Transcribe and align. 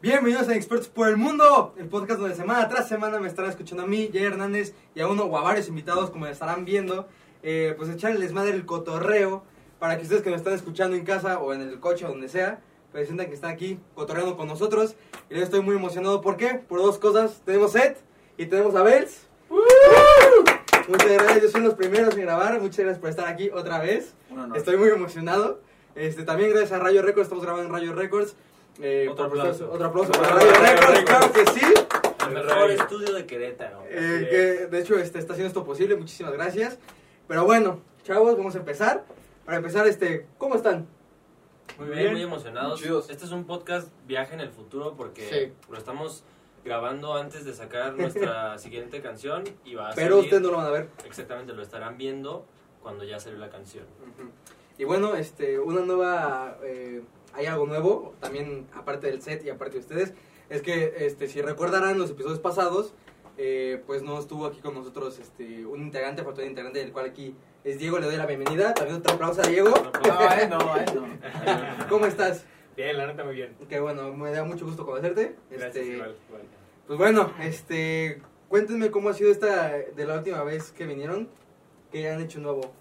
Bienvenidos 0.00 0.48
a 0.48 0.54
Expertos 0.54 0.86
por 0.86 1.08
el 1.08 1.16
Mundo, 1.16 1.74
el 1.76 1.88
podcast 1.88 2.20
donde 2.20 2.36
semana 2.36 2.68
tras 2.68 2.88
semana 2.88 3.18
me 3.18 3.26
estarán 3.26 3.50
escuchando 3.50 3.82
a 3.82 3.86
mí, 3.88 4.08
Jay 4.12 4.22
Hernández, 4.22 4.72
y 4.94 5.00
a 5.00 5.08
uno 5.08 5.24
o 5.24 5.36
a 5.36 5.42
varios 5.42 5.66
invitados, 5.66 6.10
como 6.10 6.28
estarán 6.28 6.64
viendo, 6.64 7.08
eh, 7.42 7.74
pues 7.76 7.90
echarles 7.90 8.32
madre 8.32 8.52
el 8.52 8.64
cotorreo, 8.64 9.42
para 9.80 9.96
que 9.96 10.04
ustedes 10.04 10.22
que 10.22 10.30
me 10.30 10.36
están 10.36 10.52
escuchando 10.52 10.96
en 10.96 11.04
casa 11.04 11.40
o 11.40 11.52
en 11.52 11.62
el 11.62 11.80
coche 11.80 12.04
o 12.04 12.10
donde 12.10 12.28
sea, 12.28 12.60
pues 12.92 13.08
sientan 13.08 13.26
que 13.26 13.34
están 13.34 13.50
aquí 13.50 13.80
cotorreando 13.96 14.36
con 14.36 14.46
nosotros. 14.46 14.94
Y 15.30 15.34
yo 15.34 15.42
estoy 15.42 15.62
muy 15.62 15.74
emocionado, 15.74 16.20
¿por 16.20 16.36
qué? 16.36 16.54
Por 16.54 16.80
dos 16.80 16.98
cosas, 16.98 17.42
tenemos 17.44 17.72
Seth 17.72 17.98
y 18.36 18.46
tenemos 18.46 18.76
a 18.76 18.84
Bels. 18.84 19.26
Muchas 20.86 21.10
gracias, 21.10 21.42
yo 21.42 21.48
soy 21.48 21.62
los 21.62 21.74
primeros 21.74 22.14
en 22.14 22.20
grabar, 22.20 22.60
muchas 22.60 22.78
gracias 22.78 22.98
por 23.00 23.10
estar 23.10 23.26
aquí 23.26 23.50
otra 23.50 23.80
vez. 23.80 24.14
Estoy 24.54 24.76
muy 24.76 24.90
emocionado. 24.90 25.60
Este, 25.96 26.22
también 26.22 26.50
gracias 26.50 26.70
a 26.70 26.78
Rayo 26.78 27.02
Records, 27.02 27.24
estamos 27.24 27.42
grabando 27.42 27.66
en 27.66 27.72
Rayo 27.72 27.92
Records. 27.92 28.36
Eh, 28.80 29.08
Otro 29.10 29.24
aplauso. 29.26 29.70
Otro 29.72 29.86
aplauso 29.86 30.12
para. 30.12 30.34
Rayo 30.36 30.50
Records, 30.52 31.04
claro 31.04 31.32
que 31.32 31.46
sí. 31.46 31.66
El 32.28 32.34
mejor 32.34 32.70
estudio 32.70 33.12
de 33.14 33.26
Querétaro. 33.26 33.82
Eh, 33.88 34.26
que 34.30 34.36
de 34.66 34.80
hecho 34.80 34.96
este, 34.98 35.18
está 35.18 35.32
haciendo 35.32 35.48
esto 35.48 35.64
posible, 35.64 35.96
muchísimas 35.96 36.32
gracias. 36.32 36.78
Pero 37.26 37.44
bueno, 37.44 37.80
chavos, 38.04 38.36
vamos 38.36 38.54
a 38.54 38.58
empezar. 38.58 39.04
Para 39.44 39.56
empezar, 39.58 39.86
este, 39.86 40.26
¿cómo 40.36 40.54
están? 40.54 40.86
Muy 41.78 41.88
bien, 41.88 42.12
muy 42.12 42.22
emocionados. 42.22 42.80
Chidos. 42.80 43.08
Este 43.10 43.24
es 43.24 43.30
un 43.32 43.44
podcast 43.44 43.88
viaje 44.06 44.34
en 44.34 44.40
el 44.40 44.50
futuro 44.50 44.94
porque 44.96 45.28
Sí. 45.28 45.52
lo 45.70 45.78
estamos 45.78 46.24
grabando 46.64 47.14
antes 47.14 47.44
de 47.44 47.54
sacar 47.54 47.94
nuestra 47.96 48.58
siguiente 48.58 49.00
canción 49.00 49.44
y 49.64 49.74
va 49.74 49.90
a 49.90 49.94
Pero 49.94 50.16
salir- 50.16 50.24
ustedes 50.24 50.42
no 50.42 50.50
lo 50.50 50.56
van 50.58 50.66
a 50.66 50.70
ver. 50.70 50.88
Exactamente, 51.06 51.52
lo 51.54 51.62
estarán 51.62 51.96
viendo 51.96 52.44
cuando 52.82 53.04
ya 53.04 53.18
salió 53.20 53.38
la 53.38 53.48
canción. 53.48 53.84
Ujú. 54.02 54.28
Y 54.76 54.84
bueno, 54.84 55.14
este, 55.14 55.58
una 55.58 55.80
nueva, 55.80 56.58
eh, 56.62 57.02
hay 57.38 57.46
algo 57.46 57.66
nuevo, 57.66 58.14
también 58.20 58.66
aparte 58.74 59.06
del 59.06 59.22
set 59.22 59.44
y 59.44 59.50
aparte 59.50 59.74
de 59.74 59.80
ustedes, 59.80 60.12
es 60.50 60.60
que 60.60 60.94
este, 60.98 61.28
si 61.28 61.40
recordarán 61.40 61.96
los 61.96 62.10
episodios 62.10 62.40
pasados, 62.40 62.94
eh, 63.36 63.80
pues 63.86 64.02
no 64.02 64.18
estuvo 64.18 64.46
aquí 64.46 64.60
con 64.60 64.74
nosotros 64.74 65.20
este, 65.20 65.64
un 65.64 65.80
integrante, 65.80 66.24
faltó 66.24 66.42
un 66.42 66.48
integrante, 66.48 66.80
del 66.80 66.90
cual 66.90 67.06
aquí 67.06 67.36
es 67.62 67.78
Diego, 67.78 68.00
le 68.00 68.06
doy 68.06 68.16
la 68.16 68.26
bienvenida, 68.26 68.74
también 68.74 68.98
otro 68.98 69.14
aplauso 69.14 69.42
a 69.42 69.46
Diego. 69.46 69.70
No, 69.70 70.32
eh, 70.32 70.48
no, 70.48 70.76
eh, 70.76 70.84
no. 70.94 71.86
¿Cómo 71.88 72.06
estás? 72.06 72.44
Bien, 72.76 72.96
la 72.98 73.06
neta 73.06 73.22
muy 73.22 73.36
bien. 73.36 73.54
Que 73.68 73.78
bueno, 73.78 74.12
me 74.14 74.32
da 74.32 74.42
mucho 74.42 74.64
gusto 74.64 74.84
conocerte. 74.84 75.36
Gracias, 75.48 75.76
Este, 75.76 75.94
igual, 75.94 76.16
igual. 76.28 76.42
Pues 76.88 76.98
bueno, 76.98 77.32
este, 77.40 78.20
cuéntenme 78.48 78.90
cómo 78.90 79.10
ha 79.10 79.14
sido 79.14 79.30
esta 79.30 79.68
de 79.68 80.06
la 80.06 80.16
última 80.16 80.42
vez 80.42 80.72
que 80.72 80.86
vinieron, 80.86 81.28
que 81.92 82.10
han 82.10 82.20
hecho 82.20 82.40
nuevo. 82.40 82.72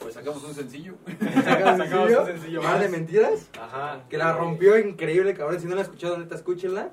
Pues 0.00 0.14
sacamos 0.14 0.42
un 0.44 0.54
sencillo. 0.54 0.94
¿Sacaron 1.44 1.78
Sacamos 1.78 1.78
sencillo? 2.10 2.20
un 2.20 2.26
sencillo 2.26 2.62
más. 2.62 2.80
de 2.80 2.88
mentiras. 2.88 3.50
Ajá. 3.60 4.04
Que 4.08 4.16
la 4.18 4.32
rompió 4.32 4.78
increíble, 4.78 5.34
cabrón. 5.34 5.60
Si 5.60 5.66
no 5.66 5.74
la 5.74 5.80
han 5.80 5.86
escuchado, 5.86 6.18
neta, 6.18 6.34
escuchenla. 6.34 6.90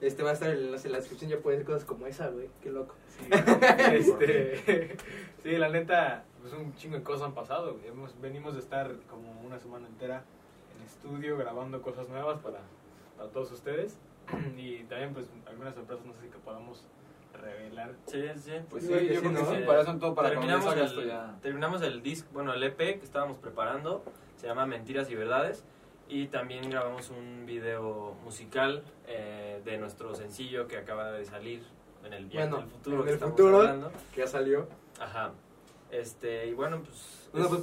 Este 0.00 0.22
va 0.22 0.30
a 0.30 0.32
estar 0.34 0.50
en 0.50 0.70
la, 0.70 0.76
en 0.76 0.92
la 0.92 0.98
descripción, 0.98 1.28
ya 1.30 1.38
puede 1.38 1.56
ser 1.56 1.66
cosas 1.66 1.84
como 1.84 2.06
esa, 2.06 2.28
güey. 2.28 2.48
Qué 2.62 2.70
loco. 2.70 2.94
Este, 3.92 4.96
sí, 5.42 5.56
la 5.56 5.68
neta, 5.68 6.24
pues 6.40 6.52
un 6.52 6.72
chingo 6.76 6.96
de 6.96 7.02
cosas 7.02 7.26
han 7.26 7.34
pasado. 7.34 7.74
güey. 7.74 7.88
Hemos, 7.88 8.20
venimos 8.20 8.54
de 8.54 8.60
estar 8.60 8.94
como 9.10 9.40
una 9.44 9.58
semana 9.58 9.86
entera 9.88 10.22
en 10.78 10.84
estudio 10.86 11.36
grabando 11.36 11.82
cosas 11.82 12.08
nuevas 12.08 12.38
para, 12.40 12.60
para 13.16 13.28
todos 13.30 13.50
ustedes. 13.52 13.96
Y 14.56 14.84
también 14.84 15.14
pues 15.14 15.26
algunas 15.46 15.74
sorpresas, 15.74 16.04
no 16.06 16.12
sé 16.12 16.20
si 16.22 16.28
que 16.28 16.38
podamos 16.38 16.84
revelar. 17.38 17.94
Sí, 18.06 18.22
sí. 18.36 18.52
Pues 18.68 18.84
Sí, 18.84 18.90
yo 18.92 18.98
sí, 18.98 19.06
creo 19.28 19.50
que. 19.50 19.58
Para 19.64 19.80
eso 19.82 19.96
todo 19.98 20.14
para 20.14 20.30
terminamos, 20.30 20.74
el, 20.76 20.82
esto 20.82 21.02
ya. 21.02 21.36
terminamos 21.42 21.82
el 21.82 22.02
disc, 22.02 22.26
bueno, 22.32 22.52
el 22.52 22.62
EP 22.62 22.76
que 22.76 23.00
estábamos 23.04 23.38
preparando, 23.38 24.02
se 24.36 24.46
llama 24.46 24.66
Mentiras 24.66 25.10
y 25.10 25.14
Verdades. 25.14 25.64
Y 26.10 26.28
también 26.28 26.70
grabamos 26.70 27.10
un 27.10 27.44
video 27.44 28.14
musical 28.24 28.82
eh, 29.06 29.60
de 29.64 29.76
nuestro 29.76 30.14
sencillo 30.14 30.66
que 30.66 30.78
acaba 30.78 31.12
de 31.12 31.24
salir 31.26 31.62
en 32.02 32.14
el 32.14 32.24
viaje 32.26 32.48
Bueno, 32.48 32.62
del 32.64 32.70
futuro 32.74 32.96
en 32.96 33.02
que 33.04 33.08
el 33.10 33.14
estamos 33.14 33.32
futuro. 33.32 33.58
hablando. 33.58 33.92
Que 34.14 34.20
ya 34.22 34.26
salió. 34.26 34.68
Ajá. 34.98 35.32
Este, 35.90 36.46
y 36.46 36.54
bueno, 36.54 36.80
pues. 36.82 37.28
Bueno, 37.32 37.46
es- 37.48 37.52
pues, 37.52 37.62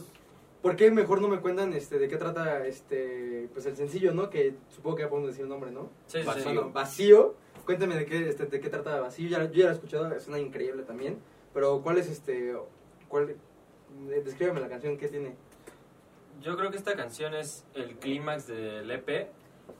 ¿por 0.61 0.75
qué 0.75 0.91
mejor 0.91 1.21
no 1.21 1.27
me 1.27 1.39
cuentan 1.39 1.73
este, 1.73 1.97
de 1.97 2.07
qué 2.07 2.17
trata 2.17 2.65
este, 2.67 3.49
pues 3.53 3.65
el 3.65 3.75
sencillo, 3.75 4.13
¿no? 4.13 4.29
Que 4.29 4.55
supongo 4.69 4.97
que 4.97 5.03
ya 5.03 5.09
podemos 5.09 5.29
decir 5.31 5.43
el 5.43 5.49
nombre, 5.49 5.71
¿no? 5.71 5.89
sí, 6.05 6.19
sí, 6.19 6.19
sí. 6.19 6.25
Vacío. 6.27 6.43
Bueno, 6.53 6.71
Vacío. 6.71 7.35
Cuéntame 7.65 7.95
de 7.95 8.05
qué, 8.05 8.29
este, 8.29 8.45
de 8.45 8.59
qué 8.59 8.69
trata 8.69 8.99
Vacío. 8.99 9.27
Ya, 9.27 9.43
yo 9.43 9.51
ya 9.51 9.65
lo 9.65 9.69
he 9.71 9.73
escuchado, 9.73 10.19
suena 10.19 10.39
increíble 10.39 10.83
también. 10.83 11.17
Pero, 11.53 11.81
¿cuál 11.81 11.97
es 11.97 12.07
este. 12.09 12.55
Cuál, 13.07 13.31
eh, 13.31 14.21
descríbeme 14.23 14.59
la 14.59 14.69
canción, 14.69 14.97
¿qué 14.97 15.07
tiene? 15.07 15.35
Yo 16.41 16.55
creo 16.57 16.69
que 16.69 16.77
esta 16.77 16.95
canción 16.95 17.33
es 17.33 17.65
el 17.73 17.95
clímax 17.95 18.47
del 18.47 18.91
EP. 18.91 19.29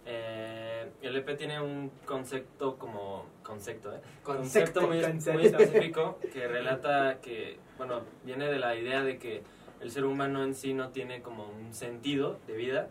Eh, 0.08 0.90
el 1.02 1.16
EP 1.16 1.38
tiene 1.38 1.62
un 1.62 1.92
concepto 2.06 2.78
como. 2.78 3.28
Concepto, 3.44 3.94
¿eh? 3.94 4.02
Concepto, 4.24 4.88
muy, 4.88 5.02
concepto. 5.02 5.38
muy 5.38 5.48
específico 5.48 6.18
que 6.34 6.48
relata 6.48 7.20
que, 7.22 7.60
bueno, 7.78 8.02
viene 8.24 8.48
de 8.48 8.58
la 8.58 8.76
idea 8.76 9.04
de 9.04 9.20
que 9.20 9.44
el 9.80 9.92
ser 9.92 10.06
humano 10.06 10.44
en 10.44 10.56
sí 10.56 10.74
no 10.74 10.90
tiene 10.90 11.22
como 11.22 11.48
un 11.48 11.74
sentido 11.76 12.40
de 12.48 12.56
vida 12.56 12.90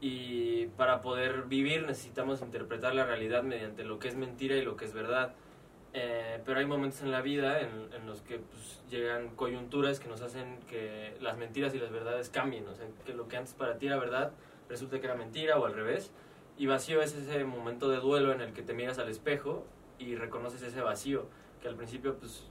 y 0.00 0.66
para 0.76 1.00
poder 1.00 1.42
vivir 1.42 1.86
necesitamos 1.86 2.40
interpretar 2.42 2.94
la 2.94 3.04
realidad 3.04 3.42
mediante 3.42 3.84
lo 3.84 3.98
que 3.98 4.08
es 4.08 4.16
mentira 4.16 4.56
y 4.56 4.62
lo 4.62 4.76
que 4.76 4.84
es 4.84 4.92
verdad. 4.92 5.34
Eh, 5.92 6.40
pero 6.44 6.60
hay 6.60 6.66
momentos 6.66 7.02
en 7.02 7.10
la 7.10 7.20
vida 7.20 7.60
en, 7.60 7.92
en 7.92 8.06
los 8.06 8.20
que 8.20 8.38
pues, 8.38 8.80
llegan 8.88 9.34
coyunturas 9.34 9.98
que 9.98 10.08
nos 10.08 10.20
hacen 10.22 10.60
que 10.68 11.16
las 11.20 11.36
mentiras 11.36 11.74
y 11.74 11.78
las 11.78 11.90
verdades 11.90 12.30
cambien, 12.30 12.66
o 12.68 12.74
sea, 12.74 12.86
que 13.04 13.12
lo 13.12 13.26
que 13.26 13.36
antes 13.36 13.54
para 13.54 13.76
ti 13.76 13.88
era 13.88 13.98
verdad 13.98 14.32
resulta 14.68 15.00
que 15.00 15.06
era 15.06 15.16
mentira 15.16 15.58
o 15.58 15.66
al 15.66 15.74
revés. 15.74 16.12
Y 16.56 16.66
vacío 16.66 17.02
es 17.02 17.14
ese 17.14 17.44
momento 17.44 17.88
de 17.88 17.98
duelo 17.98 18.32
en 18.32 18.40
el 18.40 18.52
que 18.52 18.62
te 18.62 18.72
miras 18.72 18.98
al 18.98 19.08
espejo 19.08 19.64
y 19.98 20.14
reconoces 20.14 20.62
ese 20.62 20.80
vacío, 20.80 21.26
que 21.60 21.68
al 21.68 21.74
principio 21.74 22.16
pues 22.16 22.44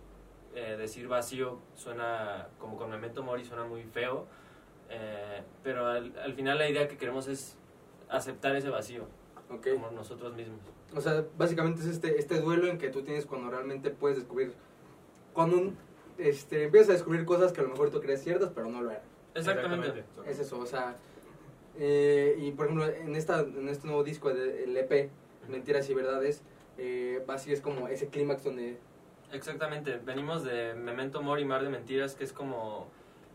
eh, 0.56 0.76
decir 0.78 1.08
vacío 1.08 1.60
suena 1.76 2.48
como 2.60 2.76
con 2.76 2.90
Memento 2.90 3.24
Mori 3.24 3.46
suena 3.46 3.66
muy 3.66 3.84
feo, 3.84 4.28
eh, 4.90 5.44
pero 5.64 5.88
al, 5.88 6.18
al 6.20 6.34
final 6.34 6.58
la 6.58 6.70
idea 6.70 6.88
que 6.88 6.98
queremos 6.98 7.28
es 7.28 7.58
aceptar 8.10 8.56
ese 8.56 8.70
vacío 8.70 9.04
Ok. 9.52 9.68
como 9.74 9.92
nosotros 9.92 10.36
mismos. 10.36 10.60
O 10.96 11.02
sea, 11.02 11.24
básicamente 11.38 11.82
es 11.82 11.88
este, 11.88 12.18
este 12.20 12.40
duelo 12.42 12.68
en 12.68 12.78
que 12.78 12.90
tú 12.90 13.04
tienes 13.04 13.26
cuando 13.26 13.50
realmente 13.52 13.90
puedes 13.92 14.18
descubrir. 14.18 14.54
Cuando 15.34 15.58
un- 15.58 15.78
este, 16.18 16.64
empiezas 16.64 16.90
a 16.90 16.94
descubrir 16.94 17.26
cosas 17.26 17.52
que 17.54 17.62
a 17.62 17.64
lo 17.64 17.70
mejor 17.70 17.90
tú 17.92 18.02
crees 18.02 18.24
ciertas, 18.24 18.52
pero 18.54 18.68
no 18.68 18.82
lo 18.82 18.92
eran. 18.92 19.04
Exactamente. 19.36 20.04
Es 20.26 20.40
eso, 20.40 20.60
o 20.60 20.66
sea. 20.66 20.96
eh, 21.78 22.36
y 22.40 22.52
por 22.52 22.66
ejemplo, 22.66 22.88
en, 22.88 23.16
esta, 23.16 23.40
en 23.42 23.70
este 23.70 23.88
nuevo 23.88 24.04
disco, 24.04 24.34
de- 24.34 24.64
el 24.66 24.76
EP, 24.76 25.10
Mentiras 25.48 25.90
y 25.90 25.94
Verdades, 25.94 26.42
eh, 26.78 27.24
así 27.28 27.52
es 27.54 27.62
como 27.62 27.88
ese 27.88 28.08
clímax 28.10 28.44
donde. 28.44 28.78
Exactamente, 29.32 30.00
venimos 30.04 30.44
de 30.44 30.74
Memento 30.74 31.22
Mori, 31.22 31.46
Mar 31.46 31.62
de 31.64 31.70
Mentiras, 31.70 32.16
que 32.16 32.24
es 32.24 32.34
como... 32.34 32.88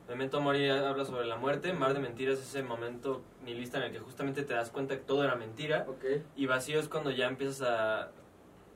Memento 0.08 0.40
Mori 0.40 0.68
habla 0.68 1.04
sobre 1.06 1.24
la 1.24 1.36
muerte, 1.36 1.72
Mar 1.72 1.94
de 1.94 2.00
Mentiras 2.00 2.38
es 2.38 2.48
ese 2.48 2.62
momento 2.62 3.22
nihilista 3.42 3.78
en 3.78 3.84
el 3.84 3.92
que 3.92 4.00
justamente 4.00 4.42
te 4.42 4.52
das 4.52 4.70
cuenta 4.70 4.96
que 4.96 5.02
todo 5.02 5.24
era 5.24 5.34
mentira, 5.34 5.86
Ok. 5.88 6.04
y 6.36 6.46
vacío 6.46 6.78
es 6.78 6.88
cuando 6.88 7.10
ya 7.10 7.26
empiezas 7.26 7.62
a... 7.62 8.10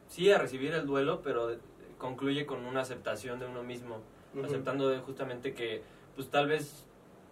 Sí, 0.08 0.30
a 0.32 0.38
recibir 0.38 0.72
el 0.72 0.86
duelo, 0.86 1.20
pero 1.22 1.56
concluye 1.98 2.46
con 2.46 2.64
una 2.64 2.80
aceptación 2.80 3.40
de 3.40 3.46
uno 3.46 3.62
mismo, 3.62 4.00
aceptando 4.42 4.88
de 4.88 5.00
justamente 5.00 5.52
que 5.52 5.82
pues 6.14 6.30
tal 6.30 6.48
vez 6.48 6.86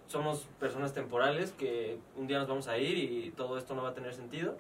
somos 0.09 0.47
personas 0.61 0.93
temporales, 0.93 1.53
que 1.53 1.99
un 2.17 2.27
día 2.27 2.39
nos 2.39 2.49
vamos 2.49 2.69
a 2.69 2.77
ir 2.77 2.99
y 2.99 3.31
todo 3.31 3.57
esto 3.57 3.75
no 3.75 3.83
va 3.83 3.91
a 3.91 3.95
tener 3.95 4.13
sentido, 4.13 4.59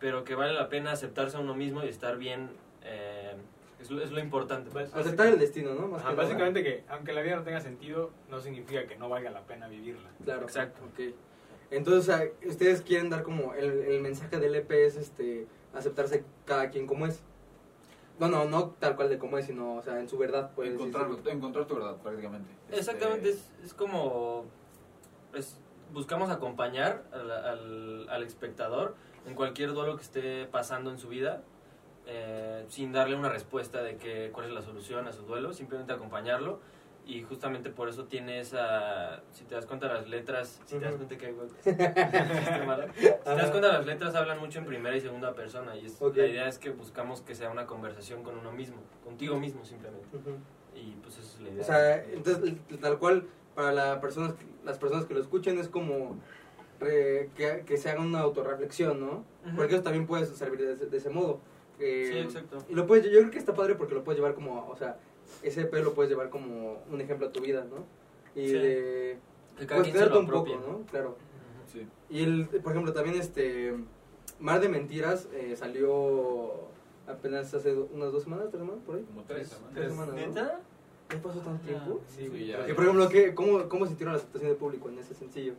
pero 0.00 0.24
que 0.24 0.34
vale 0.34 0.52
la 0.52 0.68
pena 0.68 0.90
aceptarse 0.90 1.36
a 1.36 1.40
uno 1.40 1.54
mismo 1.54 1.84
y 1.84 1.88
estar 1.88 2.18
bien, 2.18 2.50
eh, 2.82 3.36
es, 3.84 3.90
lo- 3.90 4.02
es 4.02 4.10
lo 4.10 4.18
importante. 4.20 4.70
pues. 4.70 4.92
Aceptar 4.94 5.26
el 5.28 5.38
destino, 5.38 5.74
¿no? 5.74 5.88
Más 5.88 6.00
Ajá, 6.00 6.10
que 6.10 6.16
nada. 6.16 6.28
básicamente 6.28 6.62
que 6.62 6.84
aunque 6.88 7.12
la 7.12 7.20
vida 7.22 7.36
no 7.36 7.42
tenga 7.42 7.60
sentido, 7.60 8.10
no 8.30 8.40
significa 8.40 8.86
que 8.86 8.96
no 8.96 9.08
valga 9.08 9.30
la 9.30 9.42
pena 9.42 9.68
vivirla. 9.68 10.10
Claro. 10.24 10.42
Exacto. 10.42 10.80
Ok. 10.92 11.14
Entonces, 11.70 12.08
o 12.08 12.16
sea, 12.16 12.28
ustedes 12.46 12.82
quieren 12.82 13.10
dar 13.10 13.22
como 13.22 13.54
el, 13.54 13.64
el 13.70 14.00
mensaje 14.00 14.38
del 14.38 14.54
EP 14.54 14.70
es 14.72 14.96
este, 14.96 15.46
aceptarse 15.74 16.24
cada 16.44 16.70
quien 16.70 16.86
como 16.86 17.06
es. 17.06 17.22
No, 18.18 18.28
no, 18.28 18.44
no 18.44 18.70
tal 18.78 18.94
cual 18.94 19.08
de 19.08 19.18
como 19.18 19.38
es, 19.38 19.46
sino, 19.46 19.74
o 19.76 19.82
sea, 19.82 19.98
en 19.98 20.08
su 20.08 20.16
verdad. 20.18 20.52
Pues, 20.54 20.72
Encontrar, 20.72 21.08
encontrar 21.26 21.66
tu 21.66 21.74
verdad, 21.74 21.96
prácticamente. 21.96 22.48
Exactamente, 22.70 23.28
Este, 23.30 23.42
es, 23.60 23.66
es 23.66 23.74
como... 23.74 24.44
es- 25.34 25.58
buscamos 25.92 26.30
acompañar 26.30 27.04
al, 27.12 27.30
al, 27.30 28.08
al 28.08 28.22
espectador 28.24 28.96
en 29.26 29.34
cualquier 29.34 29.72
duelo 29.74 29.96
que 29.96 30.02
esté 30.02 30.46
pasando 30.46 30.90
en 30.90 30.98
su 30.98 31.08
vida, 31.08 31.42
eh, 32.06 32.64
sin 32.68 32.92
darle 32.92 33.16
una 33.16 33.28
respuesta 33.28 33.82
de 33.82 33.96
que, 33.96 34.30
cuál 34.32 34.46
es 34.46 34.52
la 34.52 34.62
solución 34.62 35.06
a 35.08 35.12
su 35.12 35.22
duelo, 35.22 35.52
simplemente 35.52 35.92
acompañarlo. 35.92 36.60
Y 37.06 37.22
justamente 37.22 37.68
por 37.68 37.90
eso 37.90 38.04
tiene 38.06 38.40
esa... 38.40 39.22
Si 39.32 39.44
te 39.44 39.54
das 39.54 39.66
cuenta, 39.66 39.88
las 39.92 40.08
letras... 40.08 40.58
Si 40.64 40.78
te 40.78 40.86
das 40.86 40.94
cuenta 40.94 41.18
que 41.18 41.26
hay. 41.26 41.34
Si 41.64 41.74
te 41.74 41.92
das 43.30 43.50
cuenta, 43.50 43.68
las 43.74 43.84
letras 43.84 44.14
hablan 44.14 44.38
mucho 44.38 44.58
en 44.58 44.64
primera 44.64 44.96
y 44.96 45.02
segunda 45.02 45.34
persona. 45.34 45.76
Y 45.76 45.84
es, 45.84 46.00
la 46.00 46.26
idea 46.26 46.48
es 46.48 46.58
que 46.58 46.70
buscamos 46.70 47.20
que 47.20 47.34
sea 47.34 47.50
una 47.50 47.66
conversación 47.66 48.22
con 48.22 48.38
uno 48.38 48.52
mismo, 48.52 48.78
contigo 49.04 49.38
mismo 49.38 49.66
simplemente. 49.66 50.06
Y 50.74 50.92
pues 51.02 51.18
esa 51.18 51.34
es 51.36 51.40
la 51.42 51.48
idea. 51.50 51.62
O 51.62 51.66
sea, 51.66 52.04
entonces, 52.04 52.54
tal 52.80 52.98
cual, 52.98 53.26
para 53.54 53.72
la 53.72 54.00
personas, 54.00 54.34
las 54.64 54.78
personas 54.78 55.04
que 55.04 55.12
lo 55.12 55.20
escuchen 55.20 55.58
es 55.58 55.68
como 55.68 56.16
re- 56.80 57.28
que, 57.36 57.64
que 57.66 57.76
se 57.76 57.90
haga 57.90 58.00
una 58.00 58.20
autorreflexión, 58.20 58.98
¿no? 58.98 59.24
Porque 59.56 59.74
eso 59.74 59.82
también 59.82 60.06
puede 60.06 60.24
servir 60.24 60.78
de 60.78 60.96
ese 60.96 61.10
modo. 61.10 61.40
Eh, 61.80 62.08
Sí, 62.12 62.18
exacto. 62.18 62.58
Y 62.68 62.74
lo 62.74 62.86
puedes, 62.86 63.04
yo 63.06 63.18
creo 63.20 63.30
que 63.30 63.38
está 63.38 63.54
padre 63.54 63.74
porque 63.74 63.94
lo 63.94 64.04
puedes 64.04 64.18
llevar 64.18 64.34
como, 64.34 64.68
o 64.68 64.76
sea, 64.76 64.98
ese 65.42 65.62
EP 65.62 65.74
lo 65.82 65.94
puedes 65.94 66.10
llevar 66.10 66.30
como 66.30 66.82
un 66.90 67.00
ejemplo 67.00 67.26
a 67.28 67.32
tu 67.32 67.40
vida, 67.40 67.64
¿no? 67.68 67.84
Y 68.40 68.48
Sí. 68.48 68.52
de 68.54 69.18
Que 69.58 69.66
cada 69.66 69.82
lo 70.06 70.20
un 70.20 70.26
poco. 70.28 70.50
¿no? 70.56 70.86
Claro. 70.90 71.16
Sí. 71.72 71.86
Y 72.10 72.22
el, 72.22 72.46
por 72.62 72.72
ejemplo, 72.72 72.92
también 72.92 73.16
este 73.20 73.74
Mar 74.40 74.60
de 74.60 74.68
Mentiras 74.68 75.28
eh, 75.32 75.54
salió 75.56 76.68
apenas 77.06 77.52
hace 77.54 77.74
do- 77.74 77.88
unas 77.92 78.12
dos 78.12 78.22
semanas, 78.24 78.48
tres 78.50 78.60
semanas, 78.62 78.82
por 78.84 78.96
ahí. 78.96 79.02
Como 79.04 79.22
tres 79.24 79.48
semanas. 79.48 79.74
Tres 79.74 79.90
semanas, 79.90 80.14
¿no? 80.14 80.20
¿Neta? 80.20 80.60
¿Qué 81.08 81.16
pasó 81.18 81.40
tanto 81.40 81.66
tiempo? 81.66 82.00
Sí, 82.08 82.28
güey. 82.28 82.52
por 82.74 82.84
ejemplo, 82.84 83.08
¿qué, 83.08 83.34
cómo, 83.34 83.68
¿cómo 83.68 83.86
sintieron 83.86 84.14
la 84.14 84.18
aceptación 84.18 84.48
del 84.50 84.58
público 84.58 84.88
en 84.88 84.98
ese 84.98 85.14
sencillo? 85.14 85.54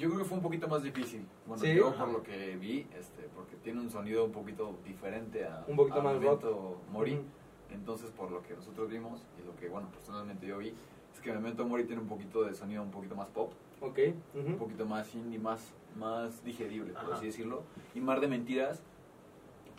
Yo 0.00 0.08
creo 0.08 0.20
que 0.20 0.24
fue 0.24 0.38
un 0.38 0.42
poquito 0.42 0.66
más 0.66 0.82
difícil. 0.82 1.26
Bueno, 1.46 1.62
¿Sí? 1.62 1.74
yo 1.74 1.94
por 1.94 2.08
lo 2.08 2.22
que 2.22 2.56
vi, 2.56 2.86
este, 2.98 3.28
porque 3.34 3.56
tiene 3.56 3.80
un 3.80 3.90
sonido 3.90 4.24
un 4.24 4.32
poquito 4.32 4.78
diferente 4.82 5.44
a 5.44 5.62
Un 5.68 5.76
poquito 5.76 6.00
a 6.00 6.02
más 6.02 6.14
Memento 6.18 6.80
Mori. 6.90 7.16
Ujú. 7.16 7.24
Entonces, 7.70 8.10
por 8.10 8.30
lo 8.30 8.42
que 8.42 8.54
nosotros 8.54 8.88
vimos 8.88 9.22
y 9.38 9.46
lo 9.46 9.54
que, 9.56 9.68
bueno, 9.68 9.88
personalmente 9.90 10.46
yo 10.46 10.56
vi, 10.56 10.72
es 11.12 11.20
que 11.20 11.30
Memento 11.32 11.66
Mori 11.66 11.84
tiene 11.84 12.00
un 12.00 12.08
poquito 12.08 12.42
de 12.44 12.54
sonido 12.54 12.82
un 12.82 12.90
poquito 12.90 13.14
más 13.14 13.28
pop, 13.28 13.52
Ok. 13.82 13.98
ujú. 14.34 14.46
un 14.46 14.56
poquito 14.56 14.86
más 14.86 15.14
indie, 15.14 15.38
más, 15.38 15.70
más 15.98 16.42
digerible, 16.44 16.94
por 16.94 17.02
Ajá. 17.04 17.14
así 17.16 17.26
decirlo. 17.26 17.62
Y 17.94 18.00
Mar 18.00 18.20
de 18.20 18.28
Mentiras, 18.28 18.82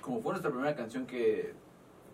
como 0.02 0.22
fue 0.22 0.34
nuestra 0.34 0.52
primera 0.52 0.76
canción 0.76 1.08
que 1.08 1.54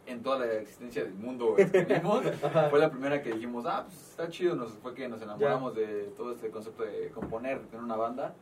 en 0.08 0.24
toda 0.24 0.40
la 0.40 0.54
existencia 0.54 1.04
del 1.04 1.14
mundo 1.14 1.56
escribimos, 1.58 2.24
fue 2.70 2.80
la 2.80 2.90
primera 2.90 3.22
que 3.22 3.34
dijimos, 3.34 3.66
ah, 3.68 3.84
pues 3.86 4.10
está 4.12 4.30
chido, 4.30 4.56
nos, 4.56 4.72
fue 4.74 4.94
que 4.94 5.08
nos 5.08 5.22
enamoramos 5.22 5.76
de 5.76 6.12
todo 6.16 6.32
este 6.32 6.50
concepto 6.50 6.84
de 6.84 7.10
componer, 7.10 7.62
de 7.62 7.68
tener 7.68 7.84
una 7.84 7.96
banda, 7.96 8.34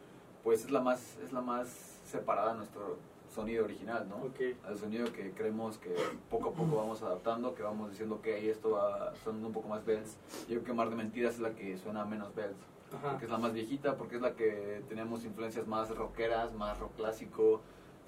pues 0.44 0.66
es 0.66 0.72
la 0.72 0.80
más, 0.80 1.18
es 1.24 1.34
la 1.34 1.42
más 1.42 1.68
separada 2.06 2.52
a 2.52 2.56
nuestro 2.56 2.98
sonido 3.34 3.66
original, 3.66 4.08
¿no? 4.08 4.16
Ok. 4.18 4.56
Al 4.66 4.78
sonido 4.78 5.12
que 5.12 5.32
creemos 5.32 5.78
que 5.78 5.94
poco 6.30 6.50
a 6.50 6.54
poco 6.54 6.76
vamos 6.78 7.02
adaptando, 7.02 7.54
que 7.56 7.64
vamos 7.64 7.90
diciendo 7.92 8.22
que 8.22 8.36
ahí 8.36 8.48
esto 8.48 8.72
va 8.72 9.14
sonando 9.24 9.48
un 9.48 9.54
poco 9.54 9.68
más 9.68 9.84
bells. 9.86 10.18
Yo 10.48 10.56
creo 10.56 10.64
que 10.64 10.74
Mar 10.74 10.90
de 10.90 10.96
Mentiras 10.96 11.36
es 11.36 11.42
la 11.42 11.52
que 11.52 11.78
suena 11.78 12.06
menos 12.06 12.34
bells, 12.34 12.56
porque 13.02 13.26
es 13.26 13.32
la 13.32 13.38
más 13.38 13.54
viejita, 13.54 13.98
porque 13.98 14.16
es 14.16 14.22
la 14.22 14.36
que 14.36 14.84
tenemos 14.88 15.26
influencias 15.26 15.68
más 15.68 15.90
rockeras, 15.90 16.54
más 16.54 16.80
rock 16.80 16.96
clásico. 16.96 17.62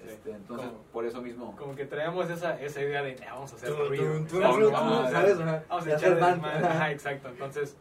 Este, 0.06 0.30
entonces 0.32 0.66
Como- 0.68 0.82
por 0.92 1.04
eso 1.06 1.20
mismo... 1.20 1.56
Como 1.56 1.74
que 1.74 1.84
traemos 1.86 2.30
esa, 2.30 2.60
esa 2.60 2.80
idea 2.82 3.02
de, 3.02 3.16
"Ah, 3.28 3.34
vamos 3.34 3.52
a 3.52 3.56
hacer 3.56 3.70
Tú, 3.74 3.84
ruido. 3.88 4.18
tú, 4.20 4.24
tú, 4.26 4.40
Vamos, 4.40 4.58
tú, 4.60 4.70
vamos, 4.70 5.06
tú, 5.06 5.12
¿sabes? 5.12 5.40
Ajá. 5.40 5.64
Vamos 5.68 5.84
De 5.84 5.92
a 5.92 5.96
echar. 5.96 6.22
Ajá, 6.22 6.90
exacto. 6.92 7.28
Entonces, 7.28 7.76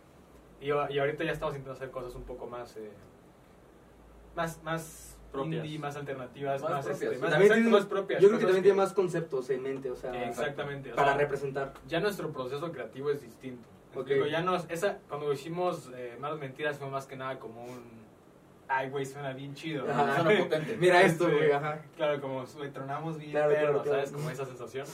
y, 0.60 0.66
y 0.68 0.72
ahorita 1.00 1.24
ya 1.24 1.32
estamos 1.32 1.54
intentando 1.56 1.74
hacer 1.78 1.92
cosas 1.92 2.16
un 2.16 2.24
poco 2.24 2.48
más, 2.48 2.76
eh, 2.78 2.92
más, 4.36 4.62
más 4.64 5.18
Propias. 5.32 5.64
indie, 5.66 5.80
más 5.80 5.96
alternativas, 5.96 6.62
Más 6.62 6.72
más, 6.72 6.86
propias, 6.86 7.02
este, 7.04 7.16
sí. 7.16 7.22
más, 7.22 7.30
También 7.32 7.52
exacto, 7.52 7.64
tiene- 7.70 7.78
más 7.78 7.86
propias. 7.88 8.22
Yo 8.22 8.28
creo 8.30 8.40
que 8.40 8.46
también 8.46 8.64
tiene 8.64 8.78
más 8.78 8.94
conceptos 8.94 9.50
en 9.50 9.62
mente, 9.64 9.92
o 9.92 9.96
sea, 9.96 10.28
Exactamente. 10.28 10.94
o 10.94 10.96
para 10.96 11.10
sea, 11.10 11.18
representar. 11.18 11.74
ya 11.88 12.00
nuestro 12.00 12.32
proceso 12.32 12.72
creativo 12.72 13.10
es 13.12 13.22
distinto. 13.22 13.68
¿Me 13.94 14.02
Ok. 14.02 14.08
explico? 14.10 14.28
Ya 14.28 14.42
nos, 14.42 14.70
esa, 14.70 15.00
cuando 15.10 15.32
hicimos 15.34 15.92
eh, 15.96 16.18
Malas 16.20 16.40
Mentiras 16.40 16.78
fue 16.78 16.90
más 16.90 17.06
que 17.08 17.16
nada 17.16 17.40
como 17.40 17.64
un... 17.64 18.07
Ay, 18.68 18.90
güey, 18.90 19.06
suena 19.06 19.32
bien 19.34 19.54
chido. 19.56 19.90
Ajá. 19.90 20.22
Suena 20.24 20.40
potente. 20.44 20.78
Mira 20.78 21.02
esto, 21.04 21.30
güey, 21.32 21.52
ajá. 21.52 21.82
Claro, 21.96 22.20
como 22.22 22.44
le 22.62 22.70
tronamos 22.70 23.18
bien 23.18 23.32
Claro, 23.32 23.50
perro, 23.54 23.62
claro, 23.68 23.84
claro. 23.84 23.98
¿sabes? 23.98 24.12
Como 24.12 24.30
esa 24.30 24.46
sensación. 24.46 24.86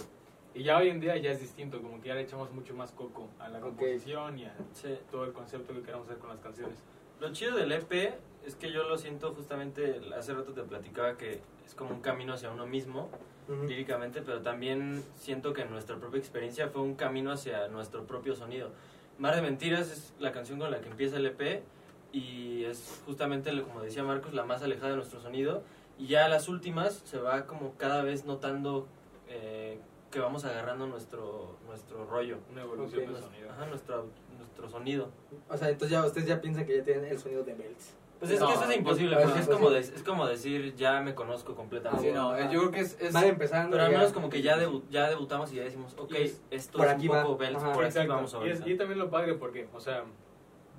Y 0.54 0.62
ya 0.64 0.78
hoy 0.78 0.90
en 0.90 1.00
día 1.00 1.18
ya 1.18 1.32
es 1.32 1.40
distinto, 1.42 1.82
como 1.82 2.00
que 2.00 2.10
ya 2.10 2.14
le 2.16 2.22
echamos 2.22 2.52
mucho 2.52 2.76
más 2.76 2.92
coco 2.92 3.28
a 3.40 3.50
la 3.50 3.60
composición 3.60 4.38
y 4.38 4.46
a 4.46 4.54
Sí. 4.74 4.96
todo 5.10 5.24
el 5.26 5.34
concepto 5.34 5.74
que 5.74 5.82
queremos 5.82 6.06
hacer 6.08 6.20
con 6.20 6.30
las 6.30 6.40
canciones. 6.40 6.78
Lo 7.20 7.32
chido 7.34 7.56
del 7.58 7.72
EP 7.72 8.14
es 8.46 8.56
que 8.56 8.72
yo 8.72 8.84
lo 8.84 8.98
siento 9.00 9.34
justamente, 9.34 10.02
hace 10.16 10.34
rato 10.34 10.54
te 10.54 10.62
platicaba 10.62 11.18
que 11.18 11.40
es 11.66 11.74
como 11.74 11.92
un 11.92 12.02
camino 12.02 12.34
hacia 12.34 12.52
uno 12.52 12.68
mismo, 12.68 13.10
Ujú. 13.50 13.64
líricamente, 13.64 14.22
pero 14.22 14.42
también 14.42 15.04
siento 15.16 15.54
que 15.54 15.66
nuestra 15.66 15.96
propia 15.96 16.20
experiencia 16.20 16.68
fue 16.68 16.84
un 16.84 16.94
camino 16.96 17.32
hacia 17.32 17.68
nuestro 17.70 18.06
propio 18.06 18.36
sonido. 18.36 18.70
Mar 19.18 19.36
de 19.36 19.42
Mentiras 19.42 19.90
es 19.92 20.14
la 20.20 20.32
canción 20.32 20.60
con 20.60 20.70
la 20.70 20.82
que 20.82 20.90
empieza 20.90 21.18
el 21.18 21.26
EP 21.26 21.64
y 22.14 22.64
es 22.66 23.02
justamente, 23.06 23.50
como 23.64 23.82
decía 23.82 24.04
Marcos, 24.04 24.34
la 24.34 24.46
más 24.46 24.62
alejada 24.64 24.92
de 24.92 24.96
nuestro 24.98 25.20
sonido. 25.20 25.64
Y 26.00 26.08
ya 26.08 26.28
las 26.30 26.48
últimas 26.48 27.02
se 27.06 27.18
va 27.20 27.46
como 27.46 27.74
cada 27.78 28.02
vez 28.04 28.26
notando 28.26 28.88
eh, 29.28 29.80
que 30.12 30.20
vamos 30.20 30.46
agarrando 30.46 30.88
nuestro, 30.88 31.58
nuestro 31.68 32.06
rollo. 32.06 32.38
Una 32.52 32.62
evolución 32.62 33.04
Ok. 33.04 33.10
del 33.12 33.22
sonido. 33.24 33.52
Ajá, 33.52 33.66
nuestro, 33.66 34.06
nuestro 34.38 34.70
sonido. 34.70 35.10
O 35.50 35.58
sea, 35.58 35.70
entonces 35.70 35.92
ya 35.92 36.06
ustedes 36.06 36.28
ya 36.28 36.40
piensan 36.42 36.66
que 36.66 36.78
ya 36.78 36.84
tienen 36.84 37.06
el 37.06 37.20
sonido 37.20 37.44
de 37.44 37.54
Belts. 37.54 37.94
Pues 38.20 38.32
es 38.32 38.40
No, 38.40 38.48
que 38.48 38.54
eso 38.54 38.64
es 38.70 38.78
imposible, 38.78 39.16
pues, 39.16 39.26
porque 39.26 39.40
es 39.42 39.46
pues, 39.48 39.58
como, 39.58 39.70
de- 39.70 39.80
es 39.80 40.04
como 40.04 40.28
decir, 40.28 40.76
ya 40.76 41.02
me 41.02 41.14
conozco 41.14 41.56
completamente. 41.56 42.08
Sí, 42.08 42.14
no, 42.14 42.40
yo 42.52 42.60
creo 42.62 42.72
que 42.72 42.80
es... 42.80 42.98
es 43.02 43.14
empezando. 43.16 43.72
Pero 43.72 43.84
al 43.84 43.92
ya- 43.92 43.98
menos 43.98 44.14
como 44.14 44.30
que 44.30 44.42
ya, 44.42 44.58
debu- 44.58 44.84
ya 44.90 45.10
debutamos 45.10 45.52
y 45.52 45.56
ya 45.58 45.64
decimos, 45.64 45.94
ok, 45.98 46.14
esto 46.50 46.78
por 46.78 46.88
es 46.88 46.94
aquí 46.94 47.10
un 47.10 47.16
va. 47.16 47.24
poco 47.24 47.38
Bells, 47.38 47.58
Ajá. 47.58 47.74
por 47.74 47.84
aquí 47.84 48.08
vamos 48.08 48.34
a 48.34 48.46
y, 48.46 48.50
es, 48.50 48.60
ver. 48.62 48.70
y 48.70 48.78
también 48.78 49.00
lo 49.00 49.10
padre 49.10 49.34
porque, 49.34 49.68
o 49.74 49.80
sea, 49.82 50.04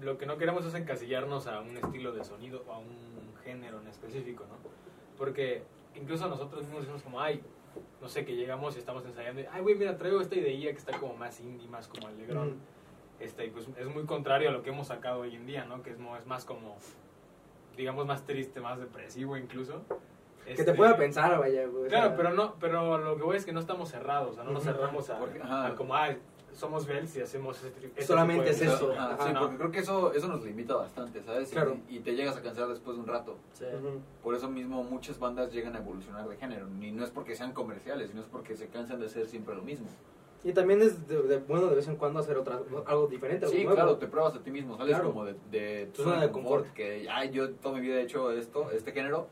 lo 0.05 0.19
que 0.19 0.27
no 0.27 0.37
queremos 0.37 0.65
es 0.67 0.75
encasillarnos 0.75 1.47
a 1.47 1.61
un 1.61 1.77
estilo 1.77 2.13
de 2.13 2.25
sonido 2.25 2.63
o 2.69 2.73
a 2.73 2.79
un 2.79 2.89
género 3.43 3.81
en 3.81 3.89
específico, 3.89 4.45
¿no? 4.49 4.57
Porque 5.19 5.63
incluso 5.95 6.29
nosotros 6.29 6.63
mismos 6.65 6.81
decimos 6.83 7.03
como, 7.03 7.21
ay, 7.21 7.43
no 8.01 8.09
sé, 8.09 8.25
que 8.25 8.37
llegamos 8.37 8.77
y 8.77 8.79
estamos 8.79 9.05
ensayando 9.05 9.41
y, 9.41 9.47
ay, 9.51 9.63
güey, 9.63 9.75
mira, 9.75 9.97
traigo 9.97 10.21
esta 10.21 10.35
idea 10.37 10.71
que 10.73 10.79
está 10.79 10.99
como 10.99 11.15
más 11.17 11.41
indie, 11.41 11.67
más 11.69 11.89
como 11.89 12.07
alegrón. 12.09 12.49
Ujú. 12.49 12.57
Este, 13.21 13.47
y 13.47 13.51
pues 13.51 13.69
es 13.79 13.87
muy 13.87 14.05
contrario 14.05 14.49
a 14.51 14.53
lo 14.53 14.63
que 14.63 14.71
hemos 14.71 14.89
sacado 14.89 15.21
hoy 15.21 15.35
en 15.35 15.47
día, 15.47 15.65
¿no? 15.65 15.83
Que 15.83 15.91
es, 15.91 15.97
es 15.99 16.27
más 16.27 16.45
como, 16.45 16.77
digamos, 17.77 18.07
más 18.07 18.25
triste, 18.25 18.61
más 18.61 18.79
depresivo 18.79 19.37
incluso. 19.37 19.83
Que 20.45 20.53
Este, 20.53 20.65
te 20.65 20.75
pueda 20.75 20.97
pensar, 20.97 21.39
vaya, 21.39 21.67
güey. 21.67 21.85
o 21.85 21.89
Claro, 21.89 22.09
sea, 22.09 22.17
pero 22.17 22.31
no, 22.35 22.55
pero 22.61 22.99
lo 22.99 23.17
que 23.17 23.23
voy 23.23 23.37
es 23.37 23.47
que 23.47 23.53
no 23.53 23.61
estamos 23.61 23.89
cerrados, 23.91 24.33
o 24.33 24.35
sea, 24.35 24.45
no 24.45 24.51
nos 24.51 24.63
cerramos 24.65 25.09
a, 25.11 25.19
Porque- 25.19 25.41
ajá. 25.41 25.69
a 25.69 25.75
como, 25.75 25.95
ah, 25.95 26.15
somos 26.55 26.87
Bells 26.87 27.17
y 27.17 27.21
hacemos 27.21 27.59
ese, 27.59 27.69
tri- 27.75 27.91
ese 27.97 28.07
Solamente 28.07 28.51
tipo 28.51 28.59
de 28.59 28.65
es 28.67 28.73
música". 28.73 28.93
eso. 28.93 29.01
Ajá, 29.01 29.15
Ajá, 29.15 29.27
sí, 29.27 29.33
no. 29.35 29.41
porque 29.41 29.57
creo 29.57 29.71
que 29.71 29.79
eso, 29.81 30.13
eso 30.13 30.29
nos 30.29 30.45
limita 30.45 30.77
bastante, 30.77 31.23
¿sabes? 31.23 31.51
Y- 31.51 31.53
Claro. 31.53 31.77
Y, 31.89 31.99
te 32.01 32.15
llegas 32.15 32.37
a 32.37 32.43
cansar 32.43 32.69
después 32.69 32.97
de 32.97 33.03
un 33.03 33.09
rato. 33.09 33.37
Sí. 33.53 33.65
Ujú. 33.65 34.01
Por 34.23 34.35
eso 34.35 34.49
mismo 34.49 34.83
muchas 34.85 35.19
bandas 35.19 35.53
llegan 35.53 35.75
a 35.77 35.79
evolucionar 35.81 36.29
de 36.29 36.37
género. 36.37 36.67
Y 36.81 36.93
no 36.93 37.05
es 37.05 37.11
porque 37.11 37.35
sean 37.37 37.53
comerciales, 37.53 38.11
sino 38.11 38.23
es 38.23 38.29
porque 38.29 38.57
se 38.57 38.69
cansan 38.69 39.01
de 39.01 39.07
hacer 39.07 39.27
siempre 39.27 39.55
lo 39.55 39.63
mismo. 39.63 39.87
Y 40.45 40.53
también 40.53 40.83
es 40.83 41.09
de, 41.09 41.23
de- 41.23 41.39
bueno 41.39 41.69
de 41.69 41.75
vez 41.77 41.89
en 41.89 41.97
cuando 41.97 42.21
hacer 42.21 42.37
otra, 42.37 42.61
algo 42.87 43.07
diferente. 43.07 43.47
algo 43.47 43.57
Sí, 43.57 43.65
nuevo. 43.65 43.77
claro, 43.77 43.97
te 43.97 44.07
pruebas 44.07 44.35
a 44.35 44.43
ti 44.43 44.51
mismo, 44.51 44.77
sales 44.77 44.95
Claro. 44.95 45.11
como 45.11 45.25
de, 45.25 45.35
de 45.51 45.87
Tu 45.87 46.03
zona 46.03 46.21
de 46.21 46.31
confort. 46.31 46.67
Que, 46.75 47.09
ay, 47.11 47.31
yo 47.31 47.51
toda 47.55 47.77
mi 47.77 47.81
vida 47.81 47.97
he 47.97 48.03
hecho 48.03 48.31
esto, 48.31 48.71
este 48.71 48.93
género, 48.93 49.27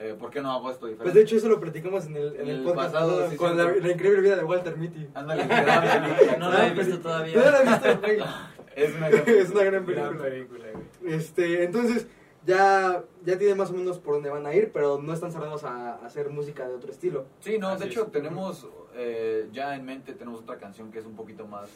eh, 0.00 0.14
¿por 0.18 0.30
qué 0.30 0.40
no 0.40 0.50
hago 0.50 0.70
esto 0.70 0.86
diferente? 0.86 1.04
Pues 1.04 1.14
de 1.14 1.22
hecho 1.22 1.36
eso 1.36 1.48
lo 1.48 1.60
platicamos 1.60 2.06
en 2.06 2.16
el, 2.16 2.34
en 2.34 2.40
En 2.42 2.48
el 2.48 2.56
el 2.58 2.64
podcast 2.64 2.92
pasado, 2.92 3.30
sí, 3.30 3.36
con 3.36 3.56
la, 3.56 3.90
increíble 3.90 4.20
vida 4.20 4.36
de 4.36 4.44
Walter 4.44 4.76
Mitty. 4.76 5.08
Ándale. 5.14 5.44
No 6.38 6.50
la 6.50 6.66
he 6.68 6.74
visto 6.74 6.98
todavía. 6.98 7.36
No 7.36 7.50
la 7.50 7.60
he 7.60 7.64
visto, 7.64 8.00
güey. 8.00 8.18
Es 8.76 8.92
una 8.96 9.08
gran 9.08 9.28
Es 9.28 9.50
una 9.50 9.62
gran 9.64 9.86
Gran 9.86 10.18
película. 10.18 10.64
güey. 11.00 11.14
Este, 11.14 11.62
entonces, 11.62 12.08
ya, 12.44 13.04
ya 13.24 13.38
tienen 13.38 13.56
más 13.56 13.70
o 13.70 13.74
menos 13.74 13.98
por 14.00 14.14
dónde 14.14 14.30
van 14.30 14.46
a 14.46 14.54
ir, 14.54 14.72
pero 14.72 15.00
no 15.00 15.12
están 15.12 15.30
cerrados 15.30 15.62
a, 15.62 15.94
a 15.94 16.06
hacer 16.06 16.28
música 16.30 16.66
de 16.66 16.74
otro 16.74 16.90
estilo. 16.90 17.24
Sí, 17.40 17.56
no, 17.58 17.68
Así 17.68 17.84
de 17.84 17.90
hecho 17.90 18.06
es. 18.06 18.10
tenemos 18.12 18.66
eh, 18.96 19.48
ya 19.52 19.76
en 19.76 19.84
mente, 19.84 20.12
tenemos 20.14 20.40
otra 20.40 20.58
canción 20.58 20.90
que 20.90 20.98
es 20.98 21.06
un 21.06 21.14
poquito 21.14 21.46
más, 21.46 21.70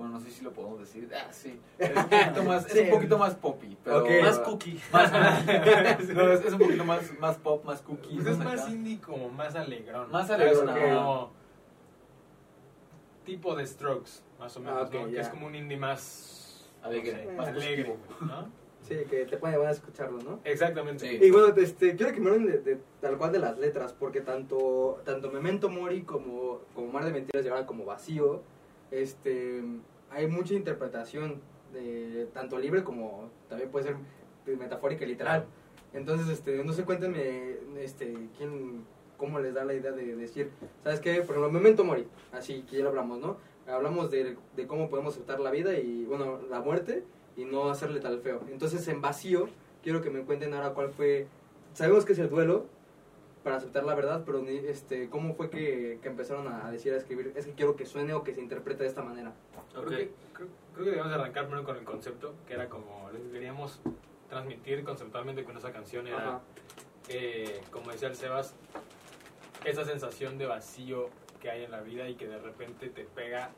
bueno, 0.00 0.14
no 0.14 0.20
sé 0.20 0.30
si 0.30 0.42
lo 0.42 0.50
podemos 0.50 0.80
decir, 0.80 1.10
ah, 1.14 1.30
sí, 1.30 1.60
es 1.78 1.90
un 1.94 2.04
poquito 2.08 2.42
más, 2.44 2.64
Sí. 2.64 2.78
es 2.78 2.84
un 2.86 2.90
poquito 2.90 3.18
más 3.18 3.34
poppy, 3.34 3.76
pero... 3.84 4.06
Más 4.22 4.38
cookie. 4.38 4.80
Más, 4.92 5.12
no, 6.14 6.32
es, 6.32 6.44
es 6.46 6.52
un 6.54 6.58
poquito 6.58 6.84
más, 6.86 7.18
más 7.20 7.36
pop, 7.36 7.62
más 7.66 7.82
cookie. 7.82 8.14
Pues 8.14 8.26
es 8.28 8.38
más 8.38 8.62
acá. 8.62 8.70
indie 8.70 8.98
como 8.98 9.28
más 9.28 9.54
alegrón. 9.54 10.10
Más 10.10 10.30
alegrón, 10.30 10.70
ajá. 10.70 10.80
Como 10.80 11.30
tipo 13.26 13.54
de 13.54 13.66
Strokes, 13.66 14.22
más 14.38 14.56
o 14.56 14.60
menos, 14.60 14.88
Ah. 14.88 14.90
Que 14.90 15.20
es 15.20 15.28
como 15.28 15.46
un 15.46 15.54
indie 15.54 15.76
más... 15.76 16.70
Alegre, 16.82 17.12
no 17.12 17.30
sé, 17.30 17.36
más 17.36 17.48
alegre. 17.48 17.96
Sí, 18.88 18.94
que 19.10 19.26
te 19.26 19.36
pueden 19.36 19.58
van 19.58 19.68
a 19.68 19.72
escucharlo, 19.72 20.18
¿no? 20.22 20.40
Exactamente. 20.44 21.06
Sí. 21.06 21.18
Y 21.26 21.30
bueno, 21.30 21.54
este, 21.58 21.94
quiero 21.94 22.10
que 22.14 22.20
me 22.20 22.30
hablen 22.30 22.46
de, 22.46 22.58
de- 22.58 22.80
tal 23.02 23.18
cual 23.18 23.32
de 23.32 23.38
las 23.38 23.58
letras, 23.58 23.92
porque 23.92 24.22
tanto, 24.22 25.02
tanto 25.04 25.30
Memento 25.30 25.68
Mori 25.68 26.04
como, 26.04 26.60
como 26.74 26.90
Mar 26.90 27.04
de 27.04 27.12
Mentiras 27.12 27.44
y 27.44 27.48
ahora 27.50 27.66
como 27.66 27.84
Vacío, 27.84 28.40
este, 28.90 29.62
hay 30.10 30.26
mucha 30.26 30.54
interpretación, 30.54 31.40
de, 31.72 32.28
tanto 32.34 32.58
libre 32.58 32.82
como 32.82 33.30
también 33.48 33.70
puede 33.70 33.86
ser 33.86 33.96
metafórica 34.58 35.04
y 35.04 35.08
literal. 35.08 35.46
Entonces, 35.92 36.28
este, 36.28 36.62
no 36.64 36.72
sé, 36.72 36.84
cuéntenme, 36.84 37.56
este, 37.78 38.14
quién, 38.36 38.84
cómo 39.16 39.38
les 39.38 39.54
da 39.54 39.64
la 39.64 39.74
idea 39.74 39.92
de 39.92 40.16
decir, 40.16 40.50
¿sabes 40.82 41.00
qué? 41.00 41.14
Por 41.22 41.36
ejemplo, 41.36 41.50
Memento 41.50 41.84
Mori, 41.84 42.06
así 42.32 42.62
que 42.68 42.78
ya 42.78 42.84
lo 42.84 42.90
hablamos, 42.90 43.18
¿no? 43.18 43.36
Hablamos 43.66 44.10
de, 44.10 44.36
de 44.56 44.66
cómo 44.66 44.88
podemos 44.88 45.14
aceptar 45.14 45.40
la 45.40 45.50
vida 45.50 45.74
y, 45.78 46.04
bueno, 46.04 46.40
la 46.48 46.60
muerte 46.60 47.04
y 47.36 47.44
no 47.44 47.70
hacerle 47.70 48.00
tal 48.00 48.20
feo. 48.20 48.40
Entonces, 48.50 48.86
en 48.88 49.00
Vacío, 49.00 49.48
quiero 49.82 50.00
que 50.00 50.10
me 50.10 50.22
cuenten 50.22 50.54
ahora 50.54 50.70
cuál 50.70 50.90
fue, 50.90 51.26
sabemos 51.72 52.04
que 52.04 52.12
es 52.12 52.18
el 52.18 52.30
duelo 52.30 52.66
para 53.42 53.56
aceptar 53.56 53.84
la 53.84 53.94
verdad, 53.94 54.22
pero 54.24 54.44
este, 54.46 55.08
¿cómo 55.08 55.34
fue 55.34 55.50
que, 55.50 55.98
que 56.02 56.08
empezaron 56.08 56.48
a 56.48 56.70
decir, 56.70 56.92
a 56.92 56.96
escribir? 56.96 57.32
Es 57.36 57.46
que 57.46 57.52
quiero 57.52 57.76
que 57.76 57.86
suene 57.86 58.12
o 58.12 58.22
que 58.22 58.34
se 58.34 58.40
interprete 58.40 58.82
de 58.82 58.88
esta 58.88 59.02
manera. 59.02 59.32
Creo, 59.72 59.84
que, 59.86 60.10
creo, 60.32 60.48
creo 60.74 60.84
que 60.84 60.90
debemos 60.90 61.08
de 61.08 61.14
arrancar 61.14 61.44
primero 61.44 61.64
con 61.64 61.76
el 61.76 61.84
concepto, 61.84 62.34
que 62.46 62.54
era 62.54 62.68
como 62.68 63.10
lo 63.12 63.18
que 63.18 63.30
queríamos 63.30 63.80
transmitir 64.30 64.84
conceptualmente 64.84 65.44
con 65.44 65.56
esa 65.56 65.72
canción 65.72 66.06
era, 66.06 66.40
eh, 67.08 67.60
como 67.70 67.90
decía 67.90 68.08
el 68.08 68.14
Sebas, 68.14 68.54
esa 69.64 69.84
sensación 69.84 70.38
de 70.38 70.46
vacío 70.46 71.10
que 71.40 71.50
hay 71.50 71.64
en 71.64 71.70
la 71.70 71.80
vida 71.80 72.08
y 72.08 72.14
que 72.14 72.26
de 72.26 72.38
repente 72.38 72.88
te 72.88 73.04
pega 73.04 73.50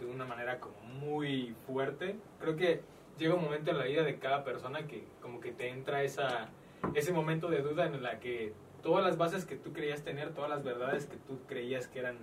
de 0.00 0.06
una 0.06 0.24
manera 0.24 0.58
como 0.58 0.80
muy 0.80 1.54
fuerte. 1.66 2.16
Creo 2.40 2.56
que 2.56 2.80
llega 3.18 3.34
un 3.34 3.44
momento 3.44 3.70
en 3.70 3.78
la 3.78 3.84
vida 3.84 4.02
de 4.02 4.18
cada 4.18 4.44
persona 4.44 4.86
que 4.86 5.04
como 5.20 5.40
que 5.40 5.52
te 5.52 5.68
entra 5.68 6.02
esa, 6.02 6.48
ese 6.94 7.12
momento 7.12 7.48
de 7.48 7.62
duda 7.62 7.86
en 7.86 8.02
la 8.02 8.18
que 8.18 8.52
todas 8.82 9.04
las 9.04 9.16
bases 9.16 9.44
que 9.44 9.56
tú 9.56 9.72
creías 9.72 10.02
tener, 10.02 10.34
todas 10.34 10.50
las 10.50 10.62
verdades 10.62 11.06
que 11.06 11.16
tú 11.16 11.38
creías 11.46 11.88
que 11.88 12.00
eran 12.00 12.18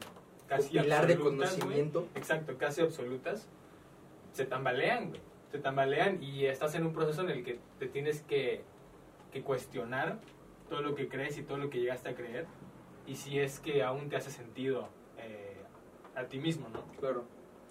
casi 0.47 0.69
Pilar 0.69 1.07
de 1.07 1.13
absolutas, 1.13 1.49
güey, 1.49 1.59
conocimiento. 1.59 2.07
exacto, 2.15 2.57
casi 2.57 2.81
absolutas, 2.81 3.47
se 4.31 4.45
tambalean, 4.45 5.09
güey. 5.09 5.21
Se 5.51 5.59
tambalean 5.59 6.21
y 6.21 6.45
estás 6.45 6.75
en 6.75 6.85
un 6.85 6.93
proceso 6.93 7.21
en 7.21 7.29
el 7.29 7.43
que 7.43 7.59
te 7.79 7.87
tienes 7.87 8.21
que, 8.23 8.63
que 9.31 9.41
cuestionar 9.41 10.19
todo 10.69 10.81
lo 10.81 10.95
que 10.95 11.07
crees 11.07 11.37
y 11.37 11.43
todo 11.43 11.57
lo 11.57 11.69
que 11.69 11.79
llegaste 11.79 12.09
a 12.09 12.15
creer 12.15 12.45
y 13.07 13.15
si 13.15 13.39
es 13.39 13.59
que 13.59 13.83
aún 13.83 14.09
te 14.09 14.15
hace 14.15 14.31
sentido 14.31 14.89
eh, 15.17 15.55
a 16.15 16.25
ti 16.25 16.39
mismo, 16.39 16.67
¿no? 16.69 16.83
Claro. 16.99 17.23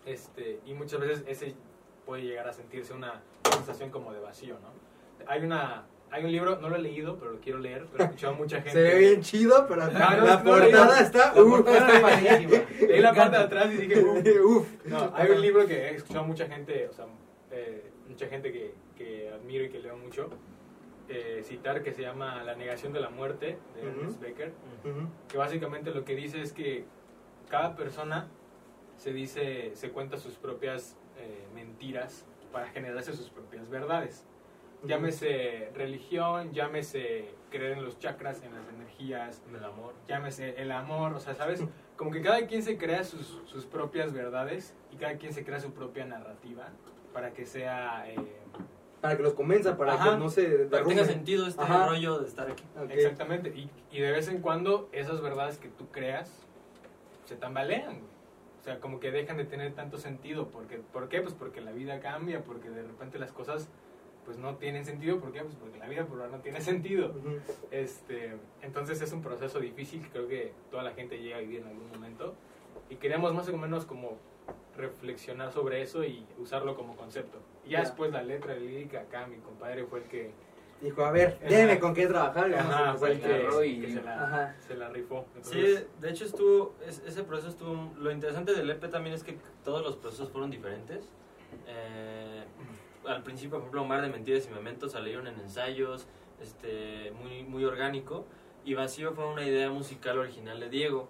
Este, 0.06 0.60
y 0.64 0.74
muchas 0.74 1.00
veces 1.00 1.24
ese 1.26 1.54
puede 2.06 2.22
llegar 2.22 2.46
a 2.48 2.52
sentirse 2.52 2.92
una 2.92 3.22
sensación 3.50 3.90
como 3.90 4.12
de 4.12 4.20
vacío, 4.20 4.58
¿no? 4.60 5.26
Hay 5.26 5.42
una 5.42 5.86
hay 6.14 6.24
un 6.24 6.30
libro, 6.30 6.60
no 6.60 6.68
lo 6.68 6.76
he 6.76 6.78
leído, 6.78 7.18
pero 7.18 7.32
lo 7.32 7.40
quiero 7.40 7.58
leer, 7.58 7.86
pero 7.90 8.04
he 8.04 8.06
escuchado 8.06 8.34
a 8.34 8.36
mucha 8.36 8.56
gente. 8.58 8.70
Se 8.70 8.82
ve 8.82 8.98
bien 8.98 9.20
chido, 9.22 9.66
pero 9.68 9.86
No, 9.86 9.92
no, 9.92 9.98
la 10.24 10.36
no, 10.36 10.44
portada 10.44 11.00
está. 11.00 11.34
La 11.34 11.42
uf. 11.42 11.50
portada 11.50 11.88
está 11.88 12.00
padrísima. 12.00 12.62
Leí 12.88 13.00
la 13.00 13.12
parte 13.14 13.36
de 13.36 13.42
atrás 13.42 13.72
y 13.72 13.76
dije, 13.78 14.00
"Uh". 14.00 14.18
Uf. 14.58 14.68
No, 14.84 15.12
hay 15.16 15.30
un 15.32 15.40
libro 15.40 15.66
que 15.66 15.74
he 15.74 15.94
escuchado 15.96 16.24
a 16.24 16.26
mucha 16.28 16.46
gente, 16.46 16.86
o 16.88 16.92
sea, 16.92 17.06
eh, 17.50 17.90
mucha 18.08 18.26
gente 18.28 18.52
que, 18.52 18.74
que 18.96 19.28
admiro 19.30 19.64
y 19.64 19.70
que 19.70 19.80
leo 19.80 19.96
mucho, 19.96 20.30
eh, 21.08 21.42
citar 21.44 21.82
que 21.82 21.92
se 21.92 22.02
llama 22.02 22.44
La 22.44 22.54
negación 22.54 22.92
de 22.92 23.00
la 23.00 23.10
muerte, 23.10 23.58
de 23.74 23.80
Ujú. 23.88 24.00
Ernest 24.00 24.20
Becker, 24.20 24.52
Ujú. 24.84 25.08
que 25.28 25.36
básicamente 25.36 25.90
lo 25.90 26.04
que 26.04 26.14
dice 26.14 26.40
es 26.40 26.52
que 26.52 26.84
cada 27.50 27.74
persona 27.74 28.28
se 28.96 29.12
dice, 29.12 29.72
se 29.74 29.90
cuenta 29.90 30.16
sus 30.16 30.34
propias 30.34 30.96
eh, 31.18 31.44
mentiras 31.54 32.24
para 32.52 32.68
generarse 32.68 33.12
sus 33.14 33.30
propias 33.30 33.68
verdades. 33.68 34.24
Llámese 34.86 35.70
religión, 35.74 36.52
llámese 36.52 37.34
creer 37.50 37.78
en 37.78 37.84
los 37.84 37.98
chakras, 37.98 38.42
en 38.42 38.54
las 38.54 38.68
energías, 38.68 39.42
El 39.56 39.64
amor. 39.64 39.94
llámese 40.08 40.60
el 40.60 40.72
amor, 40.72 41.14
o 41.14 41.20
sea, 41.20 41.34
¿sabes? 41.34 41.62
Como 41.96 42.10
que 42.10 42.20
cada 42.22 42.46
quien 42.46 42.62
se 42.62 42.76
crea 42.76 43.04
sus, 43.04 43.40
sus 43.46 43.66
propias 43.66 44.12
verdades 44.12 44.74
y 44.92 44.96
cada 44.96 45.16
quien 45.16 45.32
se 45.32 45.44
crea 45.44 45.60
su 45.60 45.72
propia 45.72 46.04
narrativa 46.04 46.68
para 47.12 47.32
que 47.32 47.46
sea... 47.46 48.04
eh, 48.08 48.16
Para 49.00 49.16
que 49.16 49.22
los 49.22 49.34
convenza, 49.34 49.76
para 49.76 49.94
Ajá. 49.94 50.10
que 50.12 50.16
no 50.16 50.28
se 50.28 50.44
Para 50.66 50.82
que 50.82 50.88
tenga 50.88 51.04
sentido 51.04 51.46
este 51.46 51.62
Ajá. 51.62 51.86
rollo 51.86 52.18
de 52.18 52.26
estar 52.26 52.50
aquí. 52.50 52.64
Exactamente, 52.90 53.50
y, 53.50 53.70
y 53.92 54.00
de 54.00 54.10
vez 54.10 54.26
en 54.28 54.40
cuando 54.40 54.88
esas 54.92 55.20
verdades 55.20 55.58
que 55.58 55.68
tú 55.68 55.88
creas 55.90 56.30
se 57.26 57.36
tambalean, 57.36 58.00
güey. 58.00 58.14
O 58.60 58.64
sea, 58.64 58.80
como 58.80 58.98
que 58.98 59.10
dejan 59.10 59.36
de 59.36 59.44
tener 59.44 59.74
tanto 59.74 59.98
sentido. 59.98 60.48
Porque, 60.48 60.78
¿Por 60.78 61.10
qué? 61.10 61.20
Pues 61.20 61.34
porque 61.34 61.60
la 61.60 61.70
vida 61.72 62.00
cambia, 62.00 62.42
porque 62.42 62.70
de 62.70 62.82
repente 62.82 63.18
las 63.18 63.30
cosas 63.30 63.68
pues 64.24 64.38
no 64.38 64.56
tienen 64.56 64.84
sentido. 64.84 65.18
¿Por 65.20 65.32
qué? 65.32 65.40
Pues 65.42 65.54
porque 65.56 65.78
la 65.78 65.88
vida 65.88 66.04
por 66.06 66.18
ahora 66.20 66.36
no 66.36 66.42
tiene 66.42 66.60
sentido. 66.60 67.12
Este, 67.70 68.34
entonces 68.62 69.00
es 69.00 69.12
un 69.12 69.22
proceso 69.22 69.60
difícil 69.60 70.02
que 70.02 70.08
creo 70.10 70.28
que 70.28 70.52
toda 70.70 70.82
la 70.82 70.92
gente 70.92 71.18
llega 71.20 71.36
a 71.36 71.40
vivir 71.40 71.60
en 71.60 71.68
algún 71.68 71.88
momento. 71.90 72.34
Y 72.90 72.96
queríamos 72.96 73.32
más 73.34 73.48
o 73.48 73.56
menos 73.56 73.84
como 73.84 74.18
reflexionar 74.76 75.52
sobre 75.52 75.82
eso 75.82 76.04
y 76.04 76.26
usarlo 76.38 76.76
como 76.76 76.96
concepto. 76.96 77.38
Y 77.64 77.70
ya 77.70 77.78
Ya. 77.78 77.84
después 77.84 78.10
la 78.12 78.22
letra, 78.22 78.54
la 78.54 78.60
lírica, 78.60 79.00
acá 79.02 79.26
mi 79.26 79.36
compadre 79.38 79.84
fue 79.84 80.00
el 80.00 80.04
que, 80.06 80.32
Dijo, 80.80 81.02
a 81.04 81.12
ver, 81.12 81.38
déjeme 81.40 81.78
con 81.78 81.94
qué 81.94 82.06
trabajar. 82.06 82.52
ajá, 82.54 82.94
fue 82.98 83.12
el 83.12 83.20
que, 83.20 83.66
y- 83.66 83.80
que 83.80 83.92
se, 83.92 84.02
la, 84.02 84.24
Ajá. 84.24 84.56
se 84.66 84.74
la 84.74 84.88
rifó. 84.90 85.24
Sí, 85.40 85.76
de 86.00 86.10
hecho 86.10 86.24
estuvo, 86.26 86.74
es- 86.86 87.02
ese 87.06 87.22
proceso 87.22 87.48
estuvo, 87.48 87.92
lo 87.96 88.10
interesante 88.10 88.52
del 88.52 88.68
EP 88.68 88.88
también 88.90 89.14
es 89.14 89.22
que 89.22 89.38
todos 89.62 89.82
los 89.82 89.96
procesos 89.96 90.30
fueron 90.30 90.50
diferentes. 90.50 91.08
Eh, 91.68 92.43
al 93.06 93.22
principio, 93.22 93.58
por 93.58 93.60
ejemplo, 93.60 93.84
Mar 93.84 94.02
de 94.02 94.08
Mentiras 94.08 94.46
y 94.50 94.54
Mementos 94.54 94.92
salieron 94.92 95.26
en 95.26 95.38
ensayos, 95.38 96.06
este, 96.40 97.12
muy, 97.12 97.44
muy 97.44 97.64
orgánico, 97.64 98.26
y 98.64 98.74
Vacío 98.74 99.12
fue 99.12 99.26
una 99.26 99.44
idea 99.44 99.70
musical 99.70 100.18
original 100.18 100.60
de 100.60 100.68
Diego, 100.68 101.08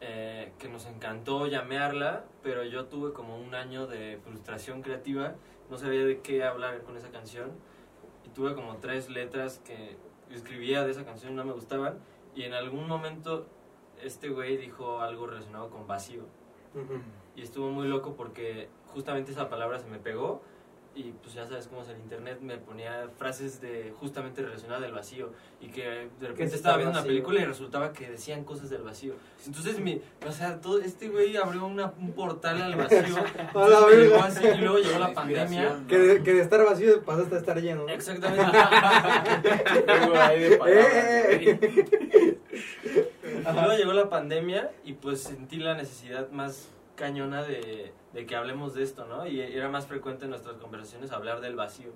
eh, 0.00 0.52
que 0.58 0.68
nos 0.68 0.86
encantó 0.86 1.46
llamearla, 1.46 2.24
pero 2.42 2.64
yo 2.64 2.86
tuve 2.86 3.12
como 3.12 3.38
un 3.38 3.54
año 3.54 3.86
de 3.86 4.18
frustración 4.22 4.82
creativa, 4.82 5.34
no 5.70 5.78
sabía 5.78 6.04
de 6.04 6.20
qué 6.20 6.44
hablar 6.44 6.82
con 6.82 6.96
esa 6.96 7.10
canción, 7.10 7.52
y 8.24 8.28
tuve 8.30 8.54
como 8.54 8.76
tres 8.76 9.08
letras 9.08 9.60
que 9.64 9.96
escribía 10.30 10.84
de 10.84 10.90
esa 10.90 11.04
canción 11.04 11.32
y 11.32 11.36
no 11.36 11.44
me 11.44 11.52
gustaban, 11.52 11.98
y 12.34 12.42
en 12.42 12.52
algún 12.52 12.88
momento 12.88 13.46
este 14.02 14.28
güey 14.28 14.56
dijo 14.56 15.00
algo 15.00 15.26
relacionado 15.26 15.70
con 15.70 15.86
vacío. 15.86 16.24
Y 17.34 17.40
estuvo 17.42 17.70
muy 17.70 17.88
loco 17.88 18.16
porque 18.16 18.68
justamente 18.88 19.32
esa 19.32 19.48
palabra 19.48 19.78
se 19.78 19.86
me 19.86 19.98
pegó 19.98 20.42
y 20.96 21.12
pues 21.22 21.34
ya 21.34 21.46
sabes 21.46 21.68
cómo 21.68 21.82
es 21.82 21.88
el 21.90 21.98
internet, 21.98 22.38
me 22.40 22.56
ponía 22.56 23.10
frases 23.18 23.60
de 23.60 23.92
justamente 24.00 24.40
relacionadas 24.40 24.82
del 24.82 24.92
vacío 24.92 25.30
y 25.60 25.68
que 25.68 25.82
de 25.82 26.08
¿Qué 26.18 26.26
repente 26.26 26.44
es 26.44 26.54
estaba 26.54 26.78
viendo 26.78 26.98
una 26.98 27.06
película 27.06 27.38
y 27.40 27.44
resultaba 27.44 27.92
que 27.92 28.10
decían 28.10 28.44
cosas 28.44 28.70
del 28.70 28.82
vacío. 28.82 29.14
Entonces, 29.44 29.78
mi, 29.78 30.00
o 30.26 30.32
sea, 30.32 30.58
todo 30.60 30.80
este 30.80 31.08
güey 31.08 31.36
abrió 31.36 31.66
una, 31.66 31.92
un 31.98 32.12
portal 32.12 32.62
al 32.62 32.76
vacío 32.76 33.16
A 33.54 33.68
la 33.68 34.24
así, 34.24 34.46
y 34.46 34.58
luego 34.58 34.78
llegó 34.78 34.98
la 34.98 35.08
La 35.08 35.14
pandemia. 35.14 35.84
Que 35.86 35.98
de, 35.98 36.22
que 36.22 36.32
de 36.32 36.40
estar 36.40 36.64
vacío 36.64 37.04
pasaste 37.04 37.34
a 37.34 37.38
estar 37.38 37.60
lleno. 37.60 37.84
¿no? 37.84 37.88
Exactamente. 37.90 38.46
Eh, 40.36 40.56
güey. 40.58 42.36
Y 43.48 43.52
luego 43.52 43.76
llegó 43.76 43.92
la 43.92 44.08
pandemia 44.08 44.70
y 44.84 44.94
pues 44.94 45.22
sentí 45.22 45.58
la 45.58 45.74
necesidad 45.74 46.30
más 46.30 46.68
cañona 46.96 47.42
de, 47.42 47.92
de 48.12 48.26
que 48.26 48.34
hablemos 48.34 48.74
de 48.74 48.82
esto, 48.82 49.06
¿no? 49.06 49.26
Y 49.26 49.40
era 49.40 49.68
más 49.68 49.86
frecuente 49.86 50.24
en 50.24 50.30
nuestras 50.30 50.56
conversaciones 50.56 51.12
hablar 51.12 51.40
del 51.40 51.54
vacío. 51.54 51.90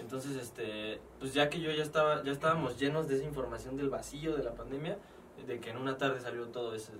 Entonces, 0.00 0.36
este, 0.36 1.00
pues 1.18 1.32
ya 1.34 1.48
que 1.48 1.60
yo 1.60 1.70
ya 1.70 1.82
estaba, 1.82 2.22
ya 2.22 2.32
estábamos 2.32 2.78
llenos 2.78 3.08
de 3.08 3.16
esa 3.16 3.24
información 3.24 3.76
del 3.76 3.90
vacío 3.90 4.36
de 4.36 4.42
la 4.42 4.54
pandemia, 4.54 4.98
de 5.46 5.60
que 5.60 5.70
en 5.70 5.78
una 5.78 5.96
tarde 5.96 6.20
salió 6.20 6.46
todo 6.48 6.74
eso 6.74 6.92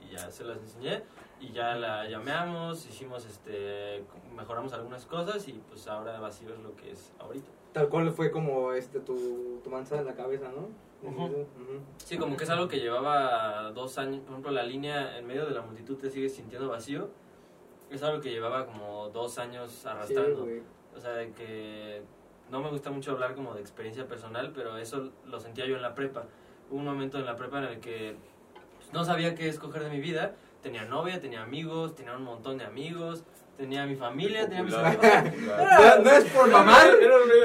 y 0.00 0.12
ya 0.12 0.30
se 0.30 0.44
las 0.44 0.58
enseñé 0.58 1.02
y 1.40 1.52
ya 1.52 1.74
la 1.74 2.08
llameamos, 2.08 2.86
hicimos, 2.86 3.26
este, 3.26 4.04
mejoramos 4.34 4.72
algunas 4.72 5.04
cosas 5.06 5.46
y 5.48 5.52
pues 5.68 5.86
ahora 5.86 6.18
vacío 6.20 6.54
es 6.54 6.60
lo 6.60 6.74
que 6.76 6.92
es 6.92 7.12
ahorita. 7.18 7.48
Tal 7.72 7.88
cual 7.88 8.10
fue 8.12 8.30
como 8.30 8.72
este 8.72 9.00
tu, 9.00 9.60
tu 9.62 9.70
manzana 9.70 10.00
en 10.00 10.06
la 10.06 10.14
cabeza, 10.14 10.48
¿no? 10.48 10.68
Sí, 11.98 12.18
como 12.18 12.36
que 12.36 12.44
es 12.44 12.50
algo 12.50 12.68
que 12.68 12.78
llevaba 12.78 13.70
dos 13.72 13.98
años, 13.98 14.20
por 14.20 14.30
ejemplo, 14.30 14.52
la 14.52 14.64
línea 14.64 15.18
en 15.18 15.26
medio 15.26 15.46
de 15.46 15.52
la 15.52 15.62
multitud 15.62 15.96
te 15.96 16.10
sigues 16.10 16.34
sintiendo 16.34 16.68
vacío, 16.68 17.08
es 17.90 18.02
algo 18.02 18.20
que 18.20 18.30
llevaba 18.30 18.66
como 18.66 19.08
dos 19.10 19.38
años 19.38 19.86
arrastrando. 19.86 20.46
o 20.96 21.00
sea, 21.00 21.10
de 21.12 21.32
que 21.32 22.02
no 22.50 22.60
me 22.60 22.70
gusta 22.70 22.90
mucho 22.90 23.12
hablar 23.12 23.34
como 23.34 23.54
de 23.54 23.60
experiencia 23.60 24.06
personal, 24.06 24.52
pero 24.54 24.76
eso 24.78 25.10
lo 25.26 25.40
sentía 25.40 25.66
yo 25.66 25.76
en 25.76 25.82
la 25.82 25.94
prepa. 25.94 26.24
Hubo 26.70 26.78
un 26.78 26.84
momento 26.84 27.18
en 27.18 27.26
la 27.26 27.36
prepa 27.36 27.58
en 27.58 27.64
el 27.64 27.80
que 27.80 28.16
no 28.92 29.04
sabía 29.04 29.34
qué 29.34 29.48
escoger 29.48 29.84
de 29.84 29.90
mi 29.90 30.00
vida. 30.00 30.34
Tenía 30.62 30.84
novia, 30.84 31.20
tenía 31.20 31.42
amigos, 31.42 31.94
tenía 31.94 32.16
un 32.16 32.24
montón 32.24 32.58
de 32.58 32.64
amigos, 32.64 33.24
tenía 33.56 33.86
mi 33.86 33.96
familia, 33.96 34.46
tenía 34.48 34.62
mis 34.62 34.74
amigos. 34.74 35.04
No, 35.46 36.02
no 36.04 36.10
es 36.10 36.24
por 36.26 36.48
mamar. 36.50 36.88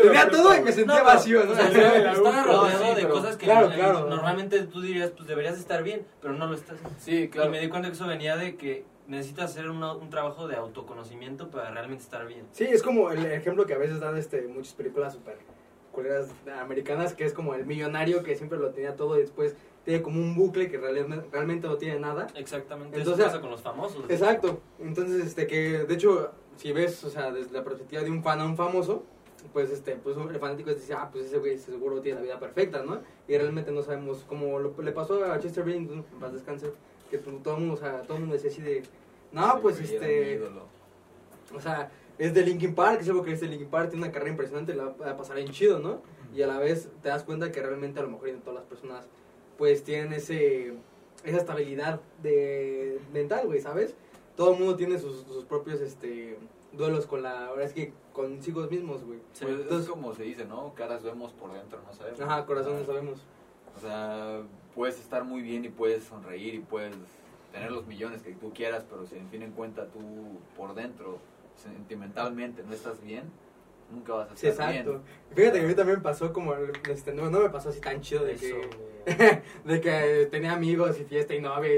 Tenía 0.02 0.30
todo 0.30 0.56
y 0.56 0.62
me 0.62 0.72
sentía 0.72 1.00
No, 1.00 1.04
vacío, 1.06 1.42
estaba 1.44 2.44
rodeado 2.44 2.84
sí, 2.84 2.90
de 2.90 2.96
pero- 3.02 3.10
cosas 3.10 3.38
que 3.38 3.46
claro, 3.46 3.70
claro. 3.74 4.08
normalmente 4.10 4.62
tú 4.64 4.82
dirías, 4.82 5.12
pues 5.12 5.28
deberías 5.28 5.58
estar 5.58 5.84
bien, 5.84 6.06
pero 6.22 6.34
no 6.34 6.48
lo 6.48 6.56
estás. 6.56 6.78
Sí, 7.00 7.30
claro. 7.30 7.50
Y 7.50 7.52
me 7.52 7.60
di 7.60 7.70
cuenta 7.70 7.88
que 7.90 7.96
eso 7.96 8.08
venía 8.08 8.36
de 8.36 8.56
que 8.56 8.86
necesitas 9.08 9.52
hacer 9.52 9.70
una- 9.70 9.94
un 9.94 10.10
trabajo 10.10 10.48
de 10.48 10.56
autoconocimiento 10.56 11.50
para 11.50 11.72
realmente 11.72 12.04
estar 12.04 12.26
bien. 12.28 12.46
Sí, 12.52 12.66
es 12.66 12.84
como 12.84 13.12
el 13.12 13.26
ejemplo 13.26 13.66
que 13.66 13.74
a 13.74 13.78
veces 13.78 14.00
dan 14.00 14.18
este, 14.18 14.42
muchas 14.44 14.74
películas 14.74 15.14
super 15.14 15.38
culeras 15.92 16.30
americanas, 16.62 17.14
que 17.14 17.26
es 17.26 17.34
como 17.34 17.54
el 17.54 17.66
millonario 17.66 18.24
que 18.24 18.36
siempre 18.36 18.58
lo 18.58 18.70
tenía 18.70 18.96
todo 18.96 19.18
y 19.18 19.22
después 19.22 19.56
tiene 19.84 20.02
como 20.02 20.20
un 20.20 20.36
bucle 20.36 20.70
que 20.70 20.78
realmente, 20.78 21.28
realmente 21.32 21.68
no 21.68 21.78
tiene 21.78 22.00
nada. 22.00 22.28
Exactamente. 22.36 22.98
Entonces- 22.98 23.20
eso 23.20 23.32
pasa 23.32 23.42
con 23.42 23.52
los 23.52 23.62
famosos. 23.62 24.04
Exacto. 24.10 24.60
Entonces, 24.80 25.26
este, 25.26 25.48
que 25.48 25.86
de 25.86 25.94
hecho, 25.94 26.32
si 26.58 26.72
ves, 26.72 27.04
o 27.04 27.10
sea, 27.10 27.32
desde 27.32 27.52
la 27.52 27.64
perspectiva 27.64 28.02
de 28.04 28.12
un 28.12 28.22
fan 28.24 28.40
a 28.40 28.46
un 28.46 28.56
famoso, 28.56 29.04
pues, 29.54 29.72
este, 29.72 29.96
pues 29.96 30.16
el 30.18 30.40
fanático 30.40 30.74
dice, 30.74 30.94
ah, 30.94 31.10
pues 31.12 31.26
ese 31.26 31.40
güey 31.40 31.58
seguro 31.58 32.00
tiene 32.02 32.20
la 32.20 32.26
vida 32.26 32.40
perfecta, 32.40 32.84
¿no? 32.84 33.02
Y 33.28 33.36
realmente 33.38 33.72
no 33.72 33.82
sabemos 33.82 34.24
cómo 34.28 34.60
lo, 34.60 34.80
le 34.82 34.92
pasó 34.92 35.24
a 35.26 35.40
Chester 35.40 35.64
Bennington, 35.64 36.06
en 36.12 36.20
paz 36.20 36.34
descanse, 36.34 36.72
que 37.10 37.18
pues, 37.18 37.42
todo 37.42 37.56
el 37.56 37.62
mundo, 37.62 37.76
o 37.76 37.78
sea, 37.78 38.02
todo 38.04 38.18
el 38.18 38.22
mundo 38.22 38.36
decía 38.36 38.52
así 38.52 38.62
de, 38.62 38.84
no, 39.32 39.60
pues, 39.62 39.80
este, 39.80 40.42
o 41.54 41.60
sea, 41.60 41.90
es 42.18 42.34
de 42.34 42.44
Linkin 42.44 42.76
Park, 42.76 43.02
es 43.02 43.10
algo 43.10 43.24
que 43.24 43.32
es 43.32 43.42
de 43.42 43.48
Linkin 43.48 43.70
Park, 43.70 43.90
tiene 43.90 44.06
una 44.06 44.14
carrera 44.14 44.32
impresionante, 44.32 44.76
la 44.76 44.86
va 44.90 45.10
a 45.10 45.18
pasar 45.18 45.38
bien 45.38 45.50
chido, 45.50 45.80
¿no? 45.80 46.02
Y 46.36 46.44
a 46.44 46.48
la 46.48 46.60
vez 46.60 46.90
te 47.02 47.10
das 47.10 47.24
cuenta 47.24 47.52
que 47.52 47.62
realmente 47.62 48.00
a 48.00 48.04
lo 48.04 48.10
mejor 48.10 48.30
en 48.30 48.42
todas 48.42 48.60
las 48.60 48.66
personas, 48.66 49.10
pues 49.62 49.84
tienen 49.84 50.12
ese, 50.14 50.74
esa 51.24 51.38
estabilidad 51.38 52.02
de 52.24 53.00
mental, 53.14 53.46
güey, 53.46 53.62
¿sabes? 53.62 53.94
Todo 54.36 54.54
el 54.54 54.58
mundo 54.58 54.76
tiene 54.76 54.98
sus, 54.98 55.18
sus 55.22 55.46
propios, 55.46 55.80
este, 55.82 56.40
duelos 56.72 57.06
con 57.06 57.22
la, 57.22 57.46
ahora 57.46 57.64
es 57.64 57.72
que 57.72 57.94
consigo 58.12 58.64
mismos, 58.64 59.04
güey. 59.04 59.20
Sí. 59.34 59.46
Pues 59.46 59.60
Entonces- 59.60 59.86
es 59.86 59.92
como 59.92 60.16
se 60.16 60.24
dice, 60.24 60.46
¿no? 60.46 60.74
Caras 60.74 61.04
vemos 61.04 61.32
por 61.34 61.54
dentro, 61.54 61.80
no 61.86 61.94
sabemos. 61.94 62.20
Ajá, 62.22 62.44
corazón, 62.48 62.80
no 62.80 62.86
sabemos. 62.88 63.20
O 63.78 63.80
sea, 63.80 64.42
puedes 64.74 65.00
estar 65.00 65.24
muy 65.26 65.44
bien 65.44 65.64
y 65.64 65.70
puedes 65.70 66.06
sonreír 66.06 66.56
y 66.56 66.60
puedes 66.62 66.96
tener 67.52 67.72
los 67.72 67.86
millones 67.86 68.24
que 68.24 68.32
tú 68.34 68.52
quieras, 68.56 68.84
pero 68.90 69.06
si 69.06 69.16
en 69.16 69.30
fin 69.30 69.44
en 69.44 69.52
cuenta 69.52 69.86
tú 69.90 70.00
por 70.58 70.74
dentro, 70.74 71.20
sentimentalmente, 71.56 72.64
no 72.64 72.74
estás 72.74 73.00
bien, 73.04 73.26
nunca 73.92 74.14
vas 74.14 74.32
a 74.32 74.36
Sí, 74.38 74.48
estar 74.48 74.70
exacto. 74.70 74.92
bien. 74.92 75.02
Fíjate 75.36 75.60
que 75.60 75.66
a 75.66 75.68
mí 75.68 75.74
también 75.76 75.98
me 76.00 76.04
pasó 76.04 76.32
como, 76.34 76.54
este, 76.90 77.14
no, 77.14 77.30
no 77.30 77.40
me 77.40 77.50
pasó 77.50 77.70
así 77.70 77.80
tan 77.80 78.02
chido 78.02 78.24
de 78.26 78.34
Eso, 78.34 78.56
que, 79.06 79.42
de 79.66 79.82
que 79.82 80.28
tenía 80.32 80.54
amigos 80.54 81.00
y 81.00 81.04
fiesta 81.06 81.34
y 81.34 81.42
novia. 81.42 81.72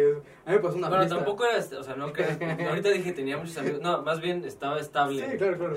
A 0.46 0.52
mí 0.52 0.56
me 0.56 0.60
pasó 0.60 0.78
una 0.78 0.88
Bueno, 0.90 1.04
fiesta. 1.04 1.18
tampoco 1.18 1.46
era, 1.46 1.58
este- 1.58 1.76
o 1.78 1.84
sea, 1.84 1.96
no 1.96 2.12
que 2.14 2.24
ahorita 2.70 2.90
dije 2.90 3.12
tenía 3.14 3.38
muchos 3.38 3.58
amigos, 3.58 3.82
no, 3.82 4.02
más 4.04 4.20
bien 4.22 4.44
estaba 4.46 4.80
estable. 4.80 5.30
Sí, 5.32 5.38
claro, 5.38 5.58
claro. 5.58 5.76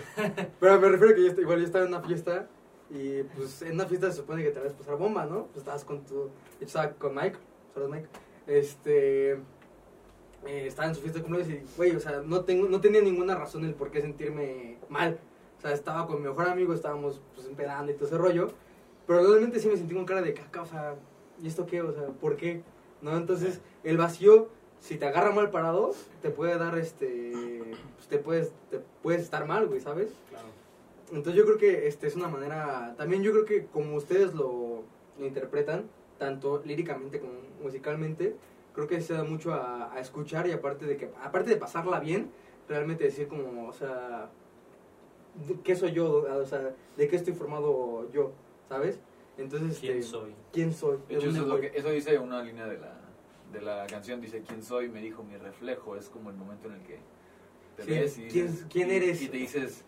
Pero 0.61 0.81
me 0.81 0.89
refiero 0.89 1.15
que 1.15 1.25
yo, 1.35 1.41
igual 1.41 1.59
yo 1.61 1.65
estaba 1.67 1.85
en 1.85 1.93
una 1.95 2.03
fiesta 2.03 2.47
y 2.91 3.23
pues 3.25 3.63
en 3.63 3.73
una 3.73 3.87
fiesta 3.87 4.11
se 4.11 4.17
supone 4.19 4.43
que 4.45 4.51
te 4.51 4.61
vas 4.61 4.73
a 4.73 4.77
pasar 4.77 4.97
bomba, 4.97 5.27
¿no? 5.27 5.47
Pues 5.47 5.59
estabas 5.59 5.85
con 5.85 6.05
tu... 6.05 6.31
Yo 6.61 6.67
estaba 6.67 6.91
con 6.93 7.15
Mike, 7.15 7.37
saludos 7.75 7.93
Mike. 7.97 8.09
Este... 8.47 9.33
eh, 9.33 10.67
estaba 10.67 10.89
en 10.89 10.95
su 10.95 11.01
fiesta 11.01 11.19
de 11.19 11.25
cumpleaños 11.25 11.53
y, 11.53 11.77
güey, 11.77 11.97
o 11.97 12.01
sea, 12.01 12.23
no, 12.25 12.43
tengo, 12.45 12.69
no 12.69 12.81
tenía 12.81 13.01
ninguna 13.03 13.35
razón 13.35 13.65
el 13.65 13.75
por 13.75 13.91
qué 13.91 14.01
sentirme 14.01 14.79
mal. 14.89 15.19
Sea, 15.67 15.75
estaba 15.75 16.07
con 16.07 16.23
mi 16.23 16.29
mejor 16.29 16.49
amigo, 16.49 16.73
estábamos 16.73 17.21
pues 17.35 17.49
empedando 17.49 17.91
y 17.91 17.97
todo 17.97 18.07
ese 18.07 18.17
rollo. 18.17 18.51
Pero 19.05 19.27
realmente 19.27 19.59
sí 19.59 19.69
me 19.69 19.77
sentí 19.77 19.95
con 19.95 20.05
cara 20.05 20.23
de 20.23 20.33
caca, 20.33 20.63
o 20.63 20.67
sea, 20.67 20.95
¿y 21.43 21.49
esto 21.49 21.67
qué? 21.67 21.83
O 21.83 21.93
sea, 21.93 22.07
¿por 22.07 22.37
qué? 22.37 22.63
¿No? 23.03 23.17
Entonces, 23.17 23.61
el 23.83 23.97
vacío, 23.97 24.49
si 24.81 24.97
te 24.97 25.07
agarra 25.07 25.33
mal 25.33 25.51
parado, 25.51 25.93
te 26.23 26.31
puede 26.31 26.57
dar, 26.57 26.79
este, 26.79 27.33
pues 27.97 28.09
te 28.09 28.19
puedes, 28.19 28.53
te 28.71 28.81
puedes 29.03 29.23
estar 29.23 29.45
mal, 29.47 29.67
güey, 29.67 29.81
¿sabes? 29.81 30.13
Claro. 30.31 30.47
Entonces 31.09 31.35
yo 31.35 31.45
creo 31.45 31.59
que 31.59 31.89
este 31.89 32.07
es 32.07 32.17
una 32.17 32.29
manera, 32.29 32.95
también 32.97 33.23
yo 33.23 33.33
creo 33.33 33.45
que 33.45 33.67
como 33.67 33.97
ustedes 33.97 34.35
lo, 34.35 34.83
lo 35.19 35.27
interpretan, 35.27 35.89
tanto 36.19 36.63
líricamente 36.65 37.21
como 37.21 37.35
musicalmente, 37.63 38.37
creo 38.73 38.87
que 38.87 39.01
se 39.01 39.15
da 39.15 39.25
mucho 39.25 39.53
a, 39.53 39.93
a 39.93 40.01
escuchar 40.01 40.47
y 40.47 40.53
aparte 40.53 40.87
de 40.87 40.97
que, 40.97 41.11
aparte 41.23 41.51
de 41.51 41.57
pasarla 41.57 42.01
bien, 42.01 42.31
realmente 42.69 43.05
decir 43.05 43.29
como, 43.29 43.69
o 43.69 43.73
sea, 43.73 44.31
¿de 45.47 45.61
¿qué 45.63 45.77
soy 45.77 45.93
yo? 45.93 46.25
O 46.41 46.45
sea, 46.47 46.75
¿de 46.97 47.09
qué 47.09 47.17
estoy 47.17 47.35
formado 47.35 48.11
yo? 48.13 48.33
¿Sabes? 48.69 48.99
Entonces, 49.39 49.79
¿Quién 49.79 49.99
este, 49.99 50.11
soy? 50.11 50.35
¿Quién 50.53 50.73
soy? 50.73 50.99
De 51.09 51.17
hecho, 51.17 51.29
eso, 51.29 51.43
es 51.43 51.47
lo 51.47 51.61
que, 51.61 51.73
eso 51.75 51.91
dice 51.91 52.19
una 52.19 52.43
línea 52.43 52.67
de 52.67 52.79
la, 52.79 52.99
de 53.53 53.61
la 53.61 53.87
canción, 53.87 54.21
dice, 54.21 54.43
¿quién 54.47 54.63
soy? 54.63 54.89
Me 54.89 55.01
dijo 55.01 55.23
mi 55.23 55.37
reflejo, 55.37 55.95
es 55.97 56.09
como 56.09 56.31
el 56.31 56.37
momento 56.37 56.69
en 56.69 56.75
el 56.75 56.83
que 56.83 56.99
te 57.77 57.83
Sí, 57.85 57.91
ves 57.91 58.19
y 58.19 58.29
¿quién- 58.29 58.47
dices- 58.49 58.67
quién 58.71 58.89
y- 58.91 58.95
eres? 58.95 59.23
Y 59.23 59.29
te 59.29 59.37
dices, 59.37 59.85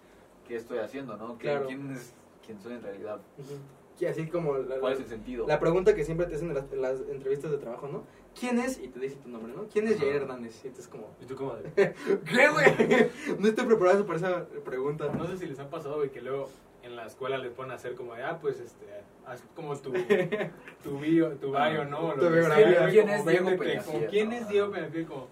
¿qué 0.46 0.56
estoy 0.56 0.78
haciendo? 0.78 1.16
¿no? 1.16 1.38
¿Qué- 1.38 1.44
Claro. 1.48 1.66
¿Quién, 1.66 1.90
es, 1.92 2.12
¿Quién 2.44 2.60
soy 2.60 2.74
en 2.74 2.82
realidad? 2.82 3.20
Ujú. 3.38 3.54
Y 4.00 4.04
así 4.04 4.26
como 4.28 4.56
la, 4.58 4.78
¿Cuál 4.78 4.92
es 4.92 5.00
el 5.00 5.06
sentido? 5.08 5.46
la 5.48 5.58
pregunta 5.58 5.94
que 5.94 6.04
siempre 6.04 6.26
te 6.26 6.36
hacen 6.36 6.48
en 6.50 6.54
las, 6.54 6.70
en 6.72 6.82
las 6.82 7.00
entrevistas 7.10 7.50
de 7.50 7.58
trabajo, 7.58 7.88
¿no? 7.88 8.04
¿Quién 8.38 8.58
es? 8.58 8.78
Y 8.78 8.88
te 8.88 9.00
dicen 9.00 9.20
tu 9.20 9.28
nombre, 9.28 9.52
¿no? 9.54 9.66
¿Quién 9.68 9.88
es. 9.88 9.98
Jair 9.98 10.16
Hernández? 10.16 10.64
Y 10.64 10.70
tú 10.70 10.80
es 10.80 10.88
como, 10.88 11.14
¿Y 11.20 11.26
tú 11.26 11.34
cómo 11.34 11.56
de? 11.56 11.70
¿Qué, 11.74 12.48
güey? 12.48 13.10
No 13.38 13.48
estoy 13.48 13.66
preparado 13.66 14.06
para 14.06 14.18
esa 14.18 14.46
pregunta. 14.64 15.10
No 15.12 15.26
sé 15.26 15.38
si 15.38 15.46
les 15.46 15.58
ha 15.58 15.68
pasado, 15.68 15.96
güey, 15.96 16.10
que 16.10 16.20
luego 16.20 16.48
en 16.82 16.96
la 16.96 17.06
escuela 17.06 17.38
les 17.38 17.52
ponen 17.52 17.72
a 17.72 17.74
hacer 17.74 17.94
como 17.94 18.14
de, 18.14 18.22
ah, 18.22 18.38
pues, 18.40 18.60
este, 18.60 18.86
haz 19.26 19.42
como 19.54 19.76
tu, 19.76 19.92
tu 20.82 20.98
bio, 20.98 21.32
tu 21.36 21.50
bio, 21.50 21.84
¿no? 21.84 22.14
Tu 22.14 22.30
Lo 22.30 22.90
¿Quién 22.90 23.08
es 23.08 23.26
Diego 23.26 23.50
véndete, 23.50 23.58
Peñafiel? 23.58 24.06
¿Quién 24.06 24.32
es. 24.32 24.48
Diego 24.48 24.70
Peñafiel? 24.70 25.06
Como, 25.06 25.28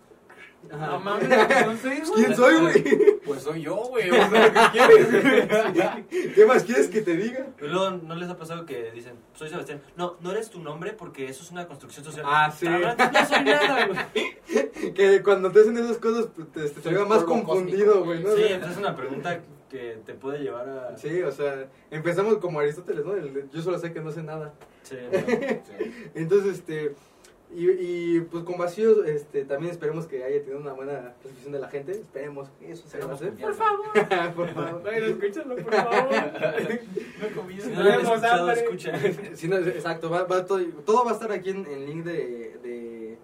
Ajá. 0.72 0.86
no 0.86 1.00
mames, 1.00 1.28
no 1.28 1.76
sé, 1.76 2.02
güey. 2.06 2.24
¿Quién 2.24 2.36
soy, 2.36 2.60
güey? 2.60 3.20
Pues 3.24 3.42
soy 3.42 3.62
yo, 3.62 3.76
güey. 3.76 4.10
O 4.10 4.30
sea, 4.30 4.52
¿qué 4.52 4.78
quieres? 4.78 6.34
¿Qué 6.34 6.46
más 6.46 6.64
quieres 6.64 6.88
que 6.88 7.02
te 7.02 7.16
diga? 7.16 7.46
Pero 7.58 7.72
luego, 7.72 7.90
¿no 8.02 8.14
les 8.14 8.28
ha 8.28 8.36
pasado 8.36 8.66
que 8.66 8.90
dicen, 8.92 9.14
soy 9.34 9.48
Sebastián? 9.48 9.82
No, 9.96 10.16
no 10.20 10.30
eres 10.32 10.50
tu 10.50 10.60
nombre 10.60 10.92
porque 10.92 11.28
eso 11.28 11.42
es 11.42 11.50
una 11.50 11.66
construcción 11.66 12.04
social. 12.04 12.24
Ah, 12.28 12.52
sí. 12.56 12.66
Cabrón, 12.66 12.96
No 13.12 13.26
soy 13.26 13.44
nada, 13.44 13.86
güey. 13.86 14.36
Que 14.94 15.22
cuando 15.22 15.50
te 15.50 15.60
hacen 15.60 15.76
esas 15.76 15.98
cosas, 15.98 16.28
pues, 16.34 16.72
te, 16.72 16.80
te, 16.80 17.04
más 17.04 17.24
confundido, 17.24 18.04
güey, 18.04 18.22
¿no? 18.22 18.34
Sí, 18.36 18.44
pues 18.58 18.72
es 18.72 18.76
una 18.76 18.94
pregunta 18.94 19.40
que 19.70 19.98
te 20.04 20.14
puede 20.14 20.40
llevar 20.40 20.68
a... 20.68 20.96
Sí, 20.96 21.22
o 21.22 21.32
sea, 21.32 21.68
empezamos 21.90 22.36
como 22.38 22.60
Aristóteles, 22.60 23.04
¿no? 23.04 23.14
El 23.14 23.50
yo 23.50 23.62
solo 23.62 23.78
sé 23.78 23.92
que 23.92 24.00
no 24.00 24.12
sé 24.12 24.22
nada. 24.22 24.54
Sí, 24.82 24.96
no. 25.12 25.18
Sí. 25.18 26.10
Entonces, 26.14 26.58
este, 26.58 26.94
y, 27.54 27.70
y 27.70 28.20
pues 28.22 28.44
con 28.44 28.58
vacíos, 28.58 29.06
este, 29.06 29.44
también 29.44 29.70
esperemos 29.72 30.06
que 30.06 30.24
haya 30.24 30.40
tenido 30.40 30.58
una 30.58 30.72
buena 30.72 31.14
recepción 31.22 31.52
de 31.52 31.60
la 31.60 31.68
gente. 31.68 31.92
Esperemos 31.92 32.48
que 32.58 32.72
eso 32.72 32.88
se 32.88 32.98
va 32.98 33.12
a 33.12 33.14
hacer. 33.14 33.34
Por 33.34 33.54
favor. 33.54 33.86
Por 34.34 34.48
favor. 34.52 34.82
Bueno, 34.82 35.06
escúchalo, 35.06 35.56
por 35.56 35.74
favor. 35.74 36.08
No 37.20 37.34
comí 37.34 37.58
Si 37.58 37.70
no 37.70 37.82
Tenemos 37.82 38.04
escuchado, 38.04 38.50
escucha. 38.50 38.92
Sí, 39.34 39.48
no, 39.48 39.58
exacto, 39.58 40.10
va, 40.10 40.24
va 40.24 40.44
todo, 40.44 40.62
todo 40.84 41.04
va 41.04 41.12
a 41.12 41.14
estar 41.14 41.32
aquí 41.32 41.50
en 41.50 41.66
el 41.66 41.86
link 41.86 42.04
de, 42.04 42.58
de, 42.62 43.18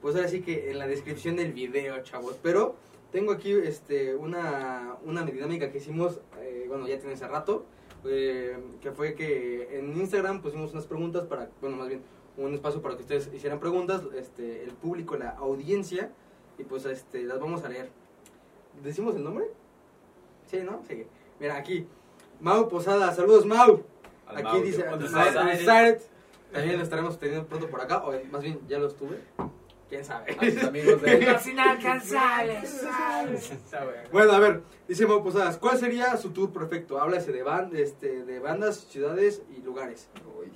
pues 0.00 0.14
ahora 0.14 0.28
sí 0.28 0.40
que 0.42 0.70
en 0.70 0.78
la 0.78 0.86
descripción 0.86 1.36
del 1.36 1.52
video, 1.52 2.02
chavos. 2.02 2.38
Pero 2.42 2.76
tengo 3.10 3.32
aquí 3.32 3.52
este 3.52 4.14
una, 4.14 4.96
una 5.04 5.22
dinámica 5.22 5.70
que 5.70 5.78
hicimos, 5.78 6.20
eh, 6.40 6.66
bueno, 6.68 6.86
ya 6.86 6.98
tiene 6.98 7.14
hace 7.14 7.26
rato, 7.26 7.66
eh, 8.04 8.56
que 8.80 8.92
fue 8.92 9.14
que 9.14 9.78
en 9.78 9.96
Instagram 9.98 10.40
pusimos 10.40 10.72
unas 10.72 10.86
preguntas 10.86 11.24
para, 11.24 11.50
bueno, 11.60 11.76
más 11.76 11.88
bien 11.88 12.00
un 12.36 12.54
espacio 12.54 12.82
para 12.82 12.96
que 12.96 13.02
ustedes 13.02 13.30
hicieran 13.32 13.60
preguntas, 13.60 14.02
este, 14.14 14.64
el 14.64 14.72
público, 14.72 15.16
la 15.16 15.30
audiencia, 15.30 16.10
y 16.58 16.64
pues 16.64 16.84
este, 16.84 17.22
las 17.24 17.40
vamos 17.40 17.64
a 17.64 17.68
leer. 17.68 17.90
¿Decimos 18.82 19.16
el 19.16 19.24
nombre? 19.24 19.46
Sí, 20.46 20.58
¿no? 20.62 20.82
Sí. 20.88 21.06
Mira, 21.40 21.56
aquí. 21.56 21.86
Mau 22.40 22.68
Posada, 22.68 23.12
saludos 23.14 23.46
Mau. 23.46 23.82
Al 24.26 24.36
Aquí 24.36 24.44
Mau, 24.44 24.62
dice. 24.62 24.84
También 26.52 26.76
lo 26.78 26.82
estaremos 26.84 27.18
teniendo 27.18 27.46
pronto 27.46 27.68
por 27.68 27.80
acá, 27.80 28.04
o 28.04 28.12
más 28.30 28.42
bien 28.42 28.60
ya 28.68 28.78
los 28.78 28.96
tuve. 28.96 29.18
¿Quién 29.88 30.04
sabe? 30.04 30.32
A 30.32 30.36
tus 30.36 30.64
amigos 30.64 31.00
de... 31.00 31.16
Güey. 33.84 34.00
bueno, 34.12 34.32
a 34.32 34.38
ver, 34.40 34.62
dice 34.88 35.06
Mau 35.06 35.22
Posadas, 35.22 35.58
¿cuál 35.58 35.78
sería 35.78 36.16
su 36.16 36.30
tour 36.30 36.52
perfecto? 36.52 36.98
Háblase 36.98 37.32
de, 37.32 37.42
band, 37.42 37.74
este, 37.74 38.24
de 38.24 38.40
bandas, 38.40 38.86
ciudades 38.88 39.42
y 39.56 39.62
lugares. 39.62 40.08
Uy. 40.40 40.50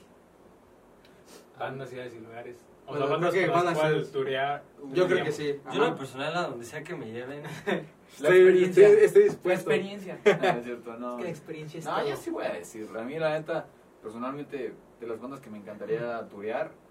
Bandas, 1.60 1.90
ciudades 1.90 2.14
y 2.14 2.20
lugares. 2.20 2.56
O 2.86 2.90
Bueno, 2.92 3.06
sea, 3.06 3.14
bandas 3.16 3.34
que 3.34 3.46
bandas, 3.46 3.74
cuales 3.78 3.92
ciudades. 4.08 4.12
turear. 4.12 4.62
Yo 4.94 5.06
creo 5.06 5.24
que 5.24 5.30
sí. 5.32 5.60
Yo 5.66 5.72
en 5.72 5.78
lo 5.78 5.84
Ajá. 5.88 5.96
personal, 5.96 6.36
a 6.36 6.42
donde 6.48 6.64
sea 6.64 6.82
que 6.82 6.94
me 6.96 7.12
lleven, 7.12 7.42
La 8.18 8.28
Estoy, 8.28 8.38
experiencia. 8.38 8.88
estoy- 8.88 9.04
estoy 9.04 9.22
dispuesto. 9.24 9.70
Ah, 9.70 9.74
no 10.54 10.58
es 10.58 10.64
cierto, 10.64 10.96
no. 10.96 11.16
que 11.18 11.22
la 11.24 11.28
experiencia 11.28 11.78
es 11.78 11.84
No, 11.84 11.96
todo. 11.98 12.08
yo 12.08 12.16
sí 12.16 12.30
voy 12.30 12.44
a 12.46 12.52
decir. 12.54 12.88
A 12.98 13.02
mí, 13.02 13.18
la 13.18 13.38
neta, 13.38 13.66
personalmente, 14.02 14.72
de 15.00 15.06
las 15.06 15.20
bandas 15.20 15.40
que 15.40 15.50
me 15.50 15.58
encantaría 15.58 16.26
turear, 16.28 16.70
yo 16.70 16.89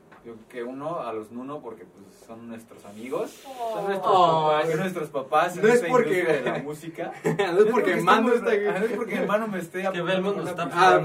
que 0.50 0.64
uno, 0.64 1.00
a 1.00 1.14
los 1.14 1.32
Nuno, 1.32 1.62
porque 1.62 1.86
pues 1.86 2.04
son 2.28 2.48
nuestros 2.50 2.84
amigos. 2.86 3.32
Son 3.74 3.86
nuestros 3.86 4.14
Oh, 4.14 4.48
papás. 4.50 4.70
Son 4.70 4.80
nuestros 4.80 5.10
papás. 5.10 5.58
en 5.58 5.64
No 5.64 5.70
es 5.70 5.82
porque- 5.84 6.24
de 6.24 6.42
la 6.42 6.58
música. 6.60 7.14
no 7.24 7.60
es 7.60 7.72
porque 7.72 7.96
Mando 7.98 8.34
está. 8.34 8.52
No 8.56 8.86
es 8.86 8.92
porque 8.94 9.16
hermano 9.16 9.48
me 9.48 9.60
esté 9.60 9.90
Que 9.92 10.02
Belmont 10.02 10.38
nos 10.38 10.50
está 10.50 10.70
Ah, 10.72 11.00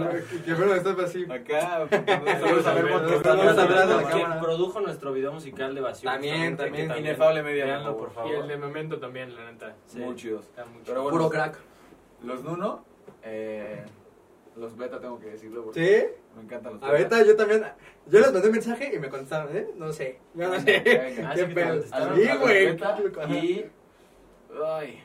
que 0.44 0.54
bueno, 0.54 0.74
está 0.74 1.02
así. 1.02 1.24
Acá, 1.30 1.86
Saludos 2.40 2.66
a 2.66 2.74
Belmont, 2.74 4.12
que 4.12 4.38
produjo 4.40 4.80
nuestro 4.80 5.12
video 5.12 5.32
musical 5.32 5.74
de 5.74 5.80
Vacío. 5.80 6.10
También, 6.10 6.56
también. 6.56 6.92
Inefable 6.96 7.42
Media, 7.42 7.84
por 7.96 8.10
favor. 8.12 8.30
Y 8.32 8.34
el 8.34 8.48
de 8.48 8.56
Memento 8.56 8.98
también, 8.98 9.34
la 9.34 9.50
neta. 9.50 9.74
Muy 9.94 10.14
chidos. 10.16 10.50
Puro 11.10 11.28
crack. 11.30 11.58
los 12.22 12.42
Nuno, 12.42 12.84
eh, 13.22 13.84
los 14.56 14.76
beta 14.76 15.00
tengo 15.00 15.18
que 15.18 15.26
decirlo 15.26 15.64
porque 15.64 15.80
¿Sí? 16.08 16.22
me 16.36 16.42
encantan 16.42 16.74
los 16.74 16.82
A 16.82 16.90
ver, 16.92 17.08
yo 17.26 17.36
también. 17.36 17.64
Yo 18.06 18.20
les 18.20 18.32
mandé 18.32 18.48
un 18.48 18.52
mensaje 18.52 18.94
y 18.94 18.98
me 18.98 19.08
contestaron, 19.08 19.56
¿eh? 19.56 19.68
No 19.76 19.92
sé. 19.92 20.18
Yo 20.34 20.48
no 20.48 20.60
sé. 20.60 21.22
Ah, 21.24 21.32
¿Qué 21.34 21.44
pedo? 21.46 21.82
Sí, 21.82 22.28
güey. 22.40 22.76
Y. 23.30 23.66
Ay. 24.64 25.02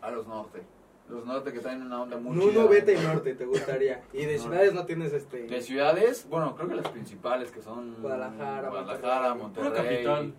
A 0.00 0.10
los 0.10 0.26
norte. 0.26 0.62
Los 1.08 1.26
norte 1.26 1.52
que 1.52 1.60
traen 1.60 1.82
una 1.82 2.02
onda 2.02 2.16
muy 2.16 2.34
Nuno, 2.34 2.50
chida. 2.50 2.66
Beta 2.66 2.92
y 2.92 2.98
Norte, 2.98 3.34
¿te 3.34 3.44
gustaría? 3.44 4.02
Y 4.12 4.24
de 4.24 4.38
ciudades 4.38 4.72
no 4.72 4.86
tienes 4.86 5.12
este. 5.12 5.42
De 5.42 5.60
ciudades, 5.60 6.26
bueno, 6.30 6.54
creo 6.56 6.68
que 6.68 6.76
las 6.76 6.88
principales 6.88 7.50
que 7.50 7.60
son. 7.60 7.96
Guadalajara, 8.00 8.70
Guadalajara, 8.70 9.34
Monterrey. 9.34 10.34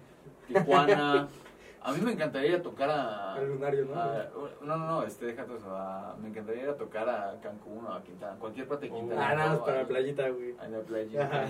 Tijuana. 0.48 1.28
A 1.86 1.92
mí 1.92 2.02
me 2.02 2.14
encantaría 2.14 2.50
ir 2.50 2.56
a 2.56 2.62
tocar 2.64 2.90
a. 2.90 3.36
Al 3.36 3.48
lunario, 3.48 3.86
¿no? 3.86 3.94
a- 4.02 4.28
no, 4.62 4.78
no, 4.78 4.88
no, 4.88 5.04
este, 5.04 5.28
déjate 5.28 5.56
eso. 5.56 5.70
a- 5.70 6.16
me 6.20 6.30
encantaría 6.30 6.64
ir 6.64 6.70
a 6.70 6.76
tocar 6.76 7.08
a 7.08 7.40
Cancún 7.42 7.86
o 7.86 7.94
a 7.94 8.02
Quintana, 8.04 8.36
cualquier 8.40 8.68
parte 8.68 8.88
de 8.88 8.92
Oh. 8.92 8.96
Quintana. 8.96 9.30
Ah, 9.30 9.36
nada 9.36 9.50
más 9.52 9.60
para 9.60 9.82
la 9.84 9.88
playita, 9.88 10.28
güey. 10.30 10.56
En 10.64 10.72
la 10.72 10.80
playa. 10.80 11.24
Ajá. 11.26 11.46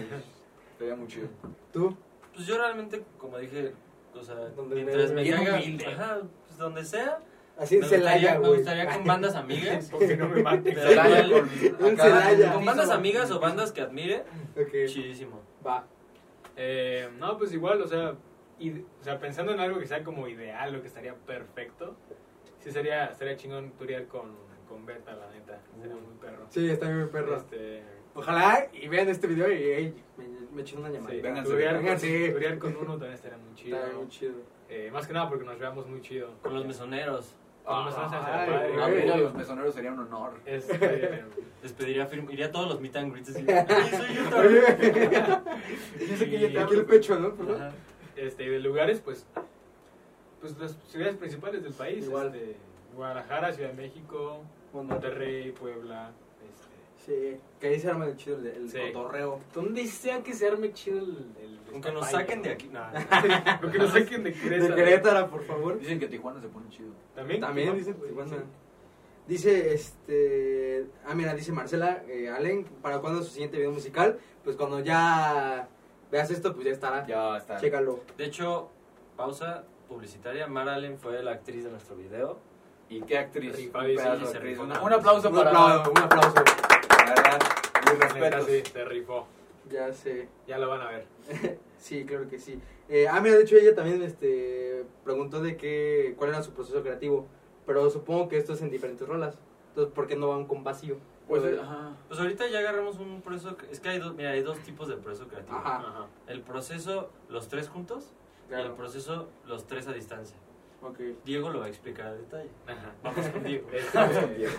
Estaría 0.74 0.96
muy 0.96 1.08
chido. 1.08 1.28
¿Tú? 1.72 1.96
Pues 2.34 2.46
yo 2.48 2.58
realmente, 2.58 3.02
como 3.18 3.38
dije, 3.38 3.74
o 4.14 4.22
sea, 4.24 4.36
Donde 4.36 4.76
mientras 4.76 5.12
me- 5.12 5.24
me 5.24 5.32
caiga, 5.32 5.92
ajá, 5.92 6.18
pues 6.48 6.58
donde 6.58 6.84
sea, 6.84 7.20
Así 7.58 7.78
en 7.78 7.86
Celaya, 7.86 8.38
me 8.38 8.50
gustaría 8.50 8.86
con 8.94 9.06
bandas 9.06 9.36
amigas. 9.36 9.88
Porque 9.92 10.18
no 10.18 10.28
me 10.28 10.44
maten. 10.44 10.76
Celaya 10.76 11.30
con- 11.80 11.98
Celaya. 11.98 12.54
con 12.54 12.66
bandas 12.66 12.90
amigas 12.90 13.32
o 13.32 13.40
bandas 13.40 13.72
que 13.72 13.80
admire, 13.82 14.26
Ok, 14.60 14.72
chidísimo. 14.88 15.40
va. 15.66 15.86
Eh, 16.58 17.10
no, 17.18 17.38
pues 17.38 17.54
igual, 17.54 17.82
o 17.82 17.88
sea, 17.88 18.16
o 18.60 19.04
sea, 19.04 19.20
pensando 19.20 19.52
en 19.54 19.60
algo 19.60 19.80
que 19.80 19.88
sea 19.88 20.04
como 20.04 20.28
ideal 20.28 20.76
o 20.76 20.82
que 20.82 20.88
estaría 20.88 21.14
perfecto, 21.16 21.96
sí 22.60 22.72
sería, 22.72 23.14
sería 23.14 23.36
chingón 23.36 23.72
turear 23.72 24.06
con, 24.08 24.32
con 24.68 24.86
Beta, 24.86 25.14
la 25.16 25.30
neta. 25.32 25.60
Sería 25.80 25.96
muy 25.96 26.16
perro. 26.20 26.46
Sí, 26.50 26.70
está 26.70 26.88
bien 26.90 27.10
perro. 27.10 27.36
Este, 27.36 27.84
Ojalá 28.14 28.68
y 28.72 28.88
vean 28.88 29.10
este 29.10 29.28
video 29.28 29.52
y 29.52 29.62
ey, 29.64 30.04
me, 30.18 30.26
me 30.54 30.62
echen 30.62 30.80
una 30.80 30.90
llamada. 30.90 31.12
sí, 31.14 31.20
vénganse, 31.22 31.52
turear, 31.52 31.78
vénganse. 31.78 32.24
con, 32.26 32.34
turear 32.34 32.58
con 32.60 32.78
uno 32.78 32.92
también 32.94 33.14
estaría 33.14 33.38
muy 33.38 33.54
chido. 33.56 33.78
Está 33.78 33.98
muy 33.98 34.08
chido. 34.08 34.34
Eh, 34.70 34.90
más 34.92 35.06
que 35.06 35.14
nada 35.14 35.28
porque 35.30 35.44
nos 35.44 35.60
veamos 35.60 35.86
muy 35.88 36.02
chido. 36.02 36.30
Con 36.42 36.54
los 36.56 36.66
mesoneros. 36.66 37.36
Con 37.66 37.84
los 37.84 37.98
mesoneros 37.98 38.24
Ay, 38.26 38.50
güey. 38.72 38.80
Ah, 38.82 38.88
mira, 38.88 39.18
los 39.18 39.34
mesoneros 39.36 39.74
sería 39.76 39.92
un 39.92 40.00
honor. 40.00 40.40
Este, 40.46 41.24
Les 41.64 41.74
pediría 41.74 42.06
firma, 42.06 42.32
iría 42.32 42.46
a 42.46 42.52
todos 42.52 42.70
los 42.70 42.80
meet 42.80 42.96
and 42.96 43.12
greets. 43.12 43.36
"Ay, 43.36 43.90
soy 43.90 44.16
yo 44.16 44.30
también". 44.30 44.64
Sé 46.18 46.30
que 46.30 46.40
ya 46.40 46.48
te 46.48 46.54
Y- 46.54 46.58
aquí 46.58 46.74
el 46.76 46.86
pecho, 46.86 47.20
¿no? 47.20 47.34
Este, 48.16 48.44
y 48.46 48.50
de 48.50 48.60
lugares, 48.60 49.02
pues, 49.04 49.26
pues 50.42 50.58
las 50.58 50.76
ciudades 50.88 51.16
principales 51.18 51.64
del 51.64 51.74
país. 51.74 52.06
Igual. 52.06 52.28
Este, 52.36 52.56
Guadalajara, 52.96 53.52
Ciudad 53.52 53.72
de 53.72 53.76
México, 53.76 54.42
Monterrey, 54.74 55.52
Puebla. 55.52 56.12
Este, 56.50 56.66
Sí, 57.06 57.38
que 57.60 57.68
ahí 57.68 57.80
se 57.80 57.90
arma 57.90 58.06
el 58.08 58.16
chido 58.16 58.38
el, 58.40 58.48
el 58.48 58.70
Sí. 58.70 58.80
cotorreo. 58.94 59.40
donde 59.54 59.86
sea 59.86 60.24
que 60.24 60.34
se 60.34 60.48
arme 60.48 60.74
chido 60.74 60.98
el... 61.00 61.26
el 61.40 61.60
Aunque 61.74 61.92
nos 61.92 62.02
despapalle, 62.02 62.12
saquen 62.12 62.38
¿no? 62.40 62.44
de 62.44 62.52
aquí. 62.52 62.70
No, 62.70 63.62
Lo 63.62 63.72
que 63.72 63.78
nos 63.78 63.92
saquen 63.92 64.24
de 64.24 64.32
De 64.32 64.40
Querétaro. 64.40 64.76
Querétaro, 64.76 65.30
por 65.30 65.44
favor. 65.44 65.78
Dicen 65.78 66.00
que 66.00 66.08
Tijuana 66.08 66.42
se 66.42 66.48
pone 66.48 66.68
chido. 66.70 66.90
También, 67.14 67.42
También 67.42 67.76
Tijuana, 67.76 67.80
dice 67.86 67.94
güey, 67.98 68.10
Tijuana. 68.10 68.32
sí. 68.38 68.44
Dice, 69.28 69.74
este... 69.74 70.86
Ah, 71.06 71.14
mira, 71.16 71.34
dice 71.36 71.52
Marcela, 71.52 72.04
eh, 72.08 72.30
Allen, 72.30 72.64
¿para 72.82 73.00
cuándo 73.02 73.22
su 73.24 73.30
siguiente 73.32 73.58
video 73.58 73.72
musical? 73.72 74.18
Pues 74.44 74.56
cuando 74.56 74.80
ya 74.80 75.68
veas 76.16 76.32
esto, 76.32 76.54
pues 76.54 76.66
ya 76.66 76.72
estará. 76.72 77.06
Ya 77.06 77.38
está. 77.38 77.58
Chécalo. 77.58 78.00
De 78.18 78.26
hecho, 78.26 78.70
pausa 79.18 79.64
publicitaria. 79.90 80.48
Mara 80.48 80.76
Allen 80.76 80.98
fue 80.98 81.22
la 81.22 81.32
actriz 81.32 81.64
de 81.66 81.70
nuestro 81.72 81.96
video. 81.96 82.40
¿Y 82.90 83.02
qué 83.02 83.18
actriz? 83.18 83.58
Un 83.58 83.72
pedazo 83.72 84.26
se 84.28 84.38
actriz. 84.38 84.58
Una- 84.58 84.82
Un 84.82 84.94
aplauso 84.94 85.30
Un 85.30 85.36
para... 85.36 85.50
aplauso, 85.50 85.92
un 85.92 85.98
aplauso. 85.98 86.36
La 86.36 87.06
verdad, 87.14 87.40
mis 87.92 88.00
respetos. 88.00 88.46
sí, 88.48 88.64
se 88.72 88.86
rifó. 88.86 89.28
Ya 89.70 89.92
sé. 89.94 90.30
Ya 90.48 90.58
lo 90.58 90.70
van 90.70 90.82
a 90.82 90.90
ver. 90.92 91.06
Sí, 91.78 92.04
claro 92.04 92.28
que 92.28 92.40
sí. 92.40 92.60
Eh, 92.90 93.08
ah, 93.08 93.20
mira, 93.22 93.36
de 93.36 93.44
hecho 93.44 93.58
ella 93.58 93.76
también 93.76 94.02
este, 94.02 94.86
preguntó 95.04 95.40
de 95.42 95.56
qué, 95.56 96.16
cuál 96.18 96.32
era 96.32 96.42
su 96.42 96.52
proceso 96.52 96.82
creativo. 96.82 97.28
Pero 97.68 97.90
supongo 97.92 98.28
que 98.28 98.38
esto 98.38 98.54
es 98.54 98.62
en 98.62 98.72
diferentes 98.72 99.08
rolas. 99.08 99.38
Entonces, 99.70 99.94
¿por 99.94 100.08
qué 100.08 100.16
no 100.16 100.30
va 100.30 100.38
un 100.38 100.48
con 100.48 100.64
vacío? 100.64 100.98
Pues, 101.28 101.44
Eh, 101.44 101.60
ajá. 101.62 101.96
Pues 102.08 102.20
ahorita 102.20 102.48
ya 102.48 102.60
agarramos 102.60 102.98
un 103.00 103.22
proceso. 103.22 103.58
Es 103.72 103.80
que 103.80 103.90
hay 103.90 104.00
dos, 104.00 104.16
mira, 104.16 104.32
hay 104.32 104.42
dos 104.42 104.60
tipos 104.60 104.88
de 104.88 104.98
proceso 104.98 105.28
creativo. 105.28 105.58
Ajá. 105.58 105.78
Ajá. 105.78 106.06
El 106.28 106.42
proceso, 106.42 107.10
los 107.30 107.48
tres 107.48 107.68
juntos. 107.70 108.14
Y 108.50 108.54
el 108.54 108.60
Claro. 108.62 108.76
proceso, 108.76 109.28
los 109.46 109.66
tres 109.66 109.88
a 109.88 109.94
distancia. 109.94 110.38
Ok. 110.82 111.00
Diego 111.24 111.50
lo 111.50 111.60
va 111.60 111.66
a 111.66 111.70
explicar 111.70 112.08
a 112.08 112.14
detalle. 112.14 112.50
Ajá. 112.68 112.94
Vamos 113.04 113.28
con 113.30 113.44
Diego. 113.44 113.68
Vamos 113.94 114.18
contigo. 114.18 114.50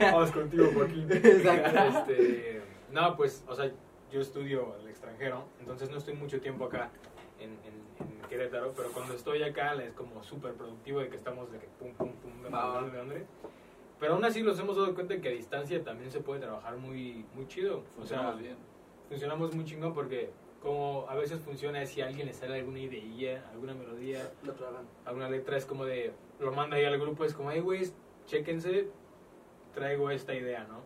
Vamos 0.00 0.30
contigo, 0.32 0.70
Joaquín. 0.74 1.06
Exacto. 1.12 2.12
Este, 2.12 2.62
no, 2.90 3.16
pues, 3.16 3.44
o 3.46 3.54
sea, 3.54 3.70
yo 4.10 4.20
estudio 4.20 4.74
al 4.80 4.88
extranjero, 4.88 5.44
entonces 5.60 5.90
no 5.90 5.98
estoy 5.98 6.14
mucho 6.14 6.40
tiempo 6.40 6.64
acá 6.64 6.90
en, 7.38 7.50
en, 7.50 7.80
en 8.00 8.28
Querétaro, 8.28 8.72
pero 8.76 8.90
cuando 8.90 9.14
estoy 9.14 9.42
acá 9.42 9.74
es 9.74 9.92
como 9.92 10.22
súper 10.24 10.54
productivo 10.54 10.98
de 11.00 11.08
que 11.08 11.16
estamos 11.16 11.52
de 11.52 11.58
que 11.58 11.66
pum, 11.78 11.92
pum, 11.94 12.12
pum, 12.14 12.42
de 12.42 12.48
hambre, 12.58 12.90
de 12.90 13.00
hambre. 13.00 13.26
Pero 14.00 14.14
aún 14.14 14.24
así 14.24 14.42
nos 14.42 14.58
hemos 14.58 14.76
dado 14.76 14.94
cuenta 14.94 15.20
que 15.20 15.28
a 15.28 15.32
distancia 15.32 15.84
también 15.84 16.10
se 16.10 16.20
puede 16.20 16.40
trabajar 16.40 16.76
muy, 16.78 17.24
muy 17.34 17.46
chido. 17.46 17.78
O 17.78 17.82
sea, 17.82 17.94
Funcionamos 17.96 18.40
bien. 18.40 18.56
funcionamos 19.08 19.54
muy 19.54 19.64
chingón 19.66 19.92
porque 19.94 20.30
como 20.62 21.06
a 21.08 21.14
veces 21.14 21.40
funciona 21.40 21.82
es 21.82 21.90
si 21.90 22.00
a 22.00 22.06
alguien 22.06 22.26
le 22.26 22.32
sale 22.32 22.54
alguna 22.58 22.78
idea, 22.80 23.46
alguna 23.52 23.74
melodía, 23.74 24.30
Lo 24.42 24.52
tragan. 24.54 24.86
alguna 25.04 25.28
letra 25.30 25.56
es 25.56 25.64
como 25.66 25.84
de, 25.84 26.12
lo 26.38 26.50
manda 26.52 26.76
ahí 26.76 26.84
al 26.84 26.98
grupo, 26.98 27.24
es 27.24 27.34
como, 27.34 27.50
hey, 27.50 27.60
güey, 27.60 27.90
chéquense, 28.26 28.88
traigo 29.74 30.10
esta 30.10 30.34
idea, 30.34 30.64
¿no? 30.64 30.80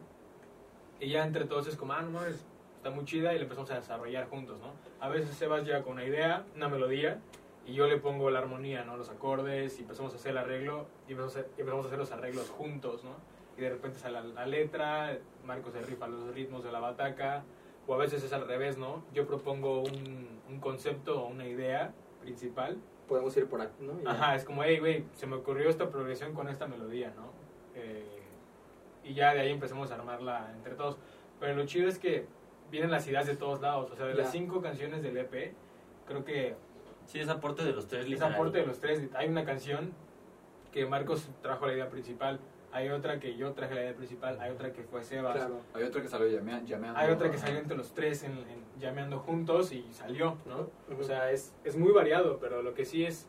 Y 1.00 1.10
ya 1.10 1.24
entre 1.24 1.44
todos 1.44 1.66
es 1.68 1.76
como, 1.76 1.92
ah, 1.92 2.02
no 2.02 2.10
mames, 2.10 2.44
está 2.76 2.90
muy 2.90 3.04
chida 3.04 3.32
y 3.34 3.36
la 3.38 3.42
empezamos 3.44 3.70
a 3.72 3.76
desarrollar 3.76 4.28
juntos, 4.28 4.58
¿no? 4.60 4.72
A 5.00 5.08
veces 5.08 5.30
Sebas 5.36 5.64
llega 5.64 5.82
con 5.82 5.94
una 5.94 6.04
idea, 6.04 6.44
una 6.54 6.68
melodía, 6.68 7.20
y 7.66 7.72
yo 7.74 7.86
le 7.86 7.96
pongo 7.98 8.30
la 8.30 8.40
armonía, 8.40 8.84
¿no? 8.84 8.96
Los 8.96 9.08
acordes, 9.10 9.78
y 9.78 9.82
empezamos 9.82 10.12
a 10.12 10.16
hacer 10.16 10.32
el 10.32 10.38
arreglo, 10.38 10.86
y 11.08 11.12
empezamos 11.12 11.36
a 11.36 11.40
hacer, 11.40 11.50
empezamos 11.56 11.84
a 11.84 11.88
hacer 11.88 11.98
los 11.98 12.12
arreglos 12.12 12.50
juntos, 12.50 13.04
¿no? 13.04 13.12
Y 13.56 13.60
de 13.60 13.70
repente 13.70 13.98
sale 13.98 14.14
la, 14.14 14.22
la 14.24 14.46
letra, 14.46 15.16
Marcos 15.44 15.72
se 15.72 15.80
rifa 15.82 16.06
los 16.08 16.34
ritmos 16.34 16.64
de 16.64 16.72
la 16.72 16.80
bataca, 16.80 17.44
o 17.86 17.94
a 17.94 17.98
veces 17.98 18.22
es 18.24 18.32
al 18.32 18.46
revés, 18.46 18.78
¿no? 18.78 19.04
Yo 19.12 19.26
propongo 19.26 19.80
un, 19.80 20.40
un 20.48 20.60
concepto 20.60 21.22
o 21.22 21.28
una 21.28 21.46
idea 21.46 21.92
principal, 22.20 22.78
Podemos 23.08 23.36
ir 23.36 23.46
por 23.48 23.60
aquí, 23.60 23.74
¿no? 23.84 24.00
Y. 24.00 24.06
Ajá, 24.06 24.34
es 24.34 24.44
como, 24.46 24.64
hey, 24.64 24.78
güey, 24.78 25.04
se 25.12 25.26
me 25.26 25.36
ocurrió 25.36 25.68
esta 25.68 25.90
progresión 25.90 26.32
con 26.32 26.48
esta 26.48 26.66
melodía, 26.66 27.12
¿no? 27.14 27.32
Eh, 27.74 28.02
y 29.04 29.12
ya 29.12 29.34
de 29.34 29.40
ahí 29.40 29.50
empezamos 29.50 29.90
a 29.90 29.96
armarla 29.96 30.50
entre 30.56 30.74
todos. 30.74 30.96
Pero 31.38 31.54
lo 31.54 31.66
chido 31.66 31.86
es 31.86 31.98
que 31.98 32.24
vienen 32.70 32.90
las 32.90 33.06
ideas 33.06 33.26
de 33.26 33.36
todos 33.36 33.60
lados. 33.60 33.90
O 33.90 33.94
sea, 33.94 34.06
de 34.06 34.14
Ya. 34.14 34.22
las 34.22 34.32
cinco 34.32 34.62
canciones 34.62 35.02
del 35.02 35.18
EP, 35.18 35.52
creo 36.06 36.24
que 36.24 36.56
Sí, 37.06 37.20
es 37.20 37.28
aporte 37.28 37.62
de 37.64 37.72
los 37.72 37.86
tres 37.86 38.04
es 38.04 38.08
literal. 38.10 38.34
aporte 38.34 38.58
de 38.58 38.66
los 38.66 38.78
tres. 38.80 39.00
Hay 39.14 39.28
una 39.28 39.44
canción 39.44 39.92
que 40.72 40.86
Marcos 40.86 41.28
trajo 41.42 41.66
la 41.66 41.74
idea 41.74 41.88
principal, 41.88 42.40
hay 42.72 42.88
otra 42.88 43.20
que 43.20 43.36
yo 43.36 43.52
traje 43.52 43.74
la 43.74 43.82
idea 43.82 43.94
principal, 43.94 44.40
hay 44.40 44.50
otra 44.50 44.72
que 44.72 44.82
fue 44.82 45.04
Sebas, 45.04 45.36
Claro. 45.36 45.60
Hay 45.74 45.84
otro 45.84 46.02
que 46.02 46.08
salió 46.08 46.26
llamea- 46.26 46.64
llameando. 46.64 46.98
hay 46.98 47.10
otra 47.12 47.30
que 47.30 47.38
salió 47.38 47.58
entre 47.60 47.76
los 47.76 47.94
tres 47.94 48.24
en, 48.24 48.32
en- 48.32 48.64
llameando 48.80 49.20
juntos 49.20 49.70
y 49.72 49.86
salió, 49.92 50.38
¿no? 50.46 50.68
O 50.98 51.02
sea, 51.04 51.30
es, 51.30 51.54
es 51.62 51.76
muy 51.76 51.92
variado, 51.92 52.38
pero 52.40 52.62
lo 52.62 52.74
que 52.74 52.84
sí 52.84 53.04
es 53.04 53.28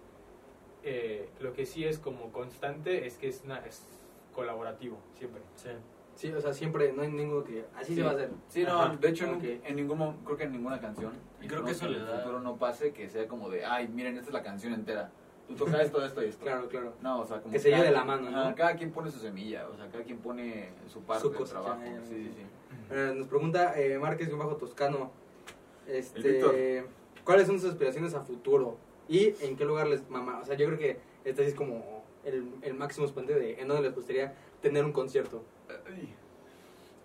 eh, 0.84 1.30
lo 1.40 1.54
que 1.54 1.66
sí 1.66 1.84
es 1.86 1.98
como 2.00 2.32
constante 2.32 3.06
es 3.08 3.18
que 3.18 3.28
es, 3.28 3.42
una, 3.46 3.60
es 3.66 3.88
colaborativo, 4.34 4.98
siempre. 5.14 5.42
Sí. 5.56 5.70
Sí, 6.16 6.32
o 6.32 6.40
sea, 6.42 6.54
siempre, 6.54 6.94
no 6.94 7.02
hay 7.02 7.10
ninguno 7.12 7.44
que... 7.44 7.66
Así 7.76 7.88
Sí. 7.94 7.96
se 7.96 8.04
va 8.04 8.12
a 8.12 8.14
hacer. 8.14 8.30
Sí, 8.48 8.64
no, 8.64 8.82
Ajá. 8.82 8.96
de 8.96 9.10
hecho, 9.10 9.26
Ok. 9.30 9.44
en, 9.44 9.62
en 9.66 9.76
ningún, 9.76 10.18
creo 10.24 10.38
que 10.38 10.44
en 10.46 10.52
ninguna 10.54 10.80
canción. 10.80 11.12
Y 11.42 11.48
creo 11.48 11.60
no 11.60 11.66
que 11.66 11.72
eso 11.74 11.86
en 11.86 11.92
le 11.92 11.98
el 12.00 12.06
da- 12.06 12.20
futuro 12.20 12.40
no 12.40 12.56
pase 12.58 12.94
que 12.94 13.10
sea 13.10 13.28
como 13.28 13.50
de, 13.50 13.66
ay, 13.66 13.88
miren, 13.90 14.16
esta 14.18 14.30
es 14.30 14.34
la 14.34 14.42
canción 14.44 14.74
entera. 14.74 15.12
Tú 15.48 15.54
tocas 15.56 15.82
esto, 15.82 16.04
esto 16.04 16.24
y 16.24 16.28
esto. 16.30 16.44
Claro, 16.44 16.68
claro. 16.70 16.94
No, 17.02 17.20
o 17.20 17.26
sea, 17.26 17.40
como 17.42 17.52
Que 17.52 17.60
se 17.60 17.70
lleve 17.70 17.82
cada 17.82 17.90
de 17.92 17.96
la 17.98 18.04
quien- 18.04 18.24
mano, 18.32 18.50
¿no? 18.50 18.56
cada 18.56 18.76
quien 18.76 18.92
pone 18.92 19.12
su 19.12 19.20
semilla, 19.20 19.68
o 19.68 19.76
sea, 19.76 19.88
cada 19.92 20.04
quien 20.04 20.18
pone 20.20 20.70
su 20.88 21.02
parte 21.02 21.22
Su 21.22 21.34
cosecha, 21.34 21.62
trabajo. 21.62 21.82
ya, 21.86 21.92
ya, 21.94 22.02
Sí, 22.06 22.16
sí, 22.16 22.32
sí. 22.36 22.46
Eh, 22.92 23.14
nos 23.16 23.28
pregunta 23.28 23.80
eh, 23.80 24.00
Márquez 24.00 24.32
un 24.32 24.40
bajo 24.40 24.56
toscano. 24.56 25.12
Este. 25.88 26.86
¿Cuáles 27.24 27.48
son 27.48 27.60
sus 27.60 27.72
aspiraciones 27.72 28.14
a 28.14 28.22
futuro? 28.22 28.78
¿Y 29.08 29.34
en 29.44 29.56
qué 29.56 29.66
lugar 29.66 29.88
les 29.88 30.10
mama? 30.10 30.40
O 30.42 30.46
sea, 30.46 30.56
yo 30.56 30.66
creo 30.68 30.78
que 30.80 31.00
este 31.26 31.46
es 31.46 31.54
como 31.56 32.04
el, 32.24 32.48
el 32.62 32.74
máximo 32.74 33.06
exponente 33.06 33.36
de 33.38 33.60
en 33.62 33.68
dónde 33.68 33.84
les 33.84 33.96
gustaría 33.96 34.34
tener 34.62 34.86
un 34.86 34.92
concierto. 34.92 35.44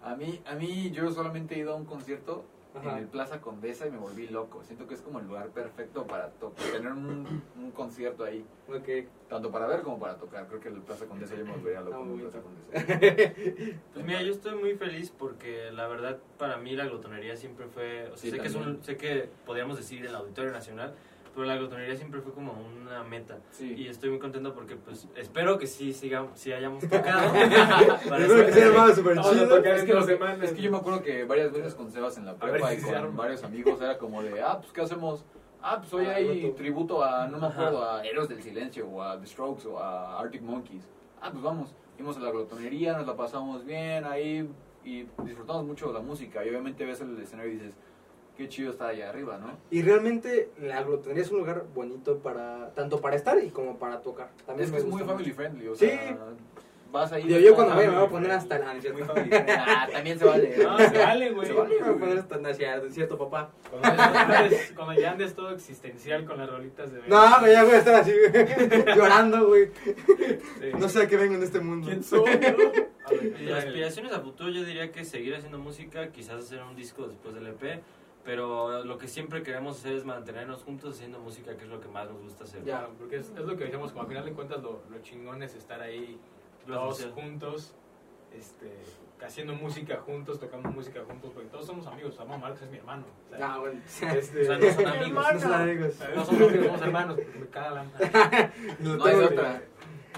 A 0.03 0.15
mí, 0.15 0.41
a 0.47 0.55
mí, 0.55 0.91
yo 0.93 1.11
solamente 1.11 1.55
he 1.55 1.59
ido 1.59 1.73
a 1.75 1.77
un 1.77 1.85
concierto 1.85 2.45
Ajá. 2.75 2.93
en 2.93 2.99
el 2.99 3.07
Plaza 3.07 3.41
Condesa 3.41 3.87
y 3.87 3.91
me 3.91 3.99
volví 3.99 4.29
loco. 4.29 4.63
Siento 4.65 4.87
que 4.87 4.95
es 4.95 5.03
como 5.03 5.19
el 5.19 5.27
lugar 5.27 5.49
perfecto 5.49 6.07
para 6.07 6.31
tener 6.73 6.93
un, 6.93 7.43
un 7.59 7.71
concierto 7.73 8.25
ahí. 8.25 8.45
Ok. 8.69 9.07
Tanto 9.29 9.51
para 9.51 9.67
ver 9.67 9.83
como 9.83 9.99
para 9.99 10.17
tocar. 10.17 10.47
Creo 10.47 10.61
que 10.61 10.69
el 10.69 10.81
Plaza 10.81 11.05
Condesa 11.07 11.35
yo 11.37 11.45
me 11.45 11.53
volvería 11.53 11.81
loco 11.83 12.03
en 12.03 12.19
Plaza. 12.19 12.39
Condesa. 12.41 13.35
Pues 13.93 14.07
mira, 14.07 14.23
yo 14.23 14.33
estoy 14.33 14.55
muy 14.59 14.75
feliz 14.77 15.13
porque 15.17 15.71
la 15.73 15.87
verdad 15.87 16.19
para 16.39 16.57
mí 16.57 16.75
la 16.77 16.87
glotonería 16.87 17.37
siempre 17.37 17.67
fue, 17.67 18.05
o 18.05 18.17
sea, 18.17 18.19
Sí, 18.19 18.31
sé 18.31 18.39
que 18.39 18.47
es 18.47 18.55
un, 18.55 18.83
sé 18.83 18.97
que 18.97 19.29
podríamos 19.45 19.77
decir 19.77 20.07
el 20.07 20.15
Auditorio 20.15 20.53
Nacional, 20.53 20.95
pero 21.41 21.53
la 21.55 21.57
glotonería 21.57 21.97
siempre 21.97 22.21
fue 22.21 22.33
como 22.35 22.53
una 22.83 23.03
meta. 23.03 23.39
Sí. 23.51 23.73
Y 23.75 23.89
estoy 23.89 24.11
muy 24.11 24.19
contento 24.19 24.53
porque 24.53 24.77
pues 24.77 25.09
espero 25.17 25.57
que 25.59 25.67
sí 25.67 25.95
sigamos, 25.95 26.39
sí 26.39 26.53
hayamos 26.53 26.83
tocado. 26.89 27.33
Para 27.33 28.25
Espero 28.27 28.45
que 28.45 28.51
eso- 28.51 28.53
se 28.53 28.65
armado 28.65 28.95
súper 28.95 29.17
Vamos 29.17 29.31
a 29.31 29.35
chido. 29.35 29.57
tocar 29.57 29.75
Es 29.77 29.85
que, 29.85 29.93
dos 29.93 30.01
lo 30.03 30.07
que- 30.07 30.13
semanas. 30.13 30.43
es 30.43 30.53
que 30.53 30.61
yo 30.61 30.71
me 30.71 30.77
acuerdo 30.77 31.03
que 31.03 31.25
varias 31.25 31.51
veces 31.53 31.75
con 31.75 31.91
Sebas 31.91 32.19
en 32.19 32.27
la 32.27 32.35
prepa 32.37 32.75
y 32.75 32.79
con 32.83 33.17
varios 33.17 33.43
amigos 33.43 33.81
era 33.81 33.97
como 33.97 34.23
de, 34.23 34.43
ah, 34.43 34.59
pues 34.61 34.71
¿qué 34.73 34.83
hacemos? 34.83 35.25
Ah, 35.63 35.79
pues 35.79 35.93
hoy 35.95 36.05
Ah, 36.07 36.17
hay 36.17 36.27
tributo. 36.29 36.55
tributo 36.57 37.03
a, 37.05 37.27
no 37.27 37.39
me 37.39 37.47
Ajá. 37.47 37.55
acuerdo, 37.69 37.91
a 37.91 38.05
Héroes 38.05 38.29
del 38.29 38.43
Silencio 38.43 38.87
o 38.87 39.03
a 39.03 39.19
The 39.19 39.27
Strokes 39.27 39.67
o 39.67 39.79
a 39.79 40.21
Arctic 40.21 40.43
Monkeys. 40.43 40.87
Ah, 41.23 41.31
pues 41.31 41.43
vamos, 41.43 41.75
fuimos 41.97 42.19
a 42.19 42.21
la 42.21 42.31
glotonería, 42.31 42.99
nos 42.99 43.07
la 43.07 43.17
pasamos 43.17 43.65
bien 43.65 44.05
ahí 44.05 44.47
y 44.85 45.07
disfrutamos 45.25 45.65
mucho 45.65 45.87
de 45.89 45.95
la 45.95 46.01
música. 46.01 46.45
Y 46.45 46.51
obviamente 46.51 46.85
ves 46.85 47.01
el 47.01 47.19
escenario 47.19 47.53
y 47.53 47.55
dices, 47.57 47.75
qué 48.41 48.49
chido 48.49 48.71
está 48.71 48.89
allá 48.89 49.11
arriba, 49.11 49.39
¿no? 49.39 49.59
Y 49.71 49.83
realmente 49.83 50.49
la 50.61 50.83
glotonería 50.83 51.23
es 51.23 51.31
un 51.31 51.39
lugar 51.41 51.65
bonito 51.75 52.19
para 52.19 52.71
tanto 52.75 53.01
para 53.01 53.15
estar 53.17 53.39
y 53.43 53.51
como 53.51 53.79
para 53.79 54.01
tocar. 54.01 54.31
También 54.47 54.67
Es 54.67 54.73
que 54.73 54.79
es 54.79 54.85
muy 54.85 54.93
gusta 55.03 55.07
family 55.15 55.31
friendly, 55.33 55.69
o 55.69 55.75
Sí. 55.75 55.87
sea, 55.87 56.17
vas 56.91 57.13
ahí. 57.13 57.25
Digo, 57.25 57.39
yo 57.39 57.55
cuando 57.55 57.77
vaya 57.77 57.91
me 57.91 57.97
voy 57.99 58.07
a 58.07 58.09
poner 58.11 58.31
hasta 58.33 58.57
ah, 58.57 58.69
es 58.69 58.73
Muy 58.73 58.81
cierto. 58.81 59.05
family 59.15 59.29
friendly. 59.29 59.53
Ah, 59.59 59.89
también 59.93 60.19
se 60.19 60.25
vale. 60.25 60.57
No, 60.57 60.79
se 60.79 60.99
vale, 60.99 61.31
güey. 61.33 61.47
Se 61.47 61.53
vale, 61.53 61.75
Me 61.75 61.81
voy 61.87 61.95
a 61.95 61.99
poner 61.99 62.19
hasta 62.19 62.49
hacia 62.51 62.77
es 62.77 62.95
cierto, 62.95 63.19
papá. 63.19 63.51
Cuando 63.71 63.89
ya, 63.97 64.39
andes, 64.39 64.73
cuando 64.75 64.95
ya 64.95 65.11
andes 65.13 65.35
todo 65.35 65.51
existencial 65.51 66.25
con 66.25 66.39
las 66.39 66.49
rolitas 66.51 66.91
de 66.93 67.03
No, 67.07 67.41
güey, 67.41 67.53
ya 67.53 67.65
voy 67.65 67.75
a 67.75 67.79
estar 67.79 67.95
así, 67.97 68.13
güey, 68.13 68.47
llorando, 68.97 69.49
güey. 69.49 69.71
Sí. 69.85 70.67
No 70.79 70.89
sé 70.89 71.03
a 71.03 71.07
qué 71.07 71.17
vengo 71.19 71.35
en 71.35 71.43
este 71.43 71.61
mundo. 71.61 71.87
¿Quién 71.89 72.03
soy? 72.03 72.25
no? 72.25 72.29
A 73.07 73.13
ver, 73.13 73.37
Y 73.41 73.47
ya, 73.47 73.57
aspiraciones 73.59 74.13
a 74.13 74.21
futuro 74.21 74.51
yo 74.51 74.63
diría 74.63 74.93
que 74.93 75.05
seguir 75.05 75.35
haciendo 75.35 75.59
música, 75.59 76.11
quizás 76.13 76.43
hacer 76.45 76.63
un 76.63 76.77
disco 76.77 77.09
después 77.09 77.35
del 77.35 77.47
EP, 77.49 77.81
pero 78.25 78.85
lo 78.85 78.99
que 78.99 79.09
siempre 79.09 79.43
queremos 79.43 79.79
hacer 79.79 79.95
es 79.95 80.05
mantenernos 80.05 80.63
juntos 80.63 80.97
haciendo 80.97 81.19
música, 81.21 81.57
que 81.57 81.65
es 81.65 81.71
lo 81.71 81.81
que 81.81 81.89
más 81.89 82.09
nos 82.11 82.21
gusta 82.23 82.45
hacer. 82.45 82.63
Ya. 82.65 82.89
Porque 82.99 83.17
es, 83.17 83.31
es 83.31 83.45
lo 83.45 83.57
que 83.57 83.65
decíamos, 83.65 83.91
como 83.93 84.03
al 84.03 84.09
final 84.09 84.25
de 84.25 84.33
cuentas 84.33 84.63
lo, 84.63 84.81
lo 84.91 84.99
chingón 85.03 85.43
es 85.43 85.55
estar 85.55 85.81
ahí 85.81 86.19
todos 86.67 87.05
juntos, 87.15 87.75
este, 88.33 88.71
haciendo 89.25 89.55
música 89.55 89.97
juntos, 89.97 90.39
tocando 90.39 90.69
música 90.71 91.01
juntos, 91.07 91.31
porque 91.35 91.49
todos 91.49 91.67
somos 91.67 91.87
amigos, 91.87 92.19
Amor 92.21 92.39
Marx 92.39 92.63
es 92.63 92.71
mi 92.71 92.77
hermano. 92.79 93.05
o 93.33 93.37
sea, 93.37 93.55
Ah, 93.55 93.59
bueno. 93.59 93.81
este, 93.89 94.43
O 94.43 94.45
sea, 94.45 94.59
no 94.59 94.67
son 94.73 94.85
mi 94.85 94.91
amigos, 95.05 95.27
hermano. 95.27 95.33
no 95.33 95.41
son 95.41 95.53
amigos. 95.55 95.95
No 96.15 96.25
somos 96.25 96.43
amigos, 96.49 96.67
somos 96.67 96.83
hermanos, 96.83 97.17
me 97.39 97.47
caga 97.49 97.71
la 97.71 97.85
No 98.81 99.05
hay 99.05 99.13
tengo- 99.13 99.25
otra. 99.27 99.63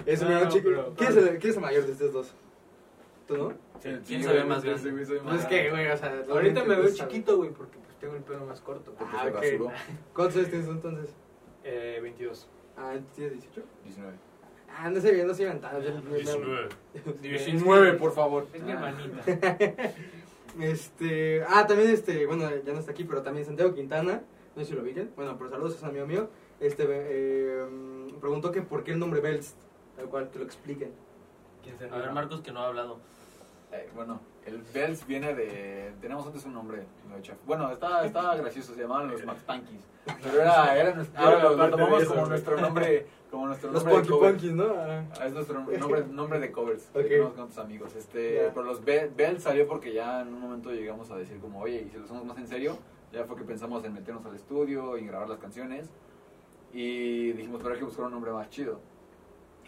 No, 0.06 0.28
mira, 0.28 0.48
chico. 0.48 0.64
pero- 0.64 0.94
¿Quién, 0.96 1.10
es 1.10 1.16
el, 1.16 1.38
quién 1.38 1.50
es 1.50 1.56
el 1.56 1.62
mayor 1.62 1.86
de 1.86 1.92
estos 1.92 2.12
dos? 2.12 2.34
¿Tú 3.28 3.36
no? 3.36 3.52
¿Quién 4.06 4.22
sabe 4.22 4.44
más 4.44 4.62
grande? 4.64 4.90
Pues 4.92 5.40
es 5.40 5.46
que, 5.46 5.70
güey, 5.70 5.88
o 5.88 5.96
sea. 5.96 6.24
Ahorita 6.28 6.64
me 6.64 6.74
veo 6.76 6.92
chiquito, 6.94 7.36
güey, 7.36 7.50
porque 7.50 7.78
tengo 8.02 8.16
el 8.16 8.22
pelo 8.24 8.44
más 8.44 8.60
corto. 8.60 8.92
Porque 8.98 9.16
Ah, 9.16 9.22
se 9.22 9.28
ok. 9.30 9.34
rasuró. 9.36 9.70
¿Cuántos 10.14 10.36
años 10.38 10.48
tienes 10.50 10.68
entonces? 10.68 11.14
Eh, 11.62 12.00
22. 12.02 12.48
Ah, 12.76 12.94
¿tienes 13.14 13.32
18? 13.34 13.62
19. 13.84 14.12
Ah, 14.76 14.90
no 14.90 15.00
sé 15.00 15.12
bien, 15.12 15.26
no 15.28 15.34
yo- 15.34 15.44
yo- 15.44 16.00
19. 16.16 16.68
19, 17.22 17.92
por 17.94 18.12
favor. 18.12 18.46
Es 18.52 18.62
mi 18.62 18.72
hermanita. 18.72 19.22
Este, 20.60 21.42
ah, 21.48 21.66
también 21.66 21.88
este, 21.90 22.26
bueno, 22.26 22.42
ya 22.62 22.74
no 22.74 22.78
está 22.78 22.92
aquí, 22.92 23.04
pero 23.04 23.22
también 23.22 23.46
Santiago 23.46 23.74
Quintana, 23.74 24.20
no 24.54 24.62
sé 24.62 24.68
si 24.68 24.74
lo 24.74 24.82
ubiquen, 24.82 25.10
bueno, 25.16 25.38
pero 25.38 25.48
saludos, 25.48 25.76
es 25.76 25.82
un 25.82 25.88
amigo 25.88 26.06
mío, 26.06 26.28
este, 26.60 26.84
eh, 26.88 27.64
preguntó 28.20 28.52
que 28.52 28.60
por 28.60 28.84
qué 28.84 28.92
el 28.92 28.98
nombre 28.98 29.22
Belst, 29.22 29.56
tal 29.96 30.10
cual, 30.10 30.28
que 30.30 30.38
lo 30.40 30.44
expliquen. 30.44 30.92
¿Quién 31.62 31.78
se 31.78 31.86
A 31.86 31.96
ver? 31.96 32.12
Marcos, 32.12 32.42
que 32.42 32.52
no 32.52 32.60
ha 32.60 32.66
hablado. 32.66 32.98
Eh, 33.72 33.88
bueno, 33.94 34.20
el 34.44 34.58
Bells 34.74 35.06
viene 35.06 35.34
de. 35.34 35.92
Tenemos 36.00 36.26
antes 36.26 36.44
un 36.44 36.52
nombre. 36.54 36.84
Bueno, 37.46 37.70
estaba, 37.70 38.04
estaba 38.04 38.36
gracioso, 38.36 38.74
se 38.74 38.82
llamaban 38.82 39.10
los 39.10 39.24
Max 39.24 39.42
Pankies. 39.46 39.80
Pero 40.22 40.40
era, 40.42 40.76
era 40.78 41.02
Ahora 41.16 41.42
lo, 41.42 41.70
tomamos 41.70 42.04
como 42.04 42.26
nuestro 42.26 42.60
nombre. 42.60 43.06
Como 43.30 43.46
nuestro 43.46 43.72
Los 43.72 43.82
nombre 43.84 44.02
Punky. 44.04 44.26
Punkies, 44.26 44.52
¿no? 44.52 44.74
Ah, 44.76 45.04
Es 45.24 45.32
nuestro 45.32 45.60
nombre, 45.78 46.04
nombre 46.06 46.38
de 46.38 46.52
covers. 46.52 46.86
Ok. 46.90 47.02
que 47.02 47.08
tenemos 47.08 47.32
con 47.32 47.48
tus 47.48 47.58
amigos. 47.58 47.94
Este, 47.94 48.34
Ya. 48.34 48.50
Pero 48.52 48.62
los 48.62 48.84
Bell, 48.84 49.10
Bell 49.16 49.40
salió 49.40 49.66
porque 49.66 49.92
ya 49.94 50.20
en 50.20 50.28
un 50.34 50.40
momento 50.40 50.70
llegamos 50.70 51.10
a 51.10 51.16
decir 51.16 51.38
como, 51.40 51.60
oye, 51.60 51.84
y 51.86 51.90
si 51.90 51.96
lo 51.96 52.04
hacemos 52.04 52.26
más 52.26 52.36
en 52.36 52.46
serio, 52.46 52.76
ya 53.10 53.24
fue 53.24 53.36
que 53.36 53.44
pensamos 53.44 53.82
en 53.84 53.94
meternos 53.94 54.26
al 54.26 54.34
estudio 54.34 54.98
y 54.98 55.06
grabar 55.06 55.30
las 55.30 55.38
canciones. 55.38 55.88
Y 56.74 57.32
dijimos, 57.32 57.60
pero 57.62 57.72
hay 57.74 57.78
que 57.78 57.86
buscar 57.86 58.04
un 58.04 58.12
nombre 58.12 58.32
más 58.32 58.50
chido. 58.50 58.80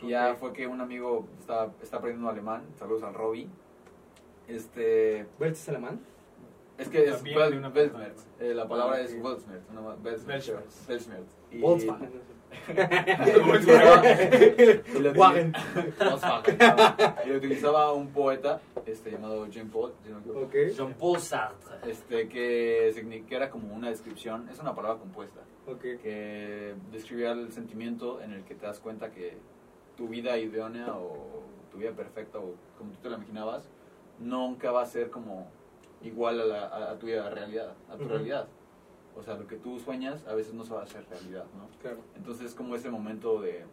Y 0.03 0.09
ya 0.09 0.33
Ok. 0.33 0.39
fue 0.41 0.53
que 0.53 0.67
un 0.67 0.83
amigo 0.83 1.27
está, 1.41 1.71
está 1.83 1.97
aprendiendo 1.99 2.29
alemán, 2.29 2.63
saludos 2.79 3.03
al 3.03 3.15
Robbie. 3.15 3.49
Este, 4.49 5.27
¿Belst 5.39 5.63
es 5.63 5.69
alemán? 5.69 6.01
es 6.77 6.89
que 6.89 7.05
es 7.05 7.23
Weltschmerz. 7.23 8.27
Eh, 8.41 8.53
la 8.53 8.67
palabra 8.69 8.97
Ah, 8.97 9.01
es. 9.01 9.15
Weltschmerz. 9.15 9.63
una 9.71 9.81
ma- 9.81 9.95
Weltschmerz. 10.03 10.49
Weltschmerz. 10.89 11.37
Y- 11.53 11.61
Volkswagen. 11.61 12.11
y 14.95 14.99
lo. 14.99 15.13
Y 17.27 17.31
utilizaba 17.33 17.93
un 17.93 18.09
poeta 18.09 18.61
este, 18.87 19.11
llamado 19.13 19.47
Jean 19.47 19.69
Paul, 19.71 19.93
si 20.03 20.09
no 20.11 20.17
me 20.17 20.21
equivoco, 20.23 20.47
Ok, 20.47 20.55
Jean-Paul 20.77 21.19
Sartre. 21.21 21.91
este, 21.91 22.29
que, 22.29 22.93
signi- 22.95 23.25
que 23.27 23.35
era 23.37 23.51
como 23.51 23.75
una 23.75 23.89
descripción, 23.91 24.49
es 24.51 24.59
una 24.61 24.75
palabra 24.75 24.99
compuesta, 24.99 25.41
ok. 25.67 25.81
que 26.03 26.75
describía 26.93 27.33
el 27.33 27.53
sentimiento 27.53 28.21
en 28.21 28.33
el 28.33 28.45
que 28.45 28.55
te 28.55 28.67
das 28.67 28.81
cuenta 28.81 29.11
que 29.11 29.37
tu 29.97 30.09
vida 30.09 30.37
idónea 30.39 30.95
o 30.95 31.43
tu 31.71 31.79
vida 31.79 31.93
perfecta 31.93 32.39
o 32.39 32.55
como 32.79 32.93
tú 32.93 32.99
te 33.03 33.11
la 33.11 33.17
imaginabas, 33.17 33.69
nunca 34.19 34.71
va 34.73 34.83
a 34.83 34.87
ser 34.87 35.11
como 35.11 35.47
igual 36.03 36.41
a, 36.41 36.45
la- 36.45 36.91
a- 36.93 36.99
tu 36.99 37.07
realidad, 37.07 37.75
a 37.91 37.97
tu 37.97 38.03
Ujú. 38.05 38.13
realidad. 38.13 38.49
O 39.17 39.23
sea, 39.23 39.35
lo 39.35 39.47
que 39.47 39.57
tú 39.57 39.79
sueñas 39.79 40.25
a 40.27 40.35
veces 40.35 40.55
no 40.55 40.65
se 40.65 40.75
va 40.75 40.81
a 40.81 40.85
hacer 40.85 41.05
realidad, 41.09 41.45
¿no? 41.57 41.69
Claro. 41.81 41.99
Entonces 42.17 42.47
es 42.47 42.55
como 42.55 42.75
ese 42.75 42.91
momento 42.91 43.41
de 43.41 43.65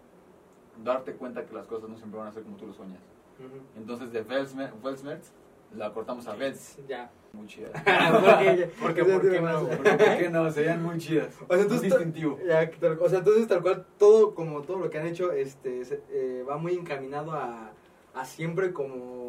darte 0.84 1.14
cuenta 1.14 1.46
que 1.46 1.54
las 1.54 1.66
cosas 1.68 1.90
no 1.90 1.98
siempre 1.98 2.20
van 2.20 2.30
a 2.30 2.32
ser 2.32 2.44
como 2.44 2.58
tú 2.58 2.68
lo 2.68 2.74
sueñas. 2.74 3.02
Ujú. 3.40 3.58
Entonces 3.76 4.12
de 4.12 4.22
Weltschmerz 4.22 5.32
la 5.76 5.92
cortamos 5.94 6.28
a 6.28 6.36
Vels. 6.36 6.78
Ya. 6.88 7.10
Muy 7.34 7.48
chida. 7.48 7.70
Porque- 7.74 8.66
¿Por 8.82 8.94
qué? 8.94 9.04
¿Por 9.06 9.22
qué 9.32 9.42
no? 9.42 9.68
Porque, 9.68 9.90
¿Por 9.90 10.18
qué 10.18 10.30
no? 10.30 10.52
Serían 10.52 10.84
muy 10.84 10.98
chidas. 10.98 11.34
O 11.48 11.54
sea, 11.54 11.64
entonces, 11.64 11.90
distintivo. 11.90 12.38
ya, 12.46 12.70
tal- 12.72 13.00
o 13.02 13.10
sea, 13.10 13.20
entonces 13.20 13.48
tal 13.48 13.62
cual 13.62 13.86
todo 13.98 14.36
como 14.36 14.62
todo 14.62 14.78
lo 14.80 14.90
que 14.90 15.00
han 15.00 15.08
hecho 15.08 15.32
este 15.32 15.82
eh, 16.10 16.44
va 16.48 16.58
muy 16.58 16.74
encaminado 16.74 17.32
a, 17.32 17.72
a 18.14 18.26
siempre 18.26 18.74
como 18.74 19.21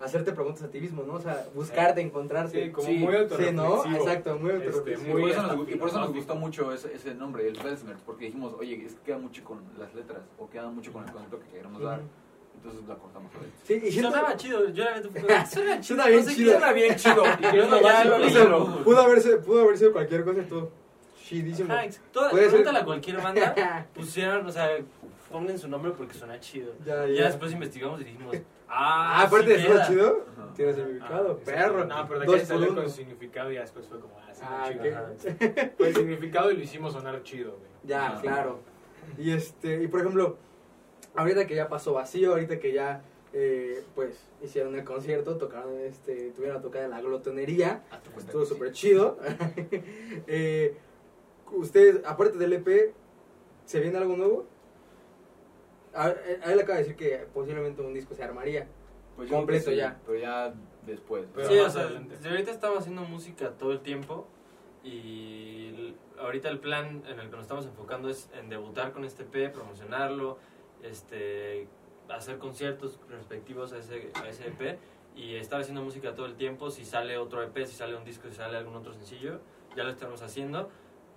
hacerte 0.00 0.32
preguntas 0.32 0.62
a 0.62 0.68
ti 0.70 0.80
mismo, 0.80 1.02
¿no? 1.02 1.14
O 1.14 1.20
sea, 1.20 1.46
buscarte, 1.54 2.00
encontrarte. 2.00 2.66
Sí, 2.66 2.70
como 2.72 2.86
Sí, 2.86 2.98
muy 2.98 3.14
Sí. 3.16 3.52
¿no? 3.52 3.84
Exacto, 3.84 4.38
muy 4.38 4.50
Este. 4.50 4.92
Y 4.94 4.96
muy 4.98 5.22
por, 5.22 5.30
eso 5.30 5.42
nos, 5.42 5.50
hasta 5.52 5.70
y 5.72 5.74
por 5.76 5.88
eso 5.88 6.00
nos 6.00 6.12
gustó 6.12 6.34
mucho 6.36 6.72
ese, 6.72 6.92
ese 6.94 7.14
nombre, 7.14 7.48
el 7.48 7.58
Velsmerz, 7.60 8.00
porque 8.04 8.26
dijimos, 8.26 8.54
oye, 8.58 8.84
es 8.84 8.94
que 8.94 9.00
queda 9.02 9.18
mucho 9.18 9.42
con 9.44 9.60
las 9.78 9.94
letras, 9.94 10.20
o 10.38 10.48
queda 10.48 10.68
mucho 10.68 10.92
con 10.92 11.04
el 11.04 11.10
concepto 11.12 11.40
que 11.40 11.48
queremos 11.48 11.82
dar. 11.82 12.00
Entonces 12.54 12.88
la 12.88 12.96
cortamos 12.96 13.32
a 13.34 13.38
Vels. 13.38 13.52
Sí, 13.64 13.80
y 13.86 14.00
sonaba 14.02 14.36
chido, 14.36 14.68
yo 14.70 14.84
realmente 14.84 15.08
fui 15.10 15.20
como, 15.28 15.46
suena 15.46 15.80
chido, 15.80 15.96
Suena 16.02 16.06
bien 16.08 16.26
chido. 16.26 16.44
Suena 16.52 16.72
bien 16.72 16.96
chido. 16.96 18.84
Pudo 18.84 19.00
haberse, 19.00 19.36
pudo 19.38 19.62
haber 19.62 19.78
sido 19.78 19.92
cualquier 19.92 20.24
cosa 20.24 20.40
y 20.40 20.44
tú. 20.44 20.68
Chidísimo. 21.24 21.72
Ajá, 21.72 21.86
toda- 22.10 22.30
Puede 22.30 22.44
ser- 22.44 22.50
pregúntale 22.52 22.78
a 22.78 22.84
cualquier 22.84 23.16
banda, 23.20 23.86
pusieron, 23.94 24.46
o 24.46 24.50
sea, 24.50 24.70
pongan 25.30 25.58
su 25.58 25.68
nombre 25.68 25.92
porque 25.96 26.14
suena 26.14 26.38
chido. 26.40 26.72
Ya, 26.84 27.06
Y 27.06 27.14
ya. 27.14 27.20
ya 27.22 27.26
después 27.28 27.52
investigamos 27.52 28.00
y 28.00 28.04
dijimos, 28.04 28.36
Ah, 28.70 29.20
ah, 29.20 29.22
aparte 29.22 29.46
sí 29.46 29.52
de 29.52 29.58
ser 29.60 29.70
queda. 29.72 29.86
chido, 29.88 30.26
Ajá. 30.36 30.52
tiene 30.54 30.74
significado, 30.74 31.38
Ah, 31.40 31.44
perro. 31.44 31.84
No, 31.86 32.06
pero 32.08 32.20
de 32.20 32.26
por 32.26 32.40
salió 32.40 32.74
con 32.74 32.90
significado 32.90 33.50
y 33.50 33.54
ya 33.54 33.62
después 33.62 33.86
fue 33.86 33.98
como, 34.00 34.18
ah, 34.18 34.30
sí, 34.34 34.42
Ah, 34.44 34.68
chido. 34.70 35.70
Fue 35.78 35.88
el 35.88 35.94
significado 35.94 36.50
y 36.50 36.56
lo 36.56 36.62
hicimos 36.62 36.92
sonar 36.92 37.22
chido, 37.22 37.52
güey. 37.52 37.70
Ya, 37.84 38.16
Ah. 38.16 38.20
claro. 38.20 38.60
Y 39.16 39.30
este, 39.32 39.82
y 39.82 39.86
por 39.88 40.00
ejemplo, 40.00 40.36
ahorita 41.16 41.46
que 41.46 41.54
ya 41.54 41.68
pasó 41.68 41.94
vacío, 41.94 42.32
ahorita 42.32 42.58
que 42.58 42.72
ya 42.74 43.02
eh, 43.32 43.82
pues 43.94 44.18
hicieron 44.42 44.74
el 44.74 44.84
concierto, 44.84 45.36
tocaron 45.36 45.78
este, 45.80 46.30
tuvieron 46.32 46.56
la 46.56 46.62
tocada 46.62 46.84
en 46.86 46.90
la 46.90 47.00
glotonería, 47.00 47.82
cuenta 47.88 48.18
estuvo 48.20 48.40
que 48.42 48.46
sí. 48.48 48.54
súper 48.54 48.72
chido. 48.72 49.18
eh, 50.26 50.76
ustedes, 51.52 52.00
aparte 52.04 52.38
del 52.38 52.52
EP, 52.54 52.94
¿se 53.64 53.80
viene 53.80 53.98
algo 53.98 54.16
nuevo? 54.16 54.46
A, 55.98 56.06
a 56.06 56.52
él 56.52 56.60
acaba 56.60 56.78
de 56.78 56.84
decir 56.84 56.96
que 56.96 57.26
posiblemente 57.32 57.82
un 57.82 57.94
disco 57.94 58.14
se 58.14 58.22
armaría. 58.22 58.66
Pues 59.16 59.30
completo 59.30 59.70
sí, 59.70 59.76
ya. 59.76 59.98
Pero 60.06 60.18
ya 60.18 60.54
después. 60.86 61.26
Pero 61.34 61.48
sí, 61.48 61.58
o 61.58 61.68
sea, 61.68 61.86
desde 61.86 62.28
ahorita 62.28 62.52
estamos 62.52 62.78
haciendo 62.78 63.02
música 63.02 63.50
todo 63.58 63.72
el 63.72 63.80
tiempo 63.80 64.28
y 64.84 65.94
ahorita 66.20 66.48
el 66.48 66.60
plan 66.60 67.02
en 67.08 67.18
el 67.18 67.28
que 67.28 67.36
nos 67.36 67.42
estamos 67.42 67.66
enfocando 67.66 68.08
es 68.08 68.30
en 68.38 68.48
debutar 68.48 68.92
con 68.92 69.04
este 69.04 69.24
EP, 69.24 69.52
promocionarlo, 69.52 70.38
este, 70.82 71.66
hacer 72.08 72.38
conciertos 72.38 73.00
respectivos 73.08 73.72
a 73.72 73.78
ese, 73.78 74.10
a 74.14 74.28
ese 74.28 74.48
EP 74.48 74.78
y 75.16 75.34
estar 75.34 75.60
haciendo 75.60 75.82
música 75.82 76.14
todo 76.14 76.26
el 76.26 76.36
tiempo. 76.36 76.70
Si 76.70 76.84
sale 76.84 77.18
otro 77.18 77.42
EP, 77.42 77.66
si 77.66 77.74
sale 77.74 77.96
un 77.96 78.04
disco, 78.04 78.28
si 78.28 78.36
sale 78.36 78.56
algún 78.56 78.76
otro 78.76 78.92
sencillo, 78.94 79.40
ya 79.76 79.84
lo 79.84 79.90
estamos 79.90 80.22
haciendo. 80.22 80.70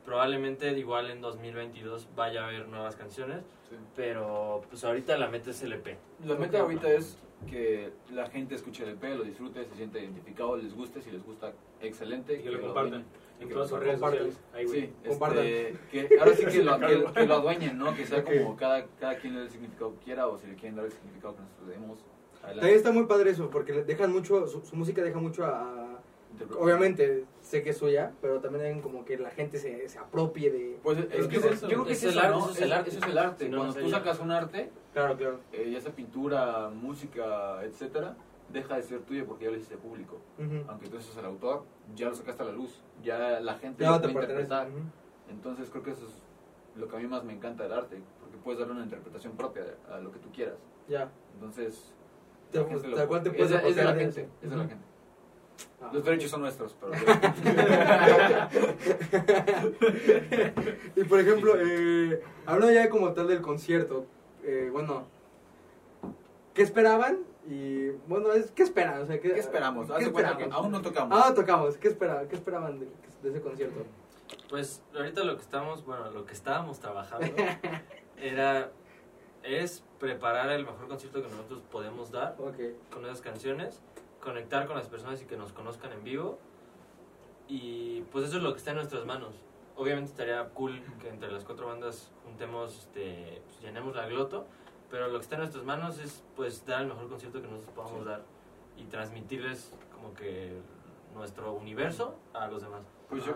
Probablemente 0.05 0.71
igual 0.77 1.11
en 1.11 1.21
2022 1.21 2.09
vaya 2.15 2.41
a 2.41 2.47
haber 2.47 2.67
nuevas 2.67 2.95
canciones, 2.95 3.43
Sí. 3.71 3.77
pero 3.95 4.61
pues 4.69 4.83
ahorita 4.83 5.17
la 5.17 5.29
meta 5.29 5.49
es 5.51 5.61
el 5.63 5.73
EP. 5.73 5.97
La 6.25 6.35
meta 6.35 6.59
ahorita 6.59 6.91
es 6.91 7.17
que 7.49 7.91
la 8.13 8.29
gente 8.29 8.53
escuche 8.55 8.83
el 8.83 8.91
EP, 8.91 9.03
lo 9.17 9.23
disfrute, 9.23 9.65
se 9.65 9.75
sienta 9.75 9.99
identificado, 9.99 10.57
les 10.57 10.75
guste, 10.75 11.01
si 11.01 11.09
les 11.09 11.23
gusta, 11.23 11.53
excelente. 11.81 12.35
Y 12.35 12.43
que 12.43 12.51
lo 12.51 12.59
lo 12.59 12.65
compartan 12.67 13.05
en 13.39 13.47
que 13.47 13.53
todas 13.53 13.71
lo 13.71 13.77
sus 13.77 13.83
redes 13.85 13.99
compartan. 13.99 14.31
sociales. 14.31 14.49
Ahí, 14.53 14.65
güey. 14.65 14.81
Sí, 14.81 14.93
Compartan. 15.09 15.45
este, 15.45 15.77
que 16.07 16.19
ahora 16.19 16.33
sí 16.35 16.45
que 16.45 16.63
lo, 16.63 16.79
que, 17.13 17.25
lo 17.25 17.33
adueñen, 17.33 17.77
¿no? 17.77 17.95
Que 17.95 18.05
sea 18.05 18.23
como 18.23 18.55
cada, 18.55 18.85
cada 18.99 19.15
quien 19.17 19.33
le 19.33 19.39
dé 19.39 19.45
el 19.45 19.51
significado 19.51 19.93
que 19.97 20.05
quiera 20.05 20.27
o 20.27 20.37
si 20.37 20.47
le 20.47 20.55
quieren 20.55 20.75
dar 20.75 20.85
el 20.85 20.91
significado 20.91 21.35
que 21.35 21.41
nosotros 21.41 21.67
le 21.67 21.73
demos. 21.73 21.99
También 22.41 22.75
está 22.75 22.91
muy 22.91 23.05
padre 23.05 23.31
eso, 23.31 23.49
porque 23.49 23.71
dejan 23.83 24.11
mucho, 24.11 24.47
su, 24.47 24.61
su 24.65 24.75
música 24.75 25.01
deja 25.03 25.19
mucho 25.19 25.45
a... 25.45 25.90
Obviamente 26.59 27.25
sé 27.41 27.63
que 27.63 27.71
es 27.71 27.77
suya, 27.77 28.13
pero 28.21 28.39
también 28.39 28.81
como 28.81 29.05
que 29.05 29.17
la 29.17 29.29
gente 29.31 29.57
se, 29.59 29.87
se 29.89 29.99
apropie 29.99 30.51
de... 30.51 30.79
Pues 30.83 30.97
es, 30.99 31.05
Es 31.11 31.27
que 31.27 31.37
es- 31.37 31.45
es 31.45 31.51
eso. 31.53 31.67
yo 31.67 31.73
creo 31.73 31.85
que 31.85 31.91
Es 31.93 31.97
es, 31.99 32.03
el 32.03 32.09
eso, 32.11 32.19
arte, 32.21 32.31
¿no? 32.31 32.39
eso 32.45 32.51
es 32.51 32.61
el 32.61 32.71
arte. 32.73 32.89
Eso 32.89 32.99
es 32.99 33.05
el 33.07 33.17
arte. 33.17 33.45
Si 33.45 33.49
no, 33.51 33.57
Cuando 33.57 33.73
no 33.75 33.79
tú 33.81 33.85
sería. 33.89 33.97
sacas 34.03 34.19
un 34.19 34.31
arte, 34.31 34.71
Claro, 34.93 35.17
claro. 35.17 35.39
eh, 35.51 35.69
ya 35.71 35.81
sea 35.81 35.91
pintura, 35.93 36.69
música, 36.69 37.63
etcétera, 37.63 38.15
deja 38.49 38.75
de 38.75 38.83
ser 38.83 39.01
tuyo 39.01 39.25
porque 39.25 39.45
ya 39.45 39.51
lo 39.51 39.57
hiciste 39.57 39.77
público. 39.77 40.17
Ujú. 40.37 40.63
Aunque 40.67 40.87
tú 40.89 40.99
seas 41.01 41.17
el 41.17 41.25
autor, 41.25 41.63
ya 41.95 42.09
lo 42.09 42.15
sacaste 42.15 42.43
a 42.43 42.45
la 42.47 42.51
luz. 42.51 42.81
Ya 43.03 43.39
la 43.39 43.55
gente 43.55 43.83
Ya 43.83 43.89
lo 43.91 43.95
no 43.97 44.01
te 44.01 44.09
puede 44.09 44.25
interpretar. 44.25 44.67
Ujú. 44.69 44.79
Entonces 45.29 45.69
creo 45.69 45.83
que 45.83 45.91
eso 45.91 46.05
es 46.07 46.13
lo 46.79 46.87
que 46.87 46.95
a 46.95 46.99
mí 46.99 47.07
más 47.07 47.23
me 47.23 47.33
encanta 47.33 47.63
del 47.63 47.73
arte, 47.73 48.01
porque 48.19 48.37
puedes 48.43 48.59
darle 48.59 48.73
una 48.73 48.83
interpretación 48.83 49.33
propia 49.37 49.63
a 49.91 49.99
lo 49.99 50.11
que 50.11 50.19
tú 50.19 50.29
quieras. 50.31 50.55
Ya. 50.87 51.09
Entonces, 51.35 51.93
Te- 52.51 52.59
la 52.59 52.65
gente 52.67 52.87
lo 52.89 52.95
tal 52.97 53.07
cual 53.07 53.23
te 53.23 53.29
puede- 53.31 53.43
puedes 53.43 53.55
es, 53.57 53.63
de- 53.63 53.69
es 53.69 53.75
de 53.75 53.83
la 53.83 53.95
gente, 53.95 54.29
es 54.41 54.49
de 54.49 54.55
la 54.57 54.65
gente. 54.67 54.85
Los 55.91 56.05
derechos 56.05 56.31
son 56.31 56.41
nuestros, 56.41 56.75
pero 56.79 56.93
y 60.95 61.03
por 61.03 61.19
ejemplo, 61.19 61.55
eh, 61.59 62.21
hablando 62.45 62.73
ya 62.73 62.89
como 62.89 63.11
tal 63.13 63.27
del 63.27 63.41
concierto, 63.41 64.05
eh, 64.43 64.69
bueno, 64.71 65.07
¿qué 66.53 66.61
esperaban? 66.61 67.19
Y 67.49 67.89
bueno, 68.07 68.31
es, 68.33 68.51
¿qué 68.51 68.63
esperan? 68.63 69.01
O 69.01 69.05
sea, 69.05 69.19
¿qué, 69.19 69.33
¿qué 69.33 69.39
esperamos? 69.39 69.87
¿Qué 69.87 69.97
que 69.97 70.05
esperamos? 70.05 70.53
aún 70.53 70.71
no 70.71 70.81
tocamos. 70.81 71.17
Ah, 71.19 71.29
no 71.29 71.35
tocamos. 71.35 71.77
¿Qué 71.77 71.87
esperaban? 71.87 72.27
¿Qué 72.27 72.35
esperaban? 72.35 72.79
De, 72.79 72.87
ese 73.29 73.41
concierto? 73.41 73.85
Pues 74.49 74.81
ahorita 74.95 75.23
lo 75.23 75.35
que 75.35 75.41
estamos, 75.41 75.85
bueno, 75.85 76.09
lo 76.11 76.25
que 76.25 76.33
estábamos 76.33 76.79
trabajando 76.79 77.27
era, 78.17 78.71
es 79.43 79.83
preparar 79.99 80.51
el 80.51 80.65
mejor 80.65 80.87
concierto 80.87 81.21
que 81.21 81.29
nosotros 81.29 81.61
podemos 81.71 82.11
dar 82.11 82.35
con 82.35 83.05
esas 83.05 83.21
canciones, 83.21 83.81
conectar 84.21 84.67
con 84.67 84.75
las 84.77 84.87
personas 84.87 85.21
y 85.21 85.25
que 85.25 85.35
nos 85.37 85.51
conozcan 85.53 85.91
en 85.91 86.03
vivo. 86.03 86.39
Y 87.47 88.01
pues 88.11 88.25
eso 88.25 88.37
es 88.37 88.43
lo 88.43 88.51
que 88.53 88.59
está 88.59 88.71
en 88.71 88.77
nuestras 88.77 89.05
manos. 89.05 89.33
Obviamente 89.75 90.11
estaría 90.11 90.47
cool 90.49 90.81
que 91.01 91.09
entre 91.09 91.31
las 91.31 91.43
cuatro 91.43 91.67
bandas 91.67 92.11
juntemos, 92.23 92.77
este, 92.79 93.41
pues, 93.45 93.61
llenemos 93.61 93.95
la 93.95 94.05
gloto, 94.07 94.45
pero 94.89 95.07
lo 95.07 95.17
que 95.17 95.23
está 95.23 95.35
en 95.35 95.41
nuestras 95.41 95.63
manos 95.65 95.97
es 95.99 96.23
pues 96.35 96.65
dar 96.65 96.81
el 96.81 96.87
mejor 96.87 97.09
concierto 97.09 97.41
que 97.41 97.47
nosotros 97.47 97.73
podamos 97.75 97.99
Sí. 97.99 98.05
dar 98.05 98.21
y 98.77 98.83
transmitirles 98.85 99.73
como 99.93 100.13
que 100.13 100.61
nuestro 101.13 101.53
universo 101.53 102.15
a 102.33 102.47
los 102.47 102.61
demás. 102.61 102.83
Pues 103.09 103.25
yo, 103.25 103.35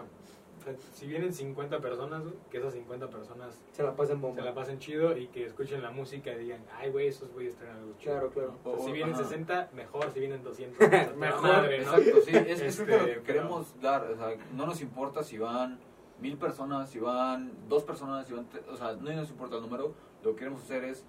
si 0.94 1.08
vienen 1.08 1.34
50 1.34 1.80
personas, 1.80 2.24
güey, 2.24 2.36
que 2.50 2.58
esas 2.58 2.74
50 2.74 3.10
personas 3.10 3.62
Se 3.72 3.84
la 3.84 3.96
pasen 3.96 4.18
se 4.18 4.22
bomba. 4.22 4.44
la 4.44 4.54
pasen 4.54 4.80
chido 4.80 5.18
y 5.18 5.28
que 5.28 5.46
escuchen 5.46 5.82
la 5.82 5.92
música 5.92 6.32
y 6.34 6.40
digan, 6.40 6.64
ay, 6.78 6.92
güey, 6.92 7.08
esos 7.08 7.32
güeyes 7.32 7.56
traen 7.56 7.78
algo 7.78 7.94
chido. 7.98 8.14
Claro, 8.14 8.30
claro. 8.32 8.56
O 8.64 8.78
sea, 8.78 8.86
si 8.86 8.92
vienen 8.92 9.14
ajá. 9.16 9.24
60, 9.24 9.70
mejor. 9.74 10.12
Si 10.12 10.20
vienen 10.20 10.44
200, 10.44 10.78
pues, 10.78 10.94
a 10.94 11.06
toda 11.06 11.16
Mejor, 11.18 11.42
madre, 11.42 11.78
¿no? 11.86 11.98
Exacto, 11.98 12.22
sí, 12.26 12.32
es, 12.36 12.48
es 12.48 12.62
Este, 12.80 12.86
lo 12.98 13.06
que 13.06 13.12
pero- 13.12 13.24
queremos 13.24 13.82
dar, 13.82 14.04
o 14.06 14.16
sea, 14.18 14.36
no 14.54 14.66
nos 14.66 14.82
importa 14.82 15.24
si 15.24 15.38
van 15.38 15.80
mil 16.20 16.38
personas, 16.38 16.90
si 16.90 17.00
van 17.00 17.52
dos 17.68 17.84
personas, 17.84 18.26
si 18.28 18.34
van, 18.34 18.48
o 18.72 18.76
sea, 18.78 18.94
no 18.94 19.12
nos 19.12 19.30
importa 19.30 19.56
el 19.58 19.62
número, 19.62 19.94
lo 20.24 20.32
que 20.32 20.38
queremos 20.40 20.62
hacer 20.64 20.84
es 20.86 21.04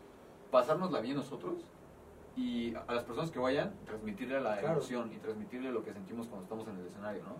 pasárnosla 0.51 1.01
bien 1.01 1.17
nosotros 1.17 1.65
y 2.37 2.75
a 2.75 2.93
las 2.95 3.05
personas 3.05 3.31
que 3.31 3.39
vayan, 3.39 3.75
transmitirle 3.87 4.41
la 4.41 4.59
Claro. 4.59 4.75
emoción 4.75 5.11
y 5.13 5.17
transmitirle 5.19 5.71
lo 5.73 5.83
que 5.83 5.93
sentimos 5.93 6.27
cuando 6.27 6.43
estamos 6.45 6.69
en 6.69 6.77
el 6.79 6.87
escenario, 6.87 7.23
¿no? 7.25 7.37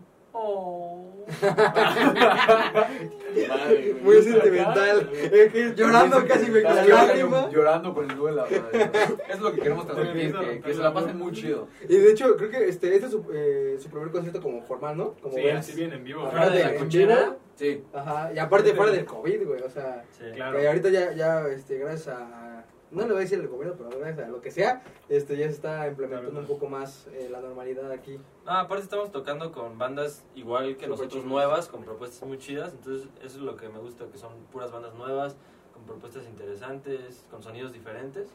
Muy 4.03 4.23
sentimental. 4.23 5.11
Es 5.13 5.53
que 5.53 5.75
llorando 5.75 6.25
casi 6.27 6.51
me 6.51 6.61
llorando- 6.63 6.89
lágrima. 6.95 7.51
Llorando 7.51 7.95
con 7.95 8.11
el 8.11 8.17
duelo. 8.17 8.47
Es 8.47 9.41
lo 9.41 9.53
que 9.53 9.61
queremos 9.61 9.87
transmitir, 9.87 10.35
que, 10.37 10.61
que 10.61 10.75
se 10.75 10.81
la 10.83 10.93
pasen 10.95 11.19
muy 11.19 11.33
chido. 11.33 11.69
Y 11.89 11.97
de 11.97 12.11
hecho, 12.13 12.37
creo 12.37 12.51
que 12.51 12.69
este, 12.69 12.95
este 12.95 13.07
es 13.07 13.13
su, 13.13 13.25
eh, 13.33 13.77
su 13.81 13.89
primer 13.91 14.11
concierto 14.11 14.41
como 14.41 14.63
formal, 14.63 14.97
¿no? 14.97 15.15
Como 15.21 15.35
Sí, 15.35 15.49
así 15.49 15.73
vienen 15.75 15.99
en 15.99 16.05
vivo. 16.05 16.23
Ajá, 16.23 16.31
Fuera 16.31 16.51
de 16.51 16.63
la 16.63 16.71
vivo. 16.85 17.37
Sí, 17.57 17.83
Ajá, 17.95 18.31
y 18.35 18.39
aparte 18.39 18.75
fuera 18.75 18.93
del 18.93 19.07
COVID, 19.07 19.47
güey, 19.47 19.63
o 19.63 19.71
sea, 19.71 20.05
Sí. 20.11 20.25
Claro. 20.35 20.59
que 20.59 20.69
ahorita 20.69 20.91
ya, 20.91 21.13
ya, 21.15 21.41
este, 21.49 21.79
gracias 21.79 22.09
a, 22.09 22.56
no 22.91 23.03
le 23.03 23.09
voy 23.09 23.17
a 23.17 23.21
decir 23.21 23.41
el 23.41 23.49
gobierno, 23.49 23.75
pero 23.77 23.91
gracias 23.99 24.27
a 24.29 24.31
lo 24.31 24.41
que 24.41 24.51
sea, 24.51 24.83
este, 25.09 25.37
ya 25.37 25.47
se 25.47 25.53
está 25.53 25.89
implementando 25.89 26.31
Claro. 26.31 26.47
un 26.47 26.47
poco 26.47 26.69
más 26.69 27.07
eh, 27.13 27.29
la 27.31 27.41
normalidad 27.41 27.91
aquí. 27.91 28.19
Ah, 28.45 28.61
aparte 28.61 28.85
estamos 28.85 29.11
tocando 29.11 29.53
con 29.53 29.77
bandas 29.79 30.25
igual 30.35 30.77
que 30.77 30.87
nosotros 30.87 31.25
nuevas, 31.25 31.69
con 31.69 31.83
propuestas 31.83 32.27
muy 32.27 32.39
chidas, 32.39 32.73
entonces 32.73 33.09
eso 33.23 33.39
es 33.39 33.43
lo 33.43 33.57
que 33.57 33.69
me 33.69 33.79
gusta, 33.79 34.07
que 34.07 34.19
son 34.19 34.33
puras 34.53 34.71
bandas 34.71 34.95
nuevas, 34.95 35.37
con 35.75 35.85
propuestas 35.85 36.25
interesantes, 36.27 37.27
con 37.31 37.43
sonidos 37.43 37.73
diferentes, 37.73 38.29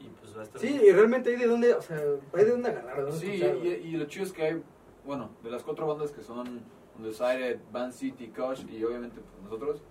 y 0.00 0.08
pues 0.08 0.36
va 0.36 0.40
a 0.40 0.44
estar... 0.44 0.60
Sí, 0.60 0.80
y 0.82 0.90
realmente 0.92 1.30
hay 1.30 1.36
de 1.36 1.46
dónde, 1.46 1.72
o 1.74 1.80
sea, 1.80 1.96
hay 2.34 2.44
de 2.44 2.50
dónde 2.50 2.70
agarrar, 2.70 3.12
Sí, 3.12 3.42
y, 3.42 3.92
lo 3.92 4.04
chido 4.06 4.24
es 4.24 4.32
que 4.32 4.42
hay, 4.42 4.62
bueno, 5.04 5.30
de 5.42 5.50
las 5.50 5.62
cuatro 5.62 5.86
bandas 5.86 6.10
que 6.10 6.22
son 6.22 6.62
Undecided, 6.98 7.60
Band 7.72 7.92
City, 7.92 8.28
Kosh 8.28 8.64
y 8.68 8.84
obviamente 8.84 9.20
pues, 9.20 9.42
nosotros, 9.44 9.82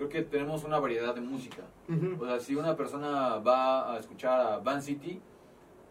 creo 0.00 0.08
que 0.08 0.22
tenemos 0.22 0.64
una 0.64 0.78
variedad 0.78 1.14
de 1.14 1.20
música. 1.20 1.62
Ujú. 1.86 2.22
O 2.24 2.26
sea, 2.26 2.40
si 2.40 2.56
una 2.56 2.74
persona 2.74 3.36
va 3.38 3.92
a 3.94 3.98
escuchar 3.98 4.40
a 4.40 4.58
Band 4.58 4.80
City 4.80 5.20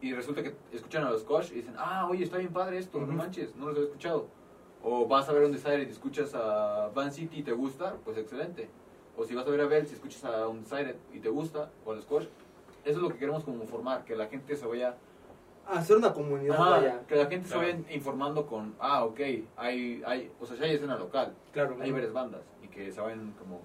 y 0.02 0.14
resulta 0.14 0.42
que 0.42 0.56
escuchan 0.72 1.04
a 1.04 1.12
los 1.12 1.24
Kosh 1.24 1.52
y 1.52 1.56
dicen, 1.56 1.76
ah, 1.78 2.08
oye, 2.10 2.24
está 2.24 2.38
bien 2.38 2.52
padre 2.52 2.80
esto, 2.80 2.98
no 3.00 3.04
Ujú. 3.06 3.14
manches, 3.14 3.56
no 3.56 3.68
los 3.68 3.78
he 3.78 3.84
escuchado. 3.84 4.26
O 4.82 5.08
vas 5.08 5.30
a 5.30 5.34
ver 5.34 5.44
Undecided 5.44 5.88
y 5.88 5.92
escuchas 5.92 6.34
a 6.34 6.90
Band 6.96 7.12
City 7.12 7.40
y 7.40 7.44
te 7.44 7.52
gusta, 7.52 7.98
pues 8.04 8.18
excelente. 8.18 8.68
O 9.16 9.26
si 9.26 9.36
vas 9.36 9.46
a 9.46 9.52
ver 9.52 9.62
a 9.62 9.66
Bell 9.68 9.86
y 9.88 9.94
escuchas 9.94 10.24
a 10.26 10.48
Undecided 10.48 10.96
y 11.14 11.20
te 11.20 11.30
gusta, 11.30 11.70
o 11.86 11.92
a 11.92 11.96
los 11.96 12.06
Kosh, 12.06 12.24
eso 12.86 12.98
es 12.98 12.98
lo 12.98 13.10
que 13.10 13.18
queremos 13.20 13.44
como 13.44 13.64
formar, 13.66 14.06
que 14.06 14.16
la 14.16 14.26
gente 14.28 14.56
se 14.56 14.66
vaya 14.66 14.96
Hacer 15.68 15.98
una 15.98 16.12
comunidad, 16.16 16.56
Ajá, 16.60 16.70
vaya. 16.72 17.02
que 17.08 17.16
la 17.16 17.28
gente 17.28 17.48
Claro. 17.48 17.62
se 17.68 17.74
vaya 17.74 17.94
informando 17.94 18.48
con, 18.48 18.74
ah, 18.80 19.06
ok, 19.06 19.20
hay, 19.56 20.02
hay, 20.04 20.32
o 20.42 20.46
sea, 20.48 20.58
si 20.58 20.64
hay 20.64 20.72
escena 20.74 20.98
local, 20.98 21.36
Claro. 21.54 21.78
hay 21.80 21.92
varias 21.92 22.12
bandas, 22.12 22.42
y 22.64 22.68
que 22.70 22.92
se 22.92 23.00
vayan 23.00 23.34
como, 23.38 23.62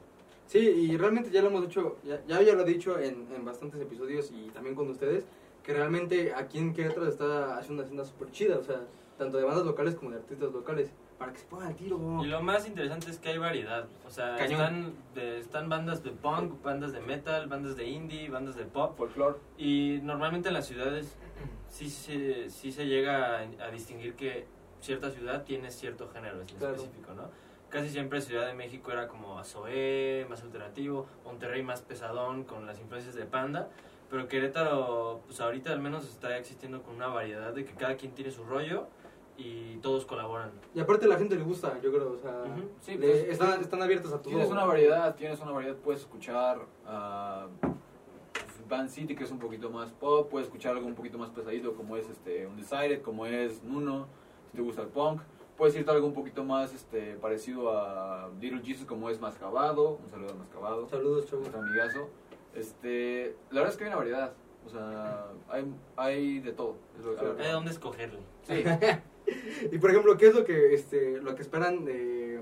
Sí, 0.46 0.59
y 0.59 0.96
realmente 0.96 1.30
ya 1.30 1.40
lo 1.42 1.48
hemos 1.48 1.62
dicho, 1.66 1.96
ya, 2.04 2.20
ya, 2.26 2.42
ya 2.42 2.54
lo 2.54 2.62
he 2.62 2.66
dicho 2.66 2.98
en, 2.98 3.26
en 3.35 3.44
bastantes 3.44 3.80
episodios 3.80 4.30
y 4.30 4.50
también 4.50 4.74
con 4.74 4.88
ustedes, 4.90 5.24
que 5.62 5.72
realmente 5.72 6.35
aquí 6.35 6.59
en 6.59 6.74
Querétaro 6.74 7.09
está 7.09 7.57
haciendo 7.57 7.83
una 7.83 7.85
escena 7.85 8.04
súper 8.04 8.30
chida, 8.30 8.59
o 8.59 8.62
sea, 8.62 8.83
tanto 9.18 9.38
de 9.38 9.44
bandas 9.44 9.64
locales 9.64 9.94
como 9.94 10.11
de 10.11 10.18
artistas 10.18 10.52
locales, 10.52 10.90
para 11.18 11.33
que 11.33 11.38
se 11.38 11.46
pongan 11.46 11.68
al 11.68 11.76
tiro. 11.76 11.98
Y 12.22 12.26
lo 12.26 12.42
más 12.42 12.66
interesante 12.68 13.11
es 13.11 13.18
que 13.18 13.30
hay 13.30 13.38
variedad, 13.38 13.87
o 14.07 14.11
sea, 14.11 14.37
están, 14.44 14.92
de- 15.14 15.38
están 15.38 15.68
bandas 15.68 16.02
de 16.04 16.11
punk, 16.11 16.61
bandas 16.62 16.92
de 16.92 17.00
metal, 17.00 17.46
bandas 17.48 17.76
de 17.76 17.88
indie, 17.88 18.28
bandas 18.28 18.57
de 18.57 18.64
pop, 18.64 18.96
folklore. 18.96 19.37
y 19.57 20.00
normalmente 20.02 20.48
en 20.48 20.54
las 20.54 20.66
ciudades 20.66 21.16
sí 21.70 21.88
se, 21.88 22.50
sí 22.50 22.70
se 22.70 22.87
llega 22.87 23.38
a, 23.38 23.66
a 23.66 23.70
distinguir 23.70 24.14
que 24.14 24.44
cierta 24.80 25.11
ciudad 25.11 25.44
tiene 25.44 25.70
cierto 25.70 26.09
género 26.11 26.40
en 26.40 26.46
Claro. 26.46 26.74
específico, 26.74 27.14
¿no? 27.14 27.30
Casi 27.74 27.88
siempre 27.90 28.20
Ciudad 28.20 28.46
de 28.46 28.54
México 28.54 28.92
era 28.92 29.08
como 29.08 29.37
Azoé, 29.37 30.24
más 30.30 30.40
alternativo, 30.44 31.06
Monterrey 31.24 31.64
más 31.64 31.82
pesadón 31.82 32.44
con 32.44 32.66
las 32.66 32.78
influencias 32.78 33.16
de 33.16 33.24
Panda, 33.26 33.68
pero 34.08 34.28
Querétaro, 34.28 35.22
pues 35.26 35.40
ahorita 35.40 35.72
al 35.72 35.80
menos 35.80 36.08
está 36.08 36.38
existiendo 36.38 36.84
con 36.84 36.94
una 36.94 37.08
variedad 37.08 37.52
de 37.52 37.64
que 37.64 37.72
cada 37.74 37.96
quien 37.96 38.12
tiene 38.14 38.30
su 38.30 38.44
rollo 38.44 38.87
y 39.37 39.78
todos 39.78 40.06
colaboran. 40.06 40.52
Y 40.72 40.78
aparte 40.78 41.06
a 41.06 41.08
la 41.08 41.16
gente 41.18 41.34
le 41.34 41.42
gusta, 41.42 41.80
yo 41.82 41.90
creo, 41.90 42.12
o 42.12 42.16
sea, 42.18 42.42
Ujú. 42.44 42.70
Sí, 42.80 42.92
le- 42.96 43.08
pues, 43.08 43.24
están, 43.24 43.60
están 43.60 43.82
abiertos 43.82 44.12
a 44.12 44.18
todo. 44.18 44.28
Tienes 44.30 44.50
una 44.50 44.64
variedad, 44.64 45.12
tienes 45.16 45.40
una 45.40 45.50
variedad, 45.50 45.74
puedes 45.74 46.02
escuchar 46.02 46.60
a 46.87 47.48
Band 48.68 48.88
City, 48.88 49.16
que 49.16 49.24
es 49.24 49.32
un 49.32 49.40
poquito 49.40 49.68
más 49.70 49.90
pop, 49.90 50.30
puedes 50.30 50.46
escuchar 50.46 50.76
algo 50.76 50.87
un 50.87 50.94
poquito 50.94 51.18
más 51.18 51.30
pesadito, 51.30 51.74
como 51.74 51.96
es 51.96 52.08
este 52.08 52.46
Undecided, 52.46 53.02
como 53.02 53.26
es 53.26 53.64
Nuno, 53.64 54.06
si 54.52 54.58
te 54.58 54.62
gusta 54.62 54.82
el 54.82 54.88
punk. 54.90 55.22
Puedes 55.56 55.76
irte 55.76 55.90
a 55.90 55.94
algo 55.94 56.06
un 56.06 56.14
poquito 56.14 56.42
más 56.42 56.74
este, 56.74 57.14
parecido 57.16 57.70
a 57.78 58.28
Little 58.40 58.60
Jesus, 58.62 58.86
como 58.86 59.08
es 59.08 59.20
Mascabado, 59.20 60.00
un 60.02 60.10
saludo 60.10 60.32
a 60.32 60.36
Mascabado. 60.36 60.88
Saludos, 60.88 61.26
chavos. 61.26 61.48
nuestro 61.48 61.62
amigazo. 61.62 62.08
Este, 62.54 63.36
la 63.50 63.60
verdad 63.60 63.72
es 63.72 63.76
que 63.78 63.84
hay 63.84 63.88
una 63.88 63.96
variedad. 63.96 64.32
O 64.66 64.68
sea, 64.68 65.26
hay, 65.48 65.64
hay 65.96 66.40
de 66.40 66.52
todo. 66.52 66.76
Es 66.98 67.04
lo 67.04 67.16
que-. 67.16 67.42
Hay 67.42 67.48
de 67.48 67.52
dónde 67.52 67.70
escogerle. 67.70 68.20
Sí, 68.42 68.64
Y 69.72 69.78
por 69.78 69.90
ejemplo, 69.90 70.16
¿qué 70.16 70.28
es 70.28 70.34
lo 70.34 70.44
que, 70.44 70.74
este, 70.74 71.20
lo 71.20 71.34
que 71.34 71.42
esperan 71.42 71.84
de, 71.84 72.40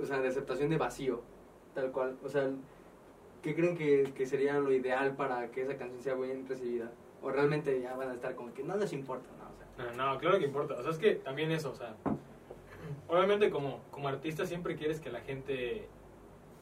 o 0.00 0.04
sea, 0.04 0.20
de 0.20 0.28
aceptación 0.28 0.70
de 0.70 0.76
vacío, 0.76 1.22
tal 1.74 1.90
cual? 1.90 2.18
O 2.22 2.28
sea, 2.28 2.50
¿qué 3.42 3.54
creen 3.54 3.76
que, 3.76 4.12
que 4.14 4.26
sería 4.26 4.58
lo 4.58 4.72
ideal 4.72 5.16
para 5.16 5.50
que 5.50 5.62
esa 5.62 5.76
canción 5.76 6.02
sea 6.02 6.14
bien 6.14 6.46
recibida? 6.46 6.92
O 7.22 7.30
realmente 7.30 7.80
ya 7.80 7.94
van 7.94 8.10
a 8.10 8.14
estar 8.14 8.34
como 8.34 8.52
que 8.52 8.62
no 8.62 8.76
les 8.76 8.92
importa, 8.92 9.28
¿no? 9.38 9.43
No, 9.78 10.12
no, 10.12 10.18
claro 10.18 10.38
que 10.38 10.44
importa. 10.44 10.74
O 10.74 10.82
sea, 10.82 10.90
es 10.92 10.98
que 10.98 11.14
también 11.16 11.50
eso, 11.50 11.70
o 11.72 11.74
sea, 11.74 11.94
obviamente 13.08 13.50
como, 13.50 13.80
como 13.90 14.08
artista 14.08 14.46
siempre 14.46 14.76
quieres 14.76 15.00
que 15.00 15.10
la 15.10 15.20
gente 15.20 15.88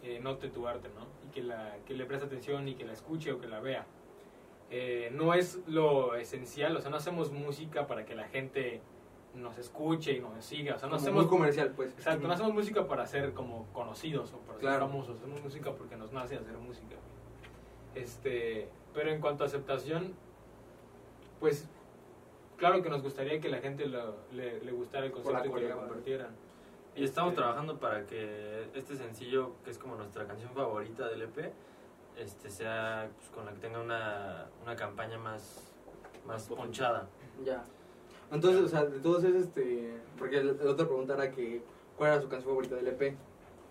eh, 0.03 0.18
note 0.20 0.48
tu 0.48 0.66
arte, 0.66 0.88
¿no? 0.94 1.07
Y 1.27 1.31
que, 1.33 1.42
la, 1.42 1.77
que 1.87 1.94
le 1.94 2.05
preste 2.07 2.27
atención 2.27 2.66
y 2.68 2.75
que 2.75 2.85
la 2.85 2.92
escuche 2.92 3.33
o 3.33 3.38
que 3.40 3.46
la 3.48 3.61
vea. 3.61 3.87
Eh, 4.70 5.11
no 5.12 5.35
es 5.35 5.61
lo 5.66 6.14
esencial, 6.14 6.75
o 6.77 6.81
sea, 6.81 6.90
no 6.90 6.96
hacemos 6.96 7.31
música 7.31 7.87
para 7.87 8.07
que 8.07 8.14
la 8.14 8.25
gente 8.29 8.81
nos 9.35 9.59
escuche 9.59 10.12
y 10.12 10.20
nos 10.20 10.44
siga, 10.44 10.75
o 10.75 10.79
sea, 10.79 10.88
no 10.88 10.96
como 10.96 11.03
hacemos 11.03 11.22
muy 11.25 11.31
comercial, 11.31 11.72
pues. 11.77 11.92
Exacto, 11.92 12.27
no 12.27 12.33
hacemos 12.33 12.55
música 12.55 12.87
para 12.88 13.07
ser 13.07 13.33
como 13.35 13.66
conocidos 13.72 14.33
o 14.33 14.38
para 14.38 14.59
Claro. 14.59 14.79
ser 14.81 14.88
famosos, 14.88 15.16
hacemos 15.18 15.42
música 15.42 15.72
porque 15.75 15.96
nos 15.96 16.12
nace 16.12 16.37
hacer 16.37 16.57
música. 16.57 16.96
Este, 17.94 18.68
pero 18.94 19.11
en 19.11 19.20
cuanto 19.20 19.44
a 19.44 19.46
aceptación, 19.46 20.14
pues 21.40 21.68
claro 22.62 22.81
que 22.81 22.90
nos 22.90 23.03
gustaría 23.03 23.40
que 23.40 23.48
la 23.48 23.59
gente 23.59 23.87
lo- 23.87 24.14
le, 24.33 24.61
le 24.61 24.70
gustara 24.70 25.05
el 25.07 25.11
la 25.11 25.16
concepto 25.20 25.59
y 25.59 25.62
que 25.62 25.68
lo 25.68 25.79
compartieran. 25.81 26.29
Y 26.94 27.03
estamos 27.03 27.31
Este, 27.33 27.42
trabajando 27.42 27.81
para 27.81 28.07
que 28.07 28.68
este 28.75 28.94
sencillo, 28.94 29.55
que 29.64 29.70
es 29.72 29.79
como 29.79 29.96
nuestra 29.96 30.27
canción 30.29 30.53
favorita 30.55 31.09
del 31.09 31.22
EP, 31.22 31.53
este 32.16 32.51
sea 32.51 33.11
pues, 33.16 33.31
con 33.31 33.46
la 33.46 33.53
que 33.53 33.59
tenga 33.59 33.81
una, 33.81 34.46
una 34.62 34.77
campaña 34.77 35.18
más, 35.18 35.75
más 36.25 36.44
ponchada. 36.46 37.09
Ya. 37.44 37.64
Entonces, 38.31 38.63
o 38.63 38.69
sea, 38.69 38.85
de 38.85 39.00
todos 39.00 39.25
es 39.25 39.35
este, 39.35 39.94
porque 40.17 40.37
el, 40.38 40.50
el 40.50 40.69
otro 40.69 40.87
pregunta 40.87 41.15
era 41.15 41.33
que, 41.33 41.63
¿cuál 41.96 42.13
era 42.13 42.21
su 42.23 42.29
canción 42.29 42.50
favorita 42.50 42.77
del 42.77 42.87
EP? 42.87 43.17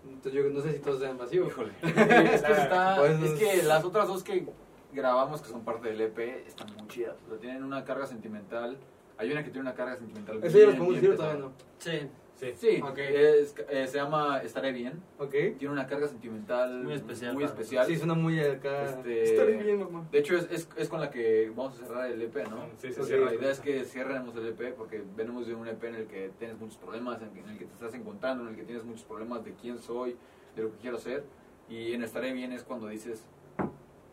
Entonces 0.06 0.32
yo 0.34 0.50
no 0.50 0.60
sé 0.60 0.72
si 0.74 0.80
todos 0.80 1.00
sean 1.00 1.16
vacíos. 1.16 1.48
híjole. 1.48 1.72
es, 1.82 2.42
que 2.42 2.52
está- 2.52 2.96
Pues, 2.98 3.22
es 3.22 3.38
que 3.38 3.62
las 3.62 3.82
otras 3.84 4.06
dos 4.06 4.22
que 4.22 4.46
grabamos, 4.92 5.40
que 5.42 5.48
son 5.48 5.64
parte 5.64 5.88
del 5.88 6.00
EP, 6.00 6.18
están 6.46 6.68
muy 6.76 6.86
chidas. 6.88 7.16
O 7.26 7.30
sea, 7.30 7.38
tienen 7.38 7.62
una 7.64 7.84
carga 7.84 8.06
sentimental. 8.06 8.76
Hay 9.18 9.30
una 9.30 9.42
que 9.44 9.50
tiene 9.50 9.60
una 9.68 9.74
carga 9.74 9.96
sentimental. 9.96 10.38
Eso 10.42 10.58
ya 10.58 10.66
bien, 10.66 10.78
podemos 10.78 10.94
decir 11.00 11.16
todavía 11.16 11.40
no. 11.40 11.52
Sí, 11.78 12.08
Sí. 12.34 12.52
Sí, 12.56 12.80
Ok. 12.82 12.98
es- 12.98 13.54
eh, 13.68 13.86
se 13.86 13.98
llama 13.98 14.38
Estaré 14.42 14.72
Bien. 14.72 15.00
Ok. 15.18 15.30
Tiene 15.58 15.68
una 15.68 15.86
carga 15.86 16.08
sentimental 16.08 16.82
Muy 16.82 16.94
especial 16.94 17.34
Muy 17.34 17.44
especial. 17.44 17.86
Sí, 17.86 17.96
suena 17.96 18.14
muy 18.14 18.40
acá. 18.40 18.84
Este- 18.86 19.22
Estaré 19.22 19.62
bien, 19.62 19.78
mamá. 19.78 20.08
De 20.10 20.18
hecho, 20.18 20.36
es, 20.36 20.50
es, 20.50 20.68
es 20.76 20.88
con 20.88 21.00
la 21.00 21.08
que 21.10 21.52
vamos 21.54 21.74
a 21.80 21.86
cerrar 21.86 22.10
el 22.10 22.20
EP, 22.20 22.42
¿no? 22.50 22.66
Sí, 22.78 22.90
se 22.92 23.00
Ok, 23.00 23.06
cierra 23.06 23.26
la 23.26 23.34
idea 23.36 23.50
es 23.50 23.60
que 23.60 23.84
cierremos 23.84 24.34
el 24.34 24.48
EP 24.48 24.72
porque 24.72 25.04
venimos 25.14 25.46
de 25.46 25.54
un 25.54 25.68
EP 25.68 25.84
en 25.86 25.94
el 25.94 26.06
que 26.08 26.32
tienes 26.40 26.58
muchos 26.58 26.78
problemas, 26.78 27.22
en, 27.22 27.28
en 27.36 27.48
el 27.48 27.58
que 27.58 27.66
te 27.66 27.74
estás 27.74 27.94
encontrando, 27.94 28.42
en 28.42 28.50
el 28.50 28.56
que 28.56 28.64
tienes 28.64 28.82
muchos 28.82 29.04
problemas 29.04 29.44
de 29.44 29.52
quién 29.54 29.78
soy, 29.78 30.16
de 30.56 30.62
lo 30.62 30.72
que 30.72 30.78
quiero 30.78 30.98
ser. 30.98 31.22
Y 31.68 31.92
en 31.92 32.02
Estaré 32.02 32.32
Bien 32.32 32.50
es 32.50 32.64
cuando 32.64 32.88
dices, 32.88 33.24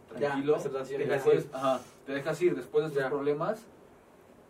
tranquilo, 0.10 0.57
Ya, 0.57 0.64
te, 0.86 1.05
ya. 1.05 1.14
después, 1.14 1.47
ajá, 1.53 1.80
te 2.05 2.14
dejas 2.14 2.41
ir 2.41 2.55
después 2.55 2.84
de 2.84 2.88
estos 2.89 3.03
Ya. 3.03 3.10
problemas, 3.10 3.66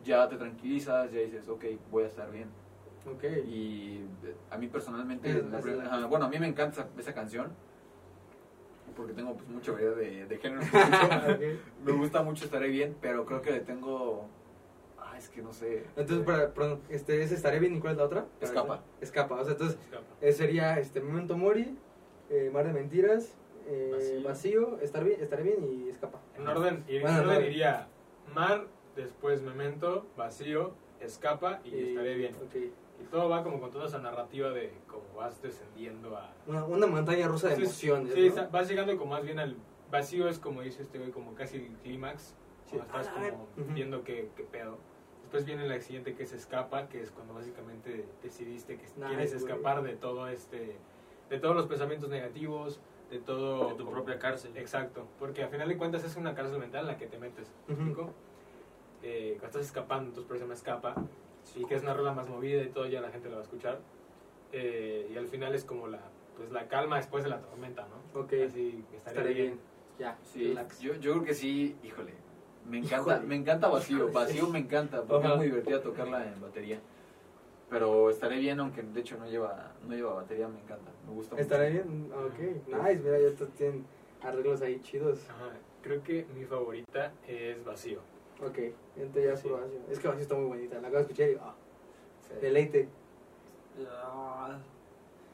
ya 0.03 0.27
te 0.29 0.37
tranquilizas, 0.37 1.11
ya 1.11 1.19
dices, 1.19 1.47
ok, 1.47 1.65
voy 1.91 2.03
a 2.03 2.07
estar 2.07 2.31
bien. 2.31 2.47
Ok. 3.05 3.23
Y 3.47 4.05
eh, 4.23 4.35
a 4.49 4.57
mí 4.57 4.67
personalmente, 4.67 5.29
Es- 5.29 5.45
la 5.45 5.59
primera- 5.59 5.85
ajá, 5.93 6.05
bueno, 6.07 6.25
a 6.25 6.29
mí 6.29 6.39
me 6.39 6.47
encanta 6.47 6.81
esa, 6.81 6.89
esa 6.99 7.13
canción 7.13 7.47
porque 8.95 9.13
tengo 9.13 9.33
pues 9.33 9.47
mucha 9.47 9.71
variedad 9.71 9.95
de, 9.95 10.25
de 10.25 10.37
géneros. 10.37 10.65
me 11.85 11.91
gusta 11.93 12.21
mucho 12.21 12.45
Estaré 12.45 12.67
Bien, 12.67 12.95
pero 12.99 13.25
creo 13.25 13.41
que 13.41 13.51
le 13.51 13.59
tengo... 13.61 14.27
Ah, 14.97 15.17
es 15.17 15.29
que 15.29 15.41
no 15.41 15.53
sé. 15.53 15.85
Entonces, 15.95 16.25
para, 16.25 16.53
perdón, 16.53 16.81
este, 16.89 17.23
¿es 17.23 17.31
Estaré 17.31 17.59
bien 17.59 17.75
y 17.75 17.79
cuál 17.79 17.93
es 17.93 17.97
la 17.99 18.03
otra? 18.05 18.25
Escapa. 18.41 18.81
Escapa, 18.99 19.35
o 19.35 19.43
sea, 19.43 19.53
entonces 19.53 19.77
Escapa. 19.85 20.03
eh, 20.21 20.33
sería 20.33 20.79
este, 20.79 20.99
Memento 20.99 21.37
Mori, 21.37 21.77
eh, 22.29 22.49
Mar 22.53 22.67
de 22.67 22.73
Mentiras, 22.73 23.37
eh, 23.69 23.89
Vacío. 23.93 24.23
vacío, 24.23 24.79
estar 24.81 25.03
bien, 25.03 25.21
Estaré 25.21 25.43
bien 25.43 25.63
y 25.85 25.89
Escapa. 25.89 26.19
En 26.37 26.47
orden, 26.47 26.83
y 26.87 26.95
en 26.97 27.01
Bueno, 27.03 27.21
orden 27.21 27.41
no. 27.41 27.45
iría 27.47 27.87
Mar, 28.33 28.65
después 28.95 29.41
Memento, 29.41 30.05
Vacío, 30.17 30.73
Escapa 30.99 31.61
y 31.63 31.89
Estaré 31.89 32.15
Bien. 32.15 32.35
Ok. 32.35 32.55
Y 33.01 33.03
todo 33.05 33.29
va 33.29 33.43
como 33.43 33.61
con 33.61 33.71
toda 33.71 33.85
esa 33.87 33.99
narrativa 33.99 34.49
de 34.49 34.73
cómo 34.87 35.03
vas 35.15 35.41
descendiendo 35.41 36.17
a... 36.17 36.33
Una, 36.47 36.65
una 36.65 36.85
montaña 36.87 37.27
rusa 37.29 37.47
de 37.47 37.55
Sí, 37.55 37.61
emociones. 37.61 38.13
Sí, 38.13 38.29
¿no? 38.35 38.49
vas 38.49 38.67
llegando 38.67 38.97
como 38.97 39.11
más 39.11 39.23
bien 39.23 39.39
al 39.39 39.55
vacío, 39.89 40.27
es 40.27 40.37
como 40.39 40.61
dice 40.61 40.81
este 40.81 40.97
güey, 40.99 41.11
como 41.11 41.33
casi 41.35 41.57
el 41.57 41.77
clímax, 41.83 42.35
Sí. 42.65 42.75
cuando 42.77 42.99
estás 42.99 43.09
como 43.13 43.47
viendo 43.73 44.03
qué, 44.03 44.29
qué 44.35 44.43
pedo. 44.43 44.77
Después 45.21 45.45
viene 45.45 45.67
la 45.67 45.79
siguiente 45.79 46.13
que 46.15 46.23
es 46.23 46.33
escapa, 46.33 46.89
que 46.89 47.01
es 47.01 47.11
cuando 47.11 47.33
básicamente 47.35 48.05
decidiste 48.21 48.75
que 48.77 48.83
Nice, 48.83 48.93
quieres 49.07 49.31
güey. 49.33 49.43
escapar 49.53 49.81
de 49.81 49.95
todo 49.95 50.27
este, 50.27 50.75
de 51.29 51.39
todos 51.39 51.55
los 51.55 51.67
pensamientos 51.67 52.09
negativos, 52.09 52.79
de 53.09 53.19
todo... 53.19 53.69
De 53.69 53.75
tu 53.75 53.85
como- 53.85 53.91
propia 53.91 54.19
cárcel. 54.19 54.55
Exacto, 54.55 55.05
porque 55.19 55.43
a 55.43 55.47
final 55.47 55.67
de 55.67 55.77
cuentas 55.77 56.03
es 56.03 56.15
una 56.15 56.33
cárcel 56.35 56.59
mental 56.59 56.81
en 56.81 56.87
la 56.87 56.97
que 56.97 57.07
te 57.07 57.17
metes, 57.17 57.51
¿me 57.67 57.73
Ujú. 57.73 57.83
explico? 57.83 58.13
Eh, 59.03 59.31
cuando 59.39 59.47
estás 59.47 59.65
escapando, 59.65 60.09
entonces 60.09 60.27
por 60.27 60.35
eso 60.35 60.45
llama 60.45 60.53
escapa, 60.55 60.95
y 61.55 61.65
que 61.65 61.75
es 61.75 61.81
una 61.83 61.93
rola 61.93 62.13
más 62.13 62.27
movida 62.29 62.61
y 62.61 62.67
todo, 62.69 62.85
ya 62.87 63.01
la 63.01 63.09
gente 63.09 63.29
la 63.29 63.35
va 63.35 63.41
a 63.41 63.43
escuchar. 63.43 63.79
Eh, 64.51 65.09
y 65.13 65.17
al 65.17 65.27
final 65.27 65.53
es 65.55 65.63
como 65.63 65.87
la, 65.87 65.99
pues 66.37 66.51
la 66.51 66.67
calma 66.67 66.97
después 66.97 67.23
de 67.23 67.29
la 67.29 67.39
tormenta, 67.39 67.87
¿no? 67.87 68.19
Ok. 68.19 68.33
Así 68.47 68.83
estaría 68.95 68.97
Estaré 69.07 69.33
bien. 69.33 69.45
bien. 69.47 69.59
Ya, 69.99 70.17
Sí, 70.23 70.47
relax. 70.49 70.79
yo, 70.79 70.93
yo 70.95 71.11
creo 71.13 71.23
que 71.23 71.33
sí, 71.33 71.75
híjole. 71.83 72.13
Me 72.69 72.77
encanta, 72.79 73.13
Híjole. 73.13 73.27
me 73.27 73.35
encanta 73.35 73.67
Vacío. 73.67 74.09
Vacío 74.13 74.47
me 74.47 74.59
encanta 74.59 75.01
porque 75.03 75.25
Ajá. 75.25 75.33
es 75.33 75.37
muy 75.37 75.45
divertida 75.47 75.81
tocarla 75.81 76.25
en 76.27 76.39
batería. 76.41 76.79
Pero 77.69 78.09
estaré 78.09 78.37
bien, 78.39 78.59
aunque 78.59 78.81
de 78.81 78.99
hecho 78.99 79.17
no 79.17 79.27
lleva, 79.27 79.73
no 79.87 79.93
lleva 79.95 80.13
batería, 80.15 80.47
me 80.47 80.59
encanta. 80.59 80.91
Me 81.07 81.13
gusta 81.13 81.35
mucho. 81.35 81.43
¿Estaré 81.43 81.69
bien? 81.71 82.11
Ok, 82.11 82.39
nice, 82.67 83.01
mira, 83.03 83.19
ya 83.19 83.35
todos 83.37 83.51
tienen 83.53 83.85
arreglos 84.23 84.61
ahí 84.61 84.79
chidos. 84.81 85.29
Ajá, 85.29 85.53
Creo 85.81 86.03
que 86.03 86.25
mi 86.35 86.43
favorita 86.45 87.13
es 87.27 87.63
Vacío. 87.63 87.99
Ok, 88.41 88.57
entonces 88.97 89.23
ya 89.25 89.37
Sí. 89.37 89.49
vacío. 89.49 89.79
Es 89.89 89.99
que 89.99 90.07
vacío 90.07 90.23
está 90.23 90.35
muy 90.35 90.45
bonita, 90.47 90.75
la 90.75 90.87
acabo 90.87 90.95
de 90.95 91.01
escuchar 91.01 91.29
y 91.29 91.35
ah, 91.41 91.53
Sí. 92.27 92.33
deleite. 92.41 92.89
Ah, 93.87 94.57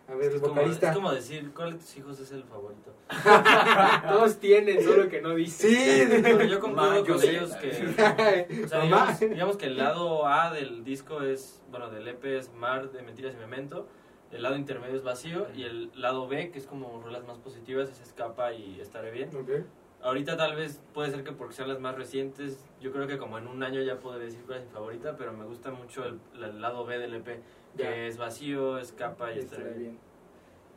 A 0.08 0.14
ver, 0.14 0.30
el 0.30 0.36
es, 0.36 0.42
como, 0.42 0.54
vocalista. 0.54 0.90
es 0.90 0.96
como 0.96 1.12
decir, 1.12 1.52
¿cuál 1.56 1.74
de 1.74 1.80
tus 1.80 1.98
hijos 1.98 2.20
es 2.20 2.32
el 2.32 2.44
favorito? 2.44 2.94
Todos 4.08 4.38
tienen, 4.38 4.84
solo 4.84 5.10
que 5.10 5.22
no 5.22 5.34
dicen. 5.34 5.70
Sí, 5.72 6.20
Pero 6.22 6.44
yo 6.44 6.60
concuerdo 6.60 7.06
con 7.06 7.20
sé. 7.20 7.32
ellos 7.32 7.56
que... 7.56 7.70
O 8.66 8.68
sea, 8.68 8.82
digamos, 8.82 9.20
digamos 9.20 9.58
que 9.58 9.66
el 9.66 9.78
lado 9.78 10.28
A 10.28 10.54
del 10.54 10.84
disco 10.84 11.22
es, 11.22 11.64
bueno, 11.72 11.90
del 11.90 12.08
EP 12.08 12.24
es 12.26 12.54
Mar 12.54 12.92
de 12.92 13.02
Mentiras 13.02 13.34
y 13.34 13.38
Memento, 13.38 13.88
el 14.32 14.44
lado 14.44 14.56
intermedio 14.58 14.96
es 14.96 15.04
Vacío 15.04 15.48
y 15.56 15.64
el 15.64 15.92
lado 15.96 16.28
B, 16.28 16.52
que 16.52 16.60
es 16.60 16.68
como 16.68 17.02
rolas 17.02 17.26
más 17.26 17.38
positivas, 17.40 17.90
es 17.90 18.02
Escapa 18.02 18.54
y 18.54 18.80
Estaré 18.80 19.12
Bien. 19.12 19.30
Ok. 19.36 19.66
Ahorita 20.04 20.38
tal 20.38 20.56
vez 20.56 20.82
puede 20.94 21.10
ser 21.10 21.24
que 21.24 21.32
porque 21.32 21.56
sean 21.56 21.68
las 21.68 21.80
más 21.80 21.96
recientes, 21.96 22.64
yo 22.80 22.92
creo 22.92 23.08
que 23.08 23.18
como 23.18 23.40
en 23.40 23.48
un 23.48 23.64
año 23.64 23.82
ya 23.82 23.98
puedo 24.00 24.20
decir 24.20 24.42
cuál 24.46 24.60
es 24.60 24.66
mi 24.66 24.72
favorita, 24.72 25.16
pero 25.18 25.34
me 25.34 25.46
gusta 25.46 25.72
mucho 25.72 26.06
el, 26.06 26.20
el 26.36 26.62
lado 26.62 26.86
B 26.86 27.00
del 27.00 27.16
EP, 27.16 27.42
que 27.76 27.84
Ya. 27.84 27.96
es 28.08 28.18
Vacío, 28.18 28.78
Escapa 28.78 29.32
y 29.34 29.40
Estaré 29.40 29.62
Estaré 29.64 29.80
Bien. 29.80 29.92
bien. 29.92 30.00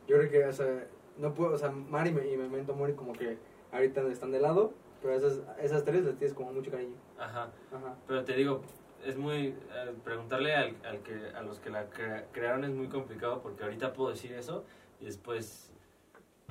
Yo 0.07 0.17
creo 0.17 0.29
que, 0.31 0.45
o 0.45 0.53
sea, 0.53 0.87
no 1.17 1.33
puedo, 1.33 1.53
o 1.53 1.57
sea, 1.57 1.69
Mari 1.71 2.09
y 2.09 2.13
Me- 2.13 2.27
y 2.33 2.37
Memento 2.37 2.73
Mori 2.75 2.93
como 2.93 3.13
que 3.13 3.37
ahorita 3.71 4.01
están 4.11 4.31
de 4.31 4.39
lado, 4.39 4.73
pero 5.01 5.13
esas, 5.13 5.41
esas 5.61 5.83
tres 5.85 6.03
las 6.03 6.15
tienes 6.17 6.33
como 6.35 6.51
mucho 6.51 6.71
cariño. 6.71 6.95
Ajá. 7.17 7.51
Ajá. 7.71 7.95
Pero 8.07 8.23
te 8.25 8.33
digo, 8.33 8.61
es 9.05 9.17
muy. 9.17 9.47
eh, 9.71 9.95
preguntarle 10.03 10.55
al, 10.55 10.75
al 10.85 10.99
que, 11.03 11.13
a 11.35 11.41
los 11.43 11.59
que 11.59 11.69
la 11.69 11.89
crea- 11.89 12.27
crearon 12.31 12.63
es 12.63 12.71
muy 12.71 12.87
complicado 12.89 13.41
porque 13.41 13.63
ahorita 13.63 13.93
puedo 13.93 14.09
decir 14.09 14.33
eso 14.33 14.65
y 14.99 15.05
después. 15.05 15.71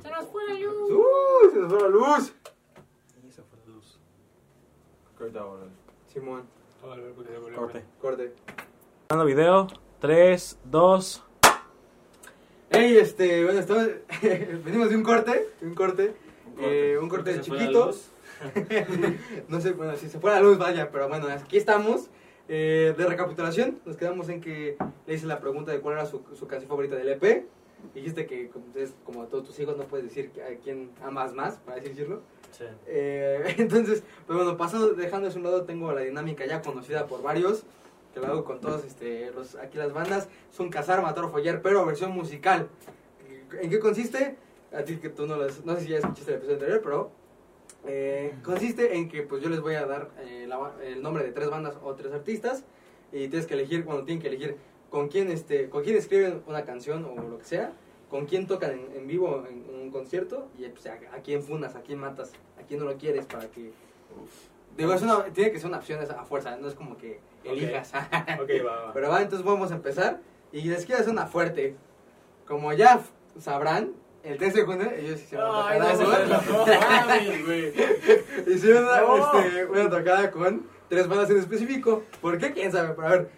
¡Se 0.03 0.11
nos 0.11 0.27
fue 0.27 0.47
la 0.47 0.55
luz! 0.61 0.91
¡Uh! 0.93 1.51
Se 1.51 1.59
nos 1.59 1.73
fue 1.73 1.83
la 1.83 1.89
luz. 1.89 2.35
Y 3.27 3.31
se 3.33 3.43
fue 3.43 3.59
la 3.59 3.75
luz. 3.75 3.99
Corta 5.19 5.41
ahora. 5.41 5.67
Simón, 6.07 6.45
que 6.81 7.55
Corte. 7.57 7.85
corte. 8.01 8.33
Grabando 9.09 9.27
video. 9.27 9.67
3, 10.01 10.59
2. 10.65 11.25
Hey, 12.71 12.99
este, 13.01 13.45
bueno, 13.45 13.59
estamos, 13.59 13.89
venimos 14.65 14.91
de 14.91 14.97
un 14.97 15.03
corte, 15.03 15.49
de 15.61 15.67
un 15.67 15.75
corte, 15.75 16.15
eh, 16.61 16.97
un 17.01 17.09
corte 17.09 17.33
que 17.33 17.43
se 17.43 17.45
fue 17.45 17.57
la 17.57 17.63
chiquito. 17.63 17.91
no 19.49 19.61
sé, 19.61 19.73
bueno, 19.73 19.97
si 19.97 20.09
se 20.09 20.21
fue 20.21 20.31
la 20.31 20.41
luz, 20.41 20.57
vaya, 20.57 20.91
pero 20.93 21.09
bueno, 21.09 21.27
aquí 21.29 21.57
estamos. 21.57 22.11
Eh, 22.51 22.95
de 22.97 23.07
recapitulación, 23.07 23.79
nos 23.85 23.97
quedamos 23.97 24.29
en 24.31 24.41
que 24.41 24.79
le 25.07 25.15
hice 25.15 25.27
la 25.27 25.39
pregunta 25.39 25.71
de 25.73 25.81
cuál 25.81 25.97
era 25.97 26.07
su, 26.07 26.23
su 26.35 26.47
canción 26.47 26.69
favorita 26.69 26.95
del 26.97 27.09
EP. 27.09 27.45
Dijiste 27.93 28.27
que 28.27 28.49
como, 28.49 28.67
es 28.77 28.95
como 29.05 29.25
todos 29.25 29.45
tus 29.49 29.59
hijos 29.61 29.77
no 29.77 29.85
puedes 29.85 30.07
decir 30.07 30.31
a 30.41 30.59
quién 30.63 30.91
amas 31.03 31.35
más, 31.35 31.57
para 31.57 31.79
así 31.79 31.89
decirlo. 31.89 32.23
Sí. 32.53 32.65
Eh, 32.87 33.55
entonces, 33.59 34.05
pues 34.27 34.37
bueno, 34.37 34.57
pasando, 34.57 34.95
dejando 34.95 35.27
eso 35.27 35.39
a 35.39 35.41
un 35.41 35.45
lado, 35.45 35.65
tengo 35.65 35.93
la 35.93 36.03
dinámica 36.03 36.47
ya 36.47 36.63
conocida 36.63 37.07
por 37.07 37.21
varios, 37.21 37.65
que 38.13 38.21
lo 38.21 38.27
hago 38.27 38.45
con 38.45 38.61
todos 38.61 38.85
este, 38.85 39.31
los, 39.33 39.55
aquí 39.57 39.79
las 39.79 39.93
bandas. 39.93 40.29
Es 40.53 40.61
un 40.61 40.71
cazar, 40.71 41.03
matar 41.03 41.25
o 41.25 41.31
follar, 41.31 41.63
pero 41.63 41.85
versión 41.87 42.13
musical. 42.13 42.69
¿En 43.61 43.71
qué 43.71 43.79
consiste? 43.79 44.37
A 44.73 44.83
ti 44.83 44.97
que 44.97 45.09
tú 45.09 45.27
no 45.27 45.37
las, 45.37 45.65
no 45.65 45.75
sé 45.77 45.83
si 45.83 45.89
ya 45.89 45.99
escuchaste 45.99 46.31
el 46.33 46.37
episodio 46.37 46.57
anterior, 46.57 46.81
pero 46.83 47.11
eh, 47.87 48.35
consiste 48.43 48.97
en 48.97 49.09
que 49.09 49.23
pues 49.23 49.43
yo 49.43 49.49
les 49.49 49.61
voy 49.61 49.75
a 49.75 49.87
dar 49.87 50.11
eh, 50.21 50.47
la 50.47 50.73
el 50.85 51.01
nombre 51.01 51.25
de 51.25 51.33
tres 51.33 51.49
bandas 51.49 51.77
o 51.83 51.95
tres 51.95 52.13
artistas 52.13 52.65
y 53.13 53.29
tienes 53.29 53.47
que 53.47 53.55
elegir, 53.55 53.85
cuando 53.85 54.05
tienen 54.05 54.21
que 54.21 54.29
elegir 54.29 54.57
con 54.91 55.09
quién, 55.09 55.31
este, 55.31 55.69
con 55.71 55.83
quién 55.83 55.97
escriben 55.97 56.43
una 56.47 56.65
canción 56.65 57.05
o 57.05 57.15
lo 57.15 57.39
que 57.39 57.45
sea, 57.45 57.73
con 58.11 58.27
quién 58.27 58.47
tocan 58.47 58.73
en, 58.73 58.89
en 58.95 59.07
vivo 59.07 59.45
en, 59.49 59.65
un 59.75 59.91
concierto 59.91 60.49
y 60.59 60.67
pues, 60.69 60.87
a, 60.87 60.95
a 61.15 61.23
quién 61.23 61.43
funas, 61.43 61.77
a 61.77 61.83
quién 61.83 61.99
matas, 61.99 62.33
a 62.59 62.63
quién 62.67 62.81
no 62.81 62.87
lo 62.87 62.97
quieres 62.97 63.27
para 63.27 63.49
que... 63.51 63.73
Digo, 64.77 64.93
es 64.93 65.03
una, 65.03 65.25
tiene 65.33 65.51
que 65.51 65.59
ser 65.59 65.69
una 65.69 65.79
opción 65.79 66.01
a 66.01 66.25
fuerza, 66.25 66.57
no 66.57 66.69
es 66.69 66.75
como 66.75 66.97
que 66.97 67.21
elijas. 67.53 67.93
Ok, 68.41 68.51
va, 68.67 68.85
va. 68.87 68.93
Pero 68.93 69.09
va, 69.11 69.23
entonces 69.23 69.45
vamos 69.47 69.71
a 69.73 69.75
empezar. 69.77 70.21
Y 70.53 70.63
les 70.63 70.85
quiero 70.87 71.01
hacer 71.01 71.13
una 71.13 71.27
fuerte. 71.27 71.77
Como 72.47 72.73
ya 72.73 73.01
sabrán, 73.39 73.93
el 74.23 74.37
13 74.39 74.59
de 74.61 74.65
junio 74.65 74.91
ellos 74.97 75.21
hicieron 75.23 75.49
una 75.51 75.63
tocada 75.69 77.19
hicieron 78.47 78.85
una, 78.85 79.91
tocada 79.91 80.31
con 80.31 80.67
tres 80.89 81.09
bandas 81.09 81.31
en 81.31 81.39
específico. 81.39 82.03
¿Por 82.21 82.39
qué? 82.39 82.53
¿Quién 82.53 82.73
sabe? 82.73 82.95
Pero 82.95 83.07
a 83.07 83.11
ver, 83.11 83.29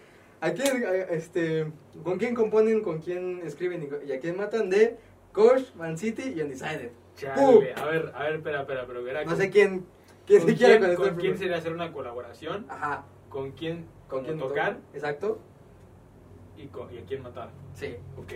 ¿a 0.41 0.51
quién, 0.51 0.85
a- 0.85 0.93
este, 1.13 1.71
¿con 2.03 2.17
quién 2.17 2.33
componen, 2.35 2.81
con 2.81 2.99
quién 2.99 3.41
escriben 3.43 3.83
y, 3.83 4.09
y 4.09 4.13
a 4.13 4.19
quién 4.19 4.37
matan? 4.37 4.69
De 4.69 4.97
Kosh, 5.33 5.73
Man 5.75 5.97
City 5.97 6.33
y 6.35 6.41
Undecided. 6.41 6.91
Chale. 7.15 7.73
A 7.75 7.85
ver, 7.85 8.11
a 8.15 8.23
ver, 8.23 8.35
espera, 8.35 8.61
espera, 8.61 8.85
pero. 8.87 9.01
No 9.01 9.23
con- 9.25 9.37
sé 9.37 9.49
quién, 9.49 9.85
quién 10.25 10.39
¿Con 10.41 10.49
se 10.49 10.55
quién, 10.55 10.79
con 10.85 10.95
con 10.95 11.07
este 11.09 11.19
quién 11.21 11.37
sería 11.37 11.57
hacer 11.57 11.73
una 11.73 11.91
colaboración? 11.91 12.65
Ajá. 12.69 13.03
¿Con 13.29 13.51
quién, 13.51 13.85
¿Con 14.11 14.23
quién 14.25 14.37
tocar? 14.37 14.77
Exacto. 14.93 15.39
Y, 16.57 16.67
con- 16.67 16.93
y 16.93 16.97
a 16.99 17.05
quién 17.05 17.23
matar. 17.23 17.49
Sí. 17.73 17.95
Ok. 18.17 18.33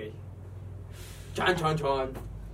Chan, 1.34 1.56
chan, 1.56 1.76
chan. 1.78 2.12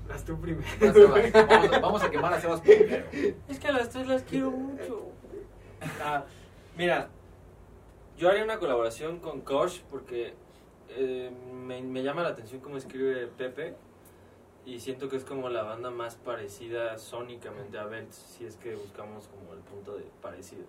Vas 0.09 0.25
tú 0.25 0.37
primero. 0.41 0.67
Sebas. 0.79 1.31
Vamos, 1.47 1.71
a, 1.73 1.79
vamos 1.79 2.03
a 2.03 2.09
quemar 2.09 2.33
a 2.33 2.41
Sebas 2.41 2.61
primero. 2.61 3.05
Es 3.47 3.59
que 3.59 3.67
a 3.67 3.71
las 3.71 3.89
tres 3.89 4.07
las 4.07 4.23
quiero 4.23 4.49
mucho. 4.51 5.03
Ah, 6.03 6.25
mira, 6.75 7.09
yo 8.17 8.27
haría 8.29 8.43
una 8.43 8.57
colaboración 8.57 9.19
con 9.19 9.41
Kosh 9.41 9.81
porque 9.91 10.33
eh, 10.89 11.31
me, 11.53 11.81
me 11.83 12.01
llama 12.03 12.23
la 12.23 12.29
atención 12.29 12.59
cómo 12.59 12.77
escribe 12.77 13.27
Pepe 13.27 13.75
y 14.65 14.79
siento 14.79 15.09
que 15.09 15.15
es 15.17 15.23
como 15.23 15.49
la 15.49 15.63
banda 15.63 15.91
más 15.91 16.15
parecida 16.15 16.97
sónicamente 16.97 17.77
a 17.77 17.85
Belt, 17.85 18.11
si 18.11 18.45
es 18.45 18.57
que 18.57 18.75
buscamos 18.75 19.27
como 19.27 19.53
el 19.53 19.59
punto 19.59 19.95
de 19.95 20.03
parecido. 20.21 20.63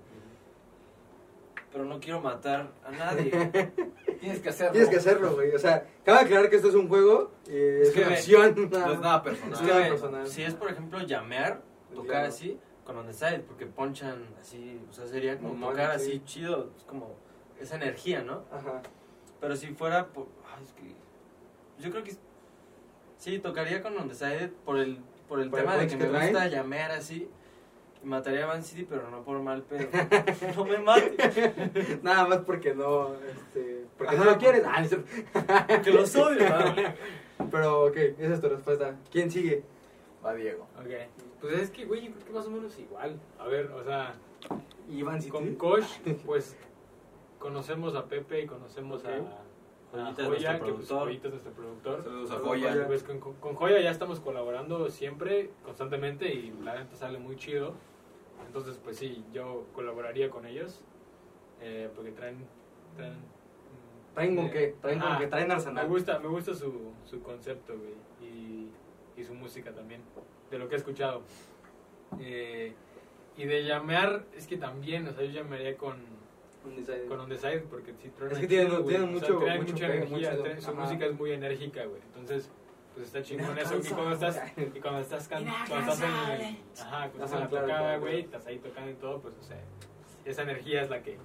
Pero 1.72 1.84
no 1.84 1.98
quiero 2.00 2.20
matar 2.20 2.70
a 2.84 2.90
nadie. 2.92 3.30
Tienes 4.20 4.40
que 4.40 4.50
hacerlo. 4.50 4.72
Tienes 4.72 4.90
que 4.90 4.96
hacerlo, 4.96 5.34
güey. 5.34 5.54
O 5.54 5.58
sea, 5.58 5.86
cabe 6.04 6.20
aclarar 6.20 6.50
que 6.50 6.56
esto 6.56 6.68
es 6.68 6.74
un 6.74 6.88
juego. 6.88 7.32
eh, 7.48 7.80
es, 7.82 7.90
que 7.90 8.02
una 8.02 8.10
acción. 8.10 8.70
No 8.70 8.92
es 8.92 9.00
nada 9.00 9.22
personal. 9.22 9.52
Es 9.54 9.60
Es 9.60 9.66
que, 9.66 9.72
nada 9.72 9.82
ve, 9.84 9.88
personal. 9.90 10.26
si 10.28 10.42
es, 10.42 10.54
por 10.54 10.70
ejemplo, 10.70 11.00
llamear, 11.00 11.62
tocar 11.94 12.16
Llamo. 12.22 12.28
así, 12.28 12.58
con 12.84 12.96
on 12.98 13.06
the 13.06 13.12
side, 13.12 13.40
porque 13.40 13.66
ponchan 13.66 14.26
así, 14.40 14.80
o 14.88 14.92
sea, 14.92 15.06
sería 15.06 15.38
como 15.38 15.68
tocar 15.68 15.98
sí. 15.98 16.10
así 16.10 16.22
chido, 16.24 16.70
es 16.76 16.84
como 16.84 17.16
esa 17.60 17.76
energía, 17.76 18.22
¿no? 18.22 18.44
Ajá. 18.52 18.82
Pero 19.40 19.56
si 19.56 19.68
fuera 19.68 20.06
por... 20.08 20.28
ay, 20.56 20.62
es 20.64 20.72
que... 20.72 20.94
Yo 21.82 21.90
creo 21.90 22.04
que... 22.04 22.12
Sí, 23.16 23.38
tocaría 23.38 23.82
con 23.82 23.96
on 23.96 24.08
the 24.08 24.14
side 24.14 24.48
por 24.64 24.78
el, 24.78 24.98
por 25.28 25.40
el 25.40 25.48
¿Por 25.50 25.60
el 25.60 25.64
tema 25.66 25.76
de 25.76 25.86
que 25.86 25.96
que 25.96 26.04
me 26.04 26.10
traen? 26.10 26.32
gusta 26.32 26.48
llamear 26.48 26.90
así. 26.92 27.28
Mataría 28.04 28.44
a 28.44 28.46
Van 28.48 28.62
City, 28.62 28.86
pero 28.88 29.08
no 29.10 29.22
por 29.22 29.40
mal 29.40 29.62
pedo. 29.62 29.88
no 30.56 30.64
me 30.64 30.78
mate. 30.78 32.00
Nada 32.02 32.26
más 32.26 32.38
porque 32.38 32.74
no. 32.74 33.14
Este, 33.14 33.86
porque 33.96 34.16
no 34.16 34.24
lo 34.24 34.38
quieres. 34.38 34.64
Ah. 34.66 35.66
Que 35.82 35.90
los 35.92 36.14
odio. 36.16 36.46
Pero, 37.50 37.86
ok, 37.86 37.96
esa 37.96 38.34
es 38.34 38.40
tu 38.40 38.48
respuesta. 38.48 38.96
¿Quién 39.10 39.30
sigue? 39.30 39.62
Va 40.24 40.34
Diego. 40.34 40.66
Ok. 40.78 40.90
Pues 41.40 41.54
es 41.54 41.70
que, 41.70 41.84
güey, 41.84 42.06
yo 42.06 42.12
creo 42.12 42.26
que 42.26 42.32
más 42.32 42.46
o 42.46 42.50
menos 42.50 42.78
igual. 42.78 43.18
A 43.38 43.46
ver, 43.46 43.66
o 43.72 43.82
sea, 43.82 44.14
City. 45.20 45.28
con 45.28 45.54
Kosh, 45.56 45.98
pues 46.24 46.56
conocemos 47.38 47.94
a 47.96 48.06
Pepe 48.06 48.42
y 48.42 48.46
conocemos 48.46 49.04
a, 49.04 49.08
Joyita 49.92 50.22
es 50.22 50.28
Joya, 50.28 50.50
nuestro 50.52 50.66
que 50.66 50.72
pues. 50.72 50.88
Joyita 50.88 51.26
es 51.28 51.32
nuestro 51.34 51.52
productor. 51.52 52.02
Saludos 52.02 52.30
a 52.30 52.38
Joya. 52.38 52.86
Pues 52.86 53.02
con, 53.02 53.20
con- 53.20 53.34
con 53.34 53.54
Joya 53.56 53.80
ya 53.80 53.90
estamos 53.90 54.20
colaborando 54.20 54.88
siempre, 54.88 55.50
constantemente 55.64 56.32
y 56.32 56.54
la 56.62 56.76
neta 56.76 56.96
sale 56.96 57.18
muy 57.18 57.36
chido. 57.36 57.74
Entonces, 58.52 58.78
pues 58.84 58.98
sí, 58.98 59.24
yo 59.32 59.64
colaboraría 59.72 60.28
con 60.28 60.44
ellos 60.44 60.82
eh, 61.62 61.88
porque 61.96 62.10
traen... 62.12 62.36
traen 62.98 63.14
¿Traen 64.12 64.36
con 64.36 64.44
eh, 64.44 64.50
qué? 64.50 64.74
Traen 64.82 64.98
con 65.00 65.08
ajá. 65.08 65.18
qué? 65.20 65.26
Traen 65.28 65.48
Me 65.48 65.54
arsenal. 65.54 65.88
gusta, 65.88 66.18
me 66.18 66.28
gusta 66.28 66.54
su, 66.54 66.92
su 67.06 67.22
concepto, 67.22 67.72
güey, 67.78 67.94
y, 68.30 68.68
y 69.16 69.24
su 69.24 69.32
música 69.32 69.72
también, 69.72 70.02
de 70.50 70.58
lo 70.58 70.68
que 70.68 70.74
he 70.74 70.78
escuchado. 70.78 71.22
Eh, 72.20 72.74
y 73.38 73.44
de 73.46 73.64
llamear, 73.64 74.26
es 74.36 74.46
que 74.46 74.58
también, 74.58 75.08
o 75.08 75.14
sea, 75.14 75.24
yo 75.24 75.30
llamearía 75.32 75.78
con, 75.78 75.96
Undecided. 76.66 77.08
con 77.08 77.26
Side, 77.38 77.60
porque 77.70 77.94
truena 77.94 78.34
Es 78.34 78.38
que 78.40 78.46
tienen- 78.48 78.70
O 78.72 78.86
sea, 78.86 79.00
mucho- 79.06 79.40
mucha 79.40 79.86
pegue, 79.86 79.96
energía, 79.96 80.30
mucho- 80.32 80.42
traen- 80.42 80.60
su 80.60 80.74
música 80.74 81.06
es 81.06 81.18
muy 81.18 81.30
enérgica, 81.32 81.86
güey, 81.86 82.02
entonces, 82.08 82.50
pues 82.94 83.06
está 83.06 83.22
chingón 83.22 83.58
eso, 83.58 83.76
y 83.78 83.88
cuando 83.88 84.12
estás, 84.12 84.40
y 84.56 84.80
cuando 84.80 85.00
estás, 85.00 85.28
can- 85.28 85.44
cuando 85.68 85.92
estás 85.92 86.02
en, 86.08 86.58
ajá, 86.80 87.08
cuando 87.08 87.24
estás 87.24 87.32
en 87.32 87.40
la 87.40 87.48
tocada, 87.48 87.96
güey, 87.98 88.20
estás 88.20 88.46
ahí 88.46 88.58
tocando 88.58 88.90
y 88.90 88.94
todo, 88.94 89.20
pues, 89.20 89.34
o 89.40 89.42
sea, 89.42 89.58
esa 90.24 90.42
energía 90.42 90.82
es 90.82 90.90
la 90.90 91.02
que, 91.02 91.16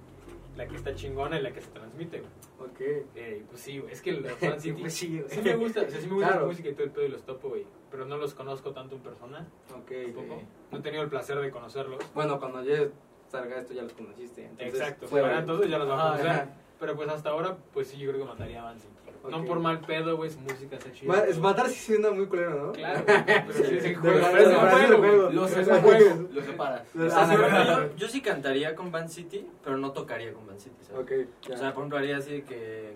la 0.56 0.66
que 0.66 0.76
está 0.76 0.94
chingona 0.94 1.38
y 1.38 1.42
la 1.42 1.52
que 1.52 1.60
se 1.60 1.68
transmite, 1.70 2.20
güey. 2.20 2.70
Ok. 2.70 2.80
Eh, 3.14 3.44
pues 3.48 3.60
sí, 3.62 3.78
güey, 3.78 3.92
es 3.92 4.02
que 4.02 4.12
los 4.12 4.32
Fan 4.32 4.60
City 4.60 4.80
Pues 4.80 4.94
sí, 4.94 5.22
sí 5.28 5.40
me 5.42 5.54
gusta, 5.56 5.82
o 5.82 5.88
sea, 5.88 6.00
sí 6.00 6.06
me 6.08 6.14
gusta 6.14 6.28
Claro. 6.28 6.42
su 6.42 6.48
música 6.48 6.68
y 6.70 6.72
todo 6.72 6.84
el 6.84 6.90
pedo 6.90 7.04
y 7.04 7.08
los 7.08 7.22
topo, 7.24 7.48
güey, 7.50 7.64
pero 7.90 8.04
no 8.06 8.16
los 8.16 8.34
conozco 8.34 8.72
tanto 8.72 8.96
en 8.96 9.02
persona, 9.02 9.46
Ok. 9.74 9.92
tampoco. 10.14 10.42
No 10.72 10.78
he 10.78 10.80
tenido 10.82 11.02
el 11.04 11.08
placer 11.08 11.38
de 11.38 11.50
conocerlos. 11.50 11.98
Bueno, 12.14 12.38
cuando 12.40 12.62
ya 12.64 12.88
salga 13.28 13.58
esto 13.58 13.74
ya 13.74 13.82
los 13.82 13.92
conociste. 13.92 14.44
Entonces, 14.46 14.74
Exacto, 14.74 15.06
fue- 15.06 15.20
para 15.20 15.38
entonces 15.38 15.70
ya 15.70 15.78
los 15.78 15.86
vamos 15.88 16.04
a 16.04 16.22
conocer. 16.22 16.48
Pero 16.80 16.94
pues 16.96 17.08
hasta 17.08 17.30
ahora, 17.30 17.56
pues 17.72 17.88
sí, 17.88 17.98
yo 17.98 18.10
creo 18.10 18.22
que 18.24 18.28
mataría 18.28 18.60
a 18.62 18.64
Van 18.64 18.78
City. 18.80 18.92
No 19.30 19.44
por 19.44 19.60
mal 19.60 19.80
pedo, 19.80 20.16
güey, 20.16 20.30
su 20.30 20.40
música 20.40 20.76
está 20.76 20.92
chida. 20.92 21.24
Es 21.26 21.38
matar 21.38 21.68
sí 21.68 21.92
suena 21.92 22.10
muy 22.10 22.26
culero, 22.26 22.66
¿no? 22.66 22.72
Claro, 22.72 23.02
güey, 23.06 23.24
pero 23.24 23.52
sí 23.52 23.86
es 23.88 23.98
juego. 23.98 24.02
Pero 24.02 24.38
es 24.38 25.68
juego, 25.68 25.80
juego. 25.80 26.42
separas. 26.42 26.82
juego. 26.92 27.88
Yo, 27.88 27.96
yo 27.96 28.08
sí 28.08 28.20
cantaría 28.20 28.74
con 28.74 28.90
Van 28.90 29.08
City, 29.08 29.46
pero 29.62 29.76
no 29.76 29.92
tocaría 29.92 30.32
con 30.32 30.46
Van 30.46 30.58
City, 30.58 30.76
¿sabes? 30.82 31.28
O 31.50 31.56
sea, 31.56 31.74
por 31.74 31.82
ejemplo, 31.82 31.98
haría 31.98 32.16
así 32.18 32.32
de 32.32 32.42
que 32.42 32.94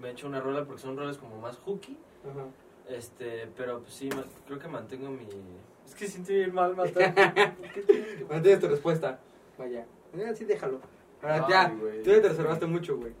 me 0.00 0.10
echo 0.10 0.26
una 0.26 0.40
rola 0.40 0.64
porque 0.64 0.82
son 0.82 0.96
roles 0.96 1.18
como 1.18 1.40
más 1.40 1.58
hooky. 1.58 1.96
Ajá. 2.30 2.46
Este, 2.88 3.48
pero 3.56 3.80
pues 3.80 3.94
sí, 3.94 4.08
creo 4.46 4.58
que 4.58 4.68
mantengo 4.68 5.10
mi. 5.10 5.26
Es 5.86 5.94
que 5.94 6.06
siento 6.06 6.32
bien 6.32 6.54
mal 6.54 6.74
matar. 6.76 7.14
Bueno, 8.26 8.42
tienes 8.42 8.60
tu 8.60 8.68
respuesta. 8.68 9.18
Vaya. 9.58 9.84
Eh, 10.16 10.32
sí, 10.34 10.44
déjalo. 10.44 10.80
Ahora 11.22 11.34
Ay, 11.34 11.42
ya, 11.48 11.74
tú 12.02 12.10
ya 12.10 12.22
te 12.22 12.28
reservaste 12.28 12.66
mucho, 12.66 12.96
güey. 12.96 13.12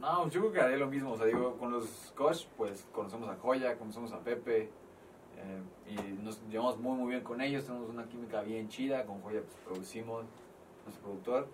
No, 0.00 0.28
yo 0.28 0.40
creo 0.40 0.52
que 0.52 0.60
haré 0.60 0.76
lo 0.78 0.86
mismo. 0.88 1.12
O 1.12 1.16
sea, 1.16 1.26
digo, 1.26 1.56
con 1.58 1.72
los 1.72 2.12
Kosh, 2.16 2.46
pues 2.56 2.86
conocemos 2.92 3.28
a 3.28 3.36
Joya, 3.36 3.76
conocemos 3.76 4.12
a 4.12 4.20
Pepe. 4.20 4.70
eh, 5.36 5.62
y 5.88 6.22
nos 6.22 6.40
llevamos 6.48 6.78
muy, 6.78 6.96
muy 6.96 7.10
bien 7.10 7.22
con 7.22 7.40
ellos. 7.40 7.64
Tenemos 7.64 7.88
una 7.90 8.04
química 8.06 8.42
bien 8.42 8.68
chida. 8.68 9.04
Con 9.04 9.20
Joya, 9.22 9.40
pues 9.42 9.56
producimos, 9.64 10.24
nuestro 10.84 11.02
productor. 11.04 11.48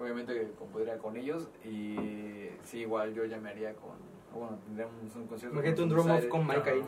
Obviamente 0.00 0.52
compondría 0.58 0.98
con 0.98 1.16
ellos. 1.16 1.48
Y 1.64 2.48
sí, 2.64 2.78
igual 2.80 3.14
yo 3.14 3.24
llamaría 3.24 3.74
con. 3.74 4.12
Bueno, 4.34 4.58
tendríamos 4.64 4.94
un 5.14 5.26
concierto. 5.26 5.54
Imagínate 5.56 5.82
un 5.82 5.88
drum 5.90 6.10
off 6.10 6.26
con 6.28 6.46
Mike 6.46 6.70
ahí. 6.70 6.82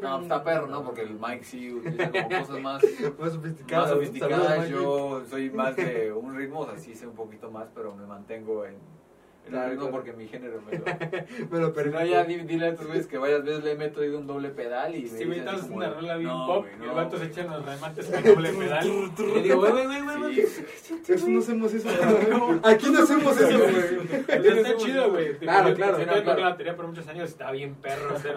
No, 0.00 0.20
está 0.20 0.44
perro, 0.44 0.68
¿no? 0.68 0.84
Porque 0.84 1.02
el 1.02 1.14
Mike 1.18 1.42
sí 1.44 1.72
utiliza 1.74 2.10
como 2.12 2.28
cosas 2.28 2.60
más 2.60 2.82
Más 3.18 3.32
sofisticado. 3.32 3.82
más 3.82 3.90
sofisticadas. 3.90 4.68
Yo 4.68 5.24
soy 5.28 5.50
más 5.50 5.74
de 5.76 6.12
un 6.12 6.34
ritmo, 6.36 6.60
o 6.60 6.66
sea, 6.66 6.78
sí 6.78 6.94
sé 6.94 7.08
un 7.08 7.16
poquito 7.16 7.50
más, 7.50 7.68
pero 7.74 7.92
me 7.96 8.06
mantengo 8.06 8.64
en, 8.64 8.74
en 8.74 8.78
Claro, 9.48 9.74
claro. 9.74 9.90
porque 9.90 10.12
mi 10.14 10.26
género 10.26 10.60
me 10.62 10.78
lo. 10.78 10.84
Me 11.50 11.58
lo 11.60 11.74
Si 11.74 11.90
no, 11.90 12.04
ya 12.04 12.24
di- 12.24 12.36
dile 12.44 12.66
a 12.66 12.68
estos 12.70 12.86
güeyes 12.86 13.06
que 13.06 13.18
varias 13.18 13.44
veces 13.44 13.62
le 13.62 13.72
he 13.72 13.74
metido 13.76 14.18
un 14.18 14.26
doble 14.26 14.48
pedal 14.50 14.94
y 14.96 15.02
me 15.02 15.06
así 15.06 15.22
entonces 15.22 15.62
como 15.66 15.76
una 15.76 15.88
de, 15.88 15.94
rola 15.94 16.16
bien 16.16 16.28
"No, 16.30 16.46
pop 16.46 16.62
güey, 16.64 16.74
y 16.74 16.78
no, 16.78 16.84
el 16.84 16.90
vato 16.96 17.10
se 17.18 17.26
güey". 17.26 17.30
echa 17.30 17.42
los 17.44 17.64
remates 17.66 18.06
con 18.06 18.24
doble 18.34 18.52
pedal. 18.52 18.86
Y 18.86 19.40
digo, 19.42 19.56
güey, 19.60 19.72
güey, 19.84 20.02
güey, 20.18 20.40
Eso 21.08 21.28
no 21.28 21.38
hacemos 21.40 21.74
eso. 21.74 21.88
Aquí 22.64 22.90
no 22.90 23.02
hacemos 23.02 23.36
eso, 23.40 23.58
güey. 23.58 24.24
Pues 24.26 24.44
está 24.46 24.76
chido, 24.76 25.10
güey. 25.10 25.36
Claro, 25.38 25.74
claro, 25.74 25.98
Yo 25.98 26.04
claro, 26.04 26.22
toqué 26.22 26.40
la 26.40 26.48
batería 26.48 26.76
por 26.76 26.86
muchos 26.86 27.06
años, 27.08 27.28
estaba 27.30 27.52
bien 27.52 27.74
perro 27.74 28.16
hacer 28.16 28.36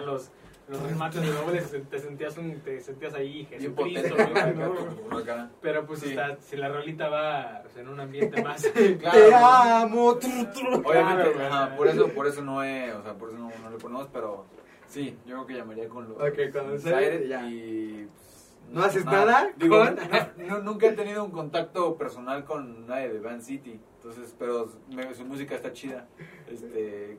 los, 0.68 0.82
remates 0.82 1.24
y 1.24 1.28
dobles. 1.28 1.76
Te 1.90 1.98
sentías, 1.98 2.36
un, 2.38 2.60
te 2.60 2.80
sentías 2.80 3.14
ahí, 3.14 3.44
Jesucristo. 3.46 4.14
Pero 5.62 5.86
pues 5.86 6.00
Sí. 6.00 6.10
está, 6.10 6.36
si 6.40 6.56
la 6.56 6.68
rolita 6.68 7.08
va 7.08 7.60
pues, 7.62 7.76
en 7.76 7.88
un 7.88 8.00
ambiente 8.00 8.42
más. 8.44 8.62
Te 8.74 8.96
Claro, 8.98 9.36
amo. 9.36 10.16
tru, 10.16 10.30
tru. 10.54 10.82
Obviamente, 10.84 11.32
Claro, 11.32 11.46
ajá, 11.54 11.66
güey. 11.66 11.76
por 11.76 11.88
eso, 11.88 12.08
por 12.08 12.26
eso 12.26 12.42
no 12.42 12.62
he, 12.64 12.92
o 12.92 13.02
sea, 13.02 13.14
por 13.14 13.30
eso 13.30 13.38
no, 13.38 13.50
no 13.62 13.70
le 13.70 13.76
ponemos, 13.78 14.08
pero 14.12 14.44
sí, 14.86 15.16
yo 15.26 15.34
creo 15.36 15.46
que 15.46 15.54
llamaría 15.54 15.88
con 15.88 16.08
los 16.08 16.16
Ok, 16.16 16.52
con 16.52 16.70
los 16.70 16.82
y 16.84 18.06
pues, 18.06 18.56
¿No 18.70 18.82
haces 18.82 19.04
nada 19.06 19.50
Digo, 19.56 19.78
con- 19.78 19.96
no, 19.96 20.46
no- 20.58 20.62
nunca 20.62 20.88
he 20.88 20.92
tenido 20.92 21.24
un 21.24 21.30
contacto 21.30 21.96
personal 21.96 22.44
con 22.44 22.86
nadie 22.86 23.08
de 23.10 23.18
Van 23.20 23.40
City, 23.42 23.80
entonces, 23.96 24.34
pero 24.38 24.70
me- 24.94 25.14
su 25.14 25.24
música 25.24 25.54
está 25.54 25.72
chida. 25.72 26.06
Este, 26.46 27.18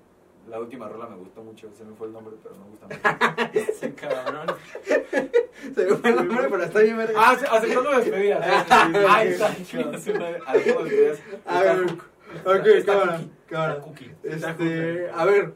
la 0.50 0.60
última 0.60 0.88
rola 0.89 1.08
me 1.08 1.16
gustó 1.18 1.43
mucho, 1.43 1.70
se 1.76 1.84
me 1.86 1.95
fue 1.95 2.08
el 2.08 2.14
nombre, 2.14 2.36
pero 2.41 2.56
me 2.56 2.66
gusta 2.66 2.88
mucho. 2.88 3.50
Ese 3.72 3.93
cabrón. 3.93 4.47
Se 5.76 5.86
me 5.86 5.95
fue 5.95 6.10
el 6.10 6.16
nombre, 6.16 6.47
pero 6.50 6.64
está 6.64 6.80
bien, 6.80 6.97
verga. 6.97 7.14
Ah, 7.18 7.32
ace- 7.32 7.47
aceptando 7.47 7.91
despedidas. 7.91 8.70
Ahí 8.72 9.28
está, 9.30 9.56
chingas 9.64 10.04
su 10.04 10.14
madre. 10.14 10.39
A 10.45 10.54
todos 10.54 10.84
ustedes. 10.84 11.22
A 11.45 11.62
ver, 11.64 11.84
ok, 12.45 12.66
Está 12.68 12.93
cámara, 13.00 13.22
cámara. 13.47 13.74
Está 13.74 13.82
cookie. 13.86 14.12
Este, 14.24 15.10
a 15.14 15.26
ver. 15.26 15.54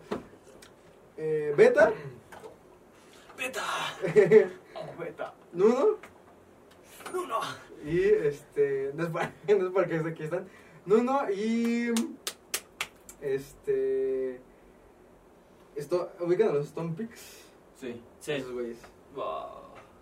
Eh, 1.18 1.54
Beta, 1.56 1.92
¡Beta! 3.38 3.62
Beta. 5.00 5.34
Nuno 5.52 5.98
¡Nuno! 7.14 7.40
y 7.86 8.00
este. 8.04 8.92
No 8.96 9.04
es 9.04 9.10
para, 9.10 9.32
no 9.48 9.68
es 9.68 9.74
para 9.74 9.88
que 9.88 9.96
aquí 9.98 10.24
están. 10.24 10.48
Nuno 10.86 11.30
y. 11.30 11.92
Este. 13.22 14.42
Esto, 15.76 16.12
¿Ubican 16.20 16.50
a 16.50 16.54
los 16.54 16.68
Stone 16.68 16.94
Picks? 16.96 17.44
Sí. 17.76 18.02
Sí. 18.20 18.32
Esos 18.34 18.52
güeyes. 18.52 18.78
Wow. 19.16 19.24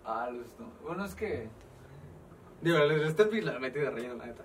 Ah, 0.04 0.30
los, 0.30 0.46
no. 0.58 0.66
Bueno, 0.86 1.04
es 1.04 1.14
que. 1.14 1.48
Digo, 2.60 2.78
los 2.78 3.08
Stone 3.08 3.30
Picks 3.30 3.44
la 3.44 3.58
metí 3.58 3.78
de 3.80 3.90
relleno, 3.90 4.14
la 4.16 4.26
neta. 4.26 4.44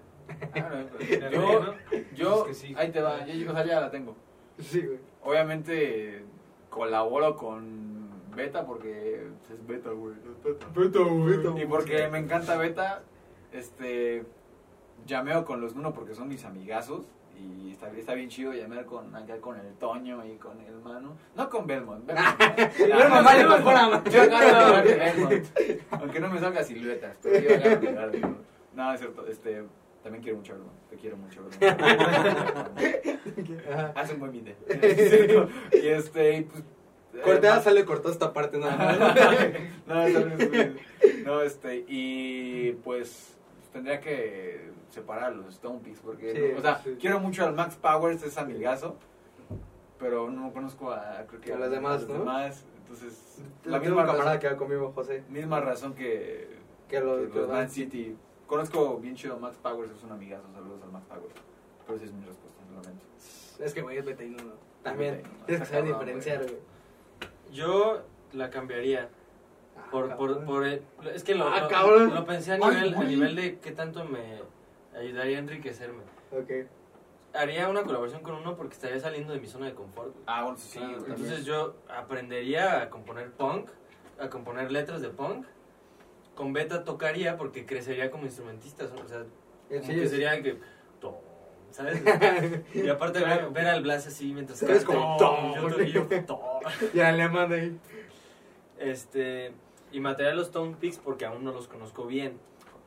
ah, 0.55 0.83
no, 0.91 0.97
¿De 0.99 1.31
yo, 1.31 1.73
yo, 2.15 2.41
Es 2.41 2.47
que 2.47 2.67
sí. 2.67 2.75
ahí 2.77 2.91
te 2.91 3.01
va, 3.01 3.25
yo, 3.25 3.51
o 3.51 3.53
sea, 3.53 3.65
ya 3.65 3.79
la 3.81 3.91
tengo. 3.91 4.15
Sí, 4.59 4.81
güey. 4.81 4.99
Obviamente 5.23 6.23
colaboro 6.69 7.35
con 7.35 8.09
Beta 8.35 8.65
porque 8.65 9.27
es 9.51 9.67
Beta, 9.67 9.89
güey. 9.91 10.15
Beta. 10.43 10.67
Beta, 10.75 11.61
Y 11.61 11.65
porque 11.65 12.07
me 12.07 12.19
encanta 12.19 12.55
Beta, 12.57 13.01
este, 13.51 14.23
llameo 15.05 15.43
con 15.45 15.59
los 15.61 15.75
Nuno 15.75 15.93
porque 15.93 16.13
son 16.13 16.27
mis 16.27 16.45
amigazos. 16.45 17.05
Y 17.39 17.71
está, 17.71 17.91
está 17.91 18.13
bien 18.15 18.29
chido 18.29 18.53
llamear 18.53 18.85
con, 18.85 19.15
acá 19.15 19.37
con 19.37 19.57
el 19.59 19.73
Toño 19.75 20.25
y 20.25 20.37
con 20.37 20.59
el 20.61 20.73
Manu. 20.79 21.11
No 21.35 21.49
con 21.49 21.67
Belmont. 21.67 22.05
Belmont. 22.07 22.77
Belmont 22.77 23.25
vale 23.25 23.45
mejor 23.45 23.73
a- 23.75 24.03
Yo 24.09 24.21
agarro 24.23 24.87
de 24.87 24.95
Belmont. 24.99 25.45
Aunque 25.91 26.19
no 26.19 26.29
me 26.29 26.39
salga 26.39 26.63
siluetas, 26.63 27.15
pero 27.21 27.39
yo 27.39 27.55
agarro 27.55 27.79
de 27.79 28.09
Belmont. 28.19 28.37
No, 28.73 28.93
es 28.93 28.99
cierto. 28.99 29.25
Este, 29.27 29.63
también 30.03 30.23
quiero 30.23 30.37
mucho 30.37 30.53
a 30.53 30.55
Belmont. 30.55 30.77
Te 30.89 30.95
quiero 30.97 31.17
mucho, 31.17 31.41
Belmont. 31.59 32.77
Hace 33.95 34.13
un 34.13 34.19
buen 34.19 34.31
video. 34.31 34.55
y 35.71 35.87
este, 35.87 36.47
pues... 36.51 36.63
Cortea 37.23 37.57
eh, 37.57 37.61
sale 37.63 37.85
cortó 37.85 38.09
esta 38.11 38.31
parte 38.33 38.57
nada 38.59 38.75
más. 38.77 38.99
no, 39.87 40.09
no. 40.09 40.35
No, 41.25 41.41
este, 41.41 41.83
y 41.87 42.73
pues, 42.83 43.36
tendría 43.71 43.99
que 44.01 44.71
separar 44.89 45.35
los 45.35 45.53
Stone 45.55 45.79
Peaks 45.83 45.99
porque, 45.99 46.31
Sí, 46.33 46.53
no- 46.53 46.59
o 46.59 46.61
sea, 46.61 46.77
sí. 46.83 46.97
quiero 46.99 47.19
mucho 47.19 47.43
al 47.45 47.53
Max 47.53 47.75
Powers, 47.75 48.23
es 48.23 48.37
amigazo, 48.37 48.95
pero 49.99 50.29
no 50.29 50.51
conozco 50.53 50.91
a, 50.91 51.25
creo 51.27 51.41
que 51.41 51.53
A 51.53 51.57
los 51.57 51.71
demás, 51.71 52.01
los 52.01 52.09
¿no? 52.09 52.19
demás, 52.19 52.63
entonces, 52.77 53.39
La 53.65 53.79
misma 53.79 54.05
razón, 54.05 54.39
que 54.39 54.47
va 54.47 54.55
conmigo, 54.57 54.91
José. 54.93 55.23
misma 55.29 55.59
razón 55.59 55.93
que, 55.93 56.57
Que 56.87 56.99
lo- 56.99 57.17
que 57.17 57.29
que 57.29 57.39
los 57.39 57.47
lo- 57.47 57.53
Man 57.53 57.69
City. 57.69 58.15
Conozco 58.45 58.97
bien 58.97 59.15
chido 59.15 59.35
a 59.35 59.39
Max 59.39 59.57
Powers, 59.61 59.91
es 59.91 60.03
un 60.03 60.11
amigazo, 60.13 60.43
saludos 60.53 60.81
al 60.83 60.91
Max 60.91 61.05
Powers, 61.09 61.33
pero 61.85 61.99
sí 61.99 62.05
es 62.05 62.13
mi 62.13 62.25
respuesta, 62.25 62.61
lamento. 62.73 63.05
Es 63.59 63.73
que, 63.73 63.81
güey, 63.81 63.97
es 63.97 64.05
veterino, 64.05 64.37
¿no? 64.43 64.53
También. 64.83 65.21
Tienes 65.45 65.67
que 65.67 65.75
saber 65.75 65.85
diferenciar, 65.91 66.43
güey. 66.43 66.57
Yo 67.51 68.03
la 68.33 68.49
cambiaría. 68.49 69.09
Ah, 69.77 69.87
Por, 69.91 70.15
por, 70.15 70.29
cabrón. 70.29 70.45
por 70.45 70.65
el- 70.65 70.81
es 71.13 71.23
que 71.23 71.35
lo, 71.35 71.47
Ah, 71.47 71.67
lo- 72.11 72.25
pensé 72.25 72.51
a 72.51 72.55
Ay, 72.55 72.61
nivel, 72.61 72.95
a 72.95 73.03
nivel 73.03 73.35
de 73.35 73.59
qué 73.59 73.71
tanto 73.71 74.03
me 74.05 74.41
ayudaría 74.97 75.37
a 75.37 75.39
enriquecerme. 75.41 76.01
Ok. 76.31 76.67
Haría 77.33 77.69
una 77.69 77.83
colaboración 77.83 78.21
con 78.23 78.35
uno 78.35 78.55
porque 78.55 78.73
estaría 78.73 78.99
saliendo 78.99 79.33
de 79.33 79.39
mi 79.39 79.47
zona 79.47 79.67
de 79.67 79.73
confort. 79.73 80.11
güey. 80.13 80.23
Ah, 80.27 80.43
bueno, 80.43 80.57
sí, 80.57 80.79
Claro. 80.79 80.97
Entonces 81.07 81.45
yo 81.45 81.75
aprendería 81.89 82.81
a 82.81 82.89
componer 82.89 83.31
punk, 83.31 83.69
a 84.19 84.29
componer 84.29 84.71
letras 84.71 85.01
de 85.01 85.09
punk. 85.09 85.45
Con 86.35 86.53
Beta 86.53 86.83
tocaría 86.83 87.37
porque 87.37 87.65
crecería 87.65 88.09
como 88.11 88.25
instrumentista. 88.25 88.85
O 88.85 89.07
sea, 89.07 89.23
como 89.69 89.83
sí, 89.83 89.95
que 89.95 90.07
sería 90.07 90.41
que... 90.41 90.59
tom, 90.99 91.15
¿Sabes? 91.71 92.01
Y 92.73 92.87
aparte 92.89 93.19
ver, 93.19 93.27
Claro. 93.27 93.51
ver 93.51 93.67
al 93.67 93.81
Blas 93.83 94.07
así 94.07 94.33
mientras 94.33 94.59
Sabes 94.59 94.83
canta, 94.85 94.99
como, 94.99 95.17
tom, 95.17 95.53
yo, 95.55 95.81
yo, 95.83 96.25
tom. 96.25 96.39
Y 96.93 96.99
alemán 96.99 97.51
ahí. 97.51 97.79
Este, 98.79 99.51
y 99.91 99.99
mataría 99.99 100.31
a 100.31 100.35
los 100.35 100.47
Stone 100.47 100.75
Peaks 100.79 100.97
porque 100.99 101.25
aún 101.25 101.43
no 101.43 101.51
los 101.51 101.67
conozco 101.67 102.05
bien. 102.05 102.39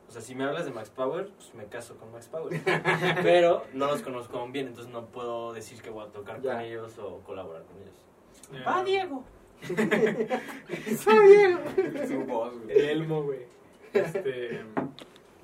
O 0.07 0.11
sea, 0.11 0.21
si 0.21 0.35
me 0.35 0.43
hablas 0.43 0.65
de 0.65 0.71
Max 0.71 0.89
Power, 0.89 1.29
pues 1.35 1.53
me 1.53 1.65
caso 1.67 1.95
con 1.95 2.11
Max 2.11 2.27
Power. 2.27 2.59
Pero 3.23 3.63
no 3.73 3.87
los 3.87 4.01
conozco 4.01 4.39
aún 4.39 4.51
bien, 4.51 4.67
entonces 4.67 4.91
no 4.91 5.05
puedo 5.05 5.53
decir 5.53 5.81
que 5.81 5.89
voy 5.89 6.05
a 6.05 6.09
tocar 6.09 6.41
Ya. 6.41 6.53
con 6.55 6.61
ellos 6.61 6.97
o 6.99 7.19
colaborar 7.19 7.63
con 7.63 7.77
ellos. 7.81 7.95
Eh, 8.53 8.63
¡Va, 8.67 8.83
Diego! 8.83 9.23
Su 12.07 12.25
voz, 12.25 12.53
güey. 12.63 12.77
El 12.77 12.89
Elmo, 12.89 13.23
güey. 13.23 13.39
Este, 13.93 14.61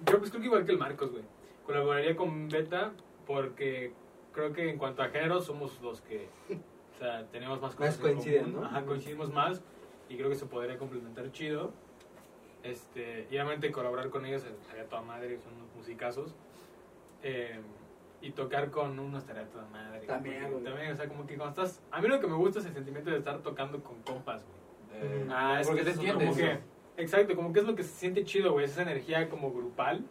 yo 0.05 0.17
pues 0.19 0.29
creo 0.29 0.41
que 0.41 0.47
igual 0.47 0.65
que 0.65 0.71
el 0.71 0.77
Marcos, 0.77 1.11
güey. 1.11 1.23
Colaboraría 1.65 2.15
con 2.15 2.49
Beta 2.49 2.91
porque 3.25 3.91
creo 4.33 4.53
que 4.53 4.69
en 4.69 4.77
cuanto 4.77 5.01
a 5.03 5.09
género 5.09 5.41
somos 5.41 5.79
los 5.81 6.01
que, 6.01 6.27
o 6.95 6.97
sea, 6.99 7.25
tenemos 7.31 7.61
más 7.61 7.75
cosas 7.75 7.97
Más 7.99 8.05
en 8.07 8.13
coinciden, 8.15 8.43
común. 8.45 8.61
¿no? 8.61 8.67
Ajá, 8.67 8.85
coincidimos 8.85 9.33
más 9.33 9.61
y 10.09 10.15
creo 10.17 10.29
que 10.29 10.35
se 10.35 10.45
podría 10.45 10.77
complementar 10.77 11.31
chido. 11.31 11.71
Este, 12.63 13.27
y 13.29 13.35
obviamente 13.35 13.71
colaborar 13.71 14.09
con 14.09 14.25
ellos 14.25 14.43
estaría 14.43 14.85
toda 14.87 15.01
madre, 15.01 15.39
son 15.39 15.53
unos 15.53 15.73
musicazos. 15.75 16.35
Eh, 17.23 17.59
y 18.21 18.31
tocar 18.31 18.71
con 18.71 18.97
unos 18.99 19.21
estaría 19.23 19.45
toda 19.49 19.65
madre. 19.67 19.99
También, 20.07 20.49
porque. 20.51 20.69
También, 20.69 20.91
o 20.91 20.95
sea, 20.95 21.07
como 21.07 21.25
que 21.27 21.37
cuando 21.37 21.61
estás... 21.61 21.81
A 21.91 22.01
mí 22.01 22.07
lo 22.07 22.19
que 22.19 22.27
me 22.27 22.35
gusta 22.35 22.59
es 22.59 22.65
el 22.65 22.73
sentimiento 22.73 23.11
de 23.11 23.17
estar 23.17 23.39
tocando 23.43 23.81
con 23.83 24.01
compas, 24.01 24.43
güey. 24.43 25.01
Eh, 25.03 25.27
Ah, 25.29 25.59
es 25.61 25.67
porque 25.67 25.81
que 25.81 25.85
te 25.85 25.91
es 25.91 25.97
entiendes. 25.97 26.27
Como 26.29 26.37
que, 26.39 26.59
exacto, 27.01 27.35
como 27.35 27.53
que 27.53 27.59
es 27.59 27.65
lo 27.67 27.75
que 27.75 27.83
se 27.83 27.89
siente 27.93 28.23
chido, 28.23 28.53
güey, 28.53 28.65
esa 28.65 28.81
energía 28.81 29.29
como 29.29 29.51
grupal. 29.53 30.03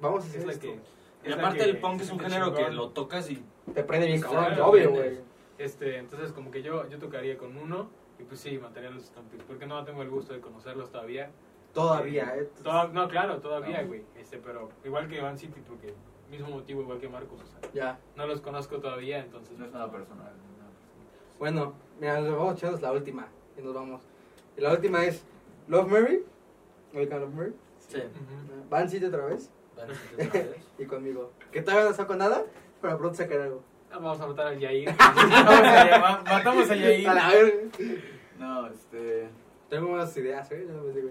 Vamos 0.00 0.24
a 0.24 0.28
Es 0.28 0.36
hacer 0.36 0.46
la 0.46 0.54
que... 0.58 0.68
Y 0.68 1.28
es 1.28 1.36
la 1.36 1.42
aparte 1.42 1.58
que 1.58 1.70
el 1.70 1.78
punk 1.78 2.00
es 2.00 2.10
un 2.10 2.20
género 2.20 2.52
que 2.52 2.58
chingón. 2.58 2.76
lo 2.76 2.90
tocas 2.90 3.30
y 3.30 3.42
Te 3.74 3.82
prende 3.84 4.06
bien 4.06 4.20
cabrón, 4.20 4.58
obvio, 4.60 4.90
güey. 4.92 5.18
Este, 5.58 5.98
entonces 5.98 6.32
como 6.32 6.50
que 6.50 6.62
yo, 6.62 6.88
yo 6.88 6.98
tocaría 6.98 7.36
con 7.36 7.56
uno 7.56 7.88
y 8.18 8.22
pues 8.24 8.40
sí, 8.40 8.60
a 8.60 8.90
los 8.90 9.04
Stompies, 9.04 9.42
porque 9.44 9.66
no 9.66 9.84
tengo 9.84 10.02
el 10.02 10.10
gusto 10.10 10.32
de 10.32 10.40
conocerlos 10.40 10.90
todavía. 10.90 11.30
Todavía, 11.74 12.34
¿eh? 12.36 12.48
Toda- 12.62 12.88
no, 12.88 13.08
claro, 13.08 13.38
todavía, 13.40 13.82
No. 13.82 13.88
güey, 13.88 14.02
este, 14.16 14.38
pero 14.38 14.70
igual 14.84 15.08
que 15.08 15.20
Van 15.20 15.36
City, 15.38 15.60
porque 15.66 15.92
mismo 16.30 16.48
motivo 16.48 16.80
igual 16.80 16.98
que 16.98 17.08
Marcos, 17.08 17.40
o 17.42 17.46
sea, 17.46 17.70
Ya. 17.72 17.98
no 18.16 18.26
los 18.26 18.40
conozco 18.40 18.78
todavía, 18.80 19.18
entonces... 19.18 19.58
No 19.58 19.66
es 19.66 19.72
nada 19.72 19.90
personal. 19.90 20.24
no 20.24 20.52
es 20.52 20.58
nada 20.58 20.70
personal. 20.70 21.38
Bueno, 21.38 21.74
mira, 22.00 22.20
nos 22.20 22.30
vamos 22.36 22.54
a 22.54 22.56
echarnos 22.56 22.80
la 22.82 22.92
última. 22.92 23.28
Y 23.58 23.62
nos 23.62 23.74
vamos. 23.74 24.02
Y 24.56 24.60
la 24.62 24.72
última 24.72 25.04
es 25.04 25.22
Love 25.68 25.88
Mary. 25.88 26.24
Oigan, 26.94 27.20
Love 27.20 27.34
Mary. 27.34 27.52
sí. 27.78 28.02
Van 28.70 28.88
City 28.88 29.04
otra 29.04 29.26
vez. 29.26 29.50
van 29.76 29.90
a 29.90 29.94
ser 29.94 30.30
tres. 30.30 30.56
Y 30.78 30.86
conmigo. 30.86 31.30
Que 31.52 31.60
todavía 31.60 31.90
no 31.90 31.94
saco 31.94 32.16
nada, 32.16 32.42
pero 32.80 32.96
pronto 32.98 33.16
sacaré 33.18 33.42
algo. 33.44 33.62
Ah, 33.90 33.98
Vamos 33.98 34.20
a 34.20 34.26
matar 34.26 34.46
al 34.48 34.58
Yair. 34.58 34.94
Matamos 34.98 35.60
a 35.60 35.84
Yair, 35.84 36.00
matamos 36.24 36.70
a 36.70 36.74
Yair. 36.76 37.08
A 37.08 37.14
la 37.14 37.28
ver. 37.28 37.68
No, 38.38 38.66
este. 38.66 39.28
Tengo 39.70 39.88
unas 39.88 40.16
ideas, 40.16 40.50
¿eh? 40.52 40.66
Ya 40.68 40.80
les 40.82 40.94
digo. 40.94 41.10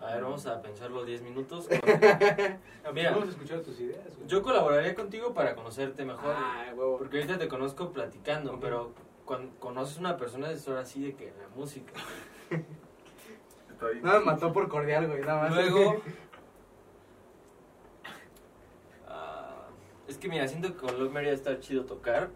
A 0.00 0.14
ver, 0.14 0.22
vamos 0.22 0.46
a 0.46 0.60
pensarlo 0.60 1.04
10 1.04 1.22
minutos. 1.22 1.68
Mira. 2.94 3.10
Vamos 3.12 3.28
a 3.28 3.30
escuchar 3.30 3.60
tus 3.60 3.80
ideas, 3.80 4.16
güey. 4.16 4.28
Yo 4.28 4.42
colaboraría 4.42 4.94
contigo 4.94 5.32
para 5.32 5.54
conocerte 5.54 6.04
mejor. 6.04 6.34
Ah, 6.36 6.66
huevo. 6.74 6.98
Porque 6.98 7.16
ahorita 7.18 7.38
te 7.38 7.48
conozco 7.48 7.90
platicando, 7.90 8.58
pero 8.60 8.92
cuando 9.24 9.54
conoces 9.58 9.98
una 9.98 10.16
persona 10.16 10.50
es 10.50 10.68
ahora 10.68 10.84
sí 10.84 11.02
de 11.02 11.14
que 11.14 11.26
la 11.26 11.48
música. 11.56 11.92
Está 13.70 13.88
bien. 13.88 14.02
No 14.04 14.12
me 14.12 14.20
mató 14.20 14.52
por 14.52 14.68
cordial, 14.68 15.06
güey, 15.08 15.20
nada 15.22 15.48
más. 15.48 15.54
Luego, 15.54 16.02
es 20.08 20.18
que 20.18 20.28
mira, 20.28 20.46
siento 20.48 20.68
que 20.74 20.86
con 20.86 20.98
Love 20.98 21.12
Mary 21.12 21.26
va 21.26 21.32
a 21.32 21.34
estar 21.34 21.60
chido 21.60 21.84
tocar, 21.84 22.30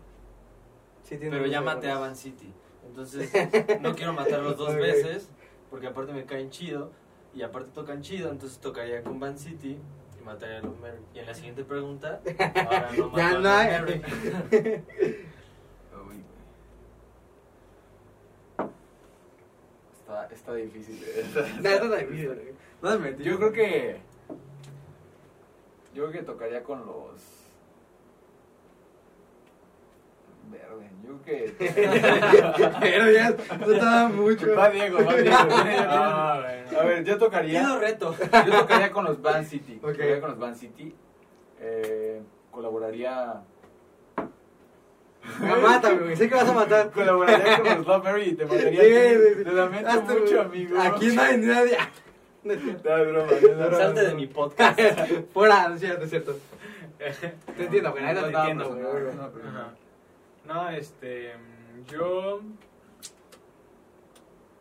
Sí, 1.02 1.16
tiene 1.16 1.36
pero 1.36 1.46
ya 1.46 1.60
maté 1.62 1.90
a. 1.90 1.98
Van 1.98 2.14
City. 2.16 2.52
Entonces, 2.86 3.30
no 3.80 3.94
quiero 3.94 4.12
matarlos 4.12 4.56
dos 4.56 4.74
veces, 4.76 5.28
porque 5.70 5.86
aparte 5.86 6.12
me 6.12 6.24
caen 6.26 6.50
chido, 6.50 6.90
y 7.34 7.42
aparte 7.42 7.70
tocan 7.72 8.02
chido, 8.02 8.30
entonces 8.30 8.58
tocaría 8.58 9.02
con 9.02 9.18
Van 9.20 9.38
City 9.38 9.78
y 10.20 10.24
mataría 10.24 10.58
a 10.58 10.62
Love 10.62 10.78
Mary. 10.80 10.98
Y 11.14 11.18
en 11.20 11.26
la 11.26 11.34
siguiente 11.34 11.64
pregunta, 11.64 12.20
ahora 12.66 12.90
no 12.96 13.08
mato 13.10 13.16
Ya 13.16 13.28
a 13.28 13.32
no 13.32 13.38
Love 13.40 13.52
hay. 13.52 13.80
Mary. 13.80 14.84
Está, 20.00 20.26
está 20.32 20.54
difícil. 20.54 21.02
eh. 21.04 21.24
No, 21.62 21.68
está 21.70 21.96
difícil. 21.96 22.54
No 22.82 22.98
metí. 22.98 23.22
Yo 23.24 23.36
creo 23.38 23.52
que. 23.52 23.96
Yo 25.94 26.06
creo 26.08 26.12
que 26.12 26.22
tocaría 26.22 26.62
con 26.62 26.86
los. 26.86 27.37
Verde. 30.50 30.90
Yo 31.06 31.22
que. 31.22 31.54
Pero 32.80 33.10
ya, 33.10 33.34
no 33.58 33.72
estaba 33.72 34.08
mucho. 34.08 34.54
Va 34.54 34.70
Diego, 34.70 34.98
va 35.04 35.14
Diego. 35.14 35.36
Ah, 35.88 36.40
bueno. 36.42 36.80
A 36.80 36.84
ver, 36.84 37.04
yo 37.04 37.18
tocaría. 37.18 37.60
Pido 37.60 37.78
reto. 37.78 38.14
Yo 38.46 38.60
tocaría 38.60 38.90
con 38.90 39.04
los 39.04 39.20
Van 39.22 39.44
City. 39.44 39.78
Ok. 39.82 39.92
Tocaría 39.92 40.20
con 40.20 40.30
los 40.30 40.38
Van 40.38 40.54
City. 40.54 40.94
Eh, 41.60 42.22
colaboraría. 42.50 43.42
Me 45.40 45.56
mátame, 45.56 45.98
güey. 45.98 46.16
Sé 46.16 46.28
que 46.28 46.34
vas 46.34 46.48
a 46.48 46.52
matar. 46.52 46.90
Colaboraría 46.90 47.58
con 47.58 47.78
los 47.78 47.86
Loveberry 47.86 48.22
y 48.22 48.34
te 48.34 48.44
mataría. 48.46 48.80
Sí. 48.80 49.44
Te 49.44 49.52
lamento 49.52 49.90
Hazte, 49.90 50.14
mucho, 50.14 50.40
amigo. 50.40 50.80
Aquí 50.80 51.06
no 51.08 51.22
hay 51.22 51.36
nadie. 51.38 51.78
No 52.44 52.52
es 52.52 52.62
broma, 52.82 53.26
no 53.26 53.32
es 53.32 53.42
broma. 53.42 53.76
Salte 53.76 54.06
de 54.06 54.14
mi 54.14 54.26
podcast. 54.26 54.78
Fuera, 55.32 55.68
no 55.68 55.74
es 55.74 55.80
cierto, 55.80 56.04
es 56.04 56.10
cierto. 56.10 56.36
Te 56.98 57.64
entiendo, 57.64 57.90
güey. 57.92 58.02
No 58.04 58.20
te 58.20 58.26
entiendo, 58.26 58.68
güey. 58.68 58.82
No. 60.48 60.54
No, 60.54 60.70
este. 60.70 61.32
Yo. 61.90 62.40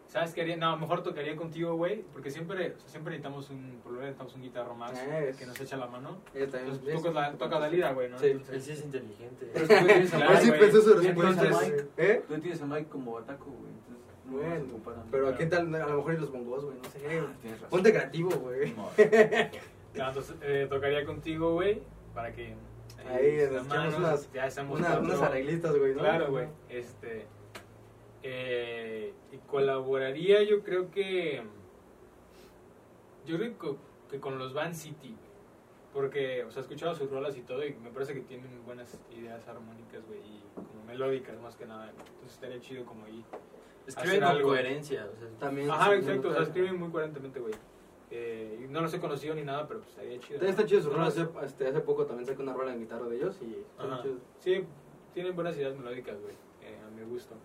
¿Sabes 0.08 0.34
qué 0.34 0.42
haría? 0.42 0.56
No, 0.56 0.78
mejor 0.78 1.04
tocaría 1.04 1.36
contigo, 1.36 1.76
güey. 1.76 2.02
Porque 2.14 2.32
siempre, 2.32 2.74
o 2.76 2.80
sea, 2.80 2.90
siempre 2.90 3.12
necesitamos 3.12 3.50
un. 3.50 3.80
Por 3.84 3.92
lo 3.92 4.00
menos 4.00 4.06
necesitamos 4.06 4.36
un 4.36 4.42
guitarro 4.42 4.76
más. 4.76 4.92
Es. 4.94 5.38
Que 5.38 5.46
nos 5.46 5.60
echa 5.60 5.78
la 5.78 5.88
mano. 5.88 6.18
Ella 6.34 6.50
también. 6.50 6.74
Entonces 6.76 6.96
tocas 6.96 7.14
la, 7.14 7.34
tocas 7.34 7.60
la 7.60 7.70
lira, 7.70 7.94
güey, 7.94 8.10
¿no? 8.10 8.18
Sí. 8.18 8.28
Él 8.28 8.32
Entonces, 8.38 8.64
sí 8.64 8.72
es 8.72 8.84
inteligente. 8.84 9.52
Pero 9.54 9.68
tú 9.68 9.86
tienes 9.86 10.14
a 10.14 10.18
Pero 10.18 10.30
sí 10.30 10.46
Mike, 10.46 10.48
güey. 10.58 10.60
pensó 10.60 10.82
su 10.82 10.94
respuesta. 10.96 11.44
entonces. 11.46 11.86
¿Eh? 11.98 12.24
Tú 12.28 12.40
tienes 12.40 12.62
a 12.62 12.66
Mike 12.66 12.90
como 12.90 13.18
ataco, 13.18 13.46
güey. 13.46 13.72
Entonces, 13.78 14.68
no 14.72 14.78
Bueno, 14.78 15.00
a 15.00 15.04
mí. 15.04 15.10
pero 15.12 15.38
¿qué 15.38 15.46
tal? 15.46 15.76
A 15.76 15.88
lo 15.88 15.98
mejor 15.98 16.14
y 16.14 16.18
los 16.18 16.32
bongos, 16.32 16.66
güey. 16.66 16.78
No 16.78 16.90
sé. 16.90 17.22
Razón. 17.52 17.70
Ponte 17.70 17.92
creativo, 17.92 18.30
güey. 18.32 18.74
No, 18.74 18.90
entonces 20.08 20.36
eh, 20.42 20.68
tocaría 20.70 21.06
contigo, 21.06 21.54
güey. 21.54 21.82
Para 22.14 22.32
que. 22.32 22.56
Ahí, 23.10 23.38
las 23.52 23.66
manos, 23.68 23.96
unas- 23.96 24.32
ya 24.34 24.44
hacemos 24.46 24.80
Una- 24.80 24.88
cuatro- 24.90 25.06
unas 25.06 25.22
arreglitas, 25.22 25.78
güey, 25.78 25.94
¿no? 25.94 26.00
Claro, 26.00 26.32
güey. 26.32 26.48
Este. 26.70 27.26
eh, 28.24 29.14
y 29.32 29.38
colaboraría, 29.40 30.44
yo 30.44 30.64
creo 30.64 30.92
que. 30.92 31.42
Yo 33.26 33.38
creo 33.38 33.78
que, 34.10 34.20
con 34.20 34.38
los 34.40 34.54
Van 34.54 34.74
City, 34.76 35.10
güey. 35.10 35.28
Porque, 35.94 36.44
o 36.44 36.52
sea, 36.52 36.60
he 36.60 36.64
escuchado 36.64 36.94
sus 36.96 37.10
rolas 37.10 37.38
y 37.38 37.42
todo 37.42 37.66
y 37.66 37.74
me 37.74 37.90
parece 37.90 38.14
que 38.14 38.22
tienen 38.22 38.64
buenas 38.66 39.00
ideas 39.18 39.48
armónicas, 39.48 40.06
güey, 40.06 40.20
y 40.20 40.44
como 40.54 40.84
melódicas 40.86 41.40
más 41.40 41.56
que 41.56 41.66
nada. 41.66 41.90
Entonces 41.90 42.34
estaría 42.34 42.60
chido 42.60 42.86
como 42.86 43.06
ahí. 43.06 43.24
Escriben 43.88 44.20
con 44.20 44.30
algo. 44.30 44.50
coherencia. 44.50 45.08
O 45.12 45.18
sea, 45.20 45.28
También. 45.40 45.72
Ajá, 45.72 45.96
exacto, 45.96 46.30
o 46.30 46.34
sea, 46.34 46.44
escriben 46.44 46.78
muy 46.78 46.90
coherentemente, 46.92 47.40
güey. 47.40 47.54
Eh, 48.10 48.66
no 48.70 48.82
los 48.82 48.94
he 48.94 49.00
conocido 49.00 49.36
ni 49.36 49.44
nada, 49.44 49.68
pero 49.68 49.82
pues 49.82 49.92
estaría 49.92 50.20
chido. 50.20 50.40
También 50.40 50.52
está 50.52 50.66
chido 50.66 50.82
su 50.82 50.88
No 50.90 50.96
rola. 50.96 51.08
Hace, 51.08 51.28
este, 51.46 51.68
hace 51.68 51.80
poco 51.82 52.06
también 52.06 52.26
saqué 52.26 52.42
una 52.42 52.54
rola 52.54 52.74
en 52.74 52.80
guitarra 52.80 53.06
de 53.08 53.16
ellos 53.18 53.38
y 53.42 53.58
está. 53.82 54.04
Sí, 54.40 54.64
tienen 55.14 55.36
buenas 55.36 55.58
ideas 55.58 55.76
melódicas, 55.76 56.16
güey, 56.22 56.34
eh, 56.62 56.78
a 56.86 56.90
mi 56.92 57.04
gusto. 57.10 57.36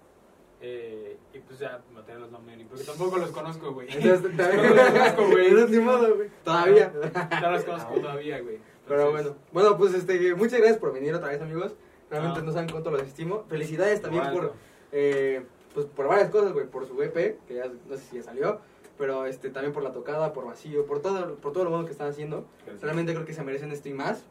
Eh, 0.65 1.17
y 1.35 1.39
pues 1.41 1.59
ya, 1.59 1.83
mantener 1.93 2.21
los 2.21 2.31
nombres, 2.31 2.65
porque 2.69 2.85
tampoco 2.85 3.17
los 3.17 3.31
conozco, 3.33 3.73
güey. 3.73 3.89
Entonces, 3.93 4.33
No 4.37 4.75
los 4.75 4.91
conozco, 4.93 6.15
güey. 6.15 6.31
Todavía. 6.45 6.93
No 7.41 7.51
los 7.51 7.65
conozco 7.65 7.95
todavía, 7.95 8.41
güey. 8.41 8.59
Pero 8.87 9.11
bueno, 9.11 9.37
bueno, 9.53 9.77
pues 9.77 9.95
este, 9.95 10.35
muchas 10.37 10.59
gracias 10.61 10.79
por 10.79 10.93
venir 10.93 11.15
otra 11.15 11.29
vez, 11.29 11.41
amigos. 11.43 11.75
Realmente 12.11 12.41
No. 12.41 12.47
no 12.47 12.53
saben 12.53 12.69
cuánto 12.69 12.91
los 12.93 13.03
estimo. 13.03 13.45
Felicidades 13.49 14.01
también 14.01 14.25
Igual, 14.25 14.49
por, 14.49 14.55
eh, 14.93 15.45
pues, 15.75 15.87
por 15.87 16.07
varias 16.07 16.31
cosas, 16.31 16.53
güey. 16.53 16.67
Por 16.67 16.87
su 16.87 17.01
EP, 17.03 17.39
que 17.49 17.55
ya 17.55 17.65
no 17.89 17.97
sé 17.97 18.03
si 18.03 18.17
ya 18.17 18.23
salió. 18.23 18.61
Pero 18.99 19.27
este, 19.27 19.51
también 19.51 19.73
por 19.73 19.83
la 19.83 19.93
tocada, 19.93 20.33
por 20.33 20.47
vacío, 20.47 20.87
por 20.87 21.01
todo, 21.01 21.35
por 21.37 21.53
todo 21.53 21.65
lo 21.65 21.71
bueno 21.71 21.87
que 21.87 21.93
están 21.93 22.09
haciendo. 22.09 22.47
Realmente 22.81 23.15
creo 23.15 23.25
que 23.25 23.33
se 23.33 23.43
merecen 23.43 23.73
esto 23.73 23.89
y 23.89 23.95
más. 23.95 24.25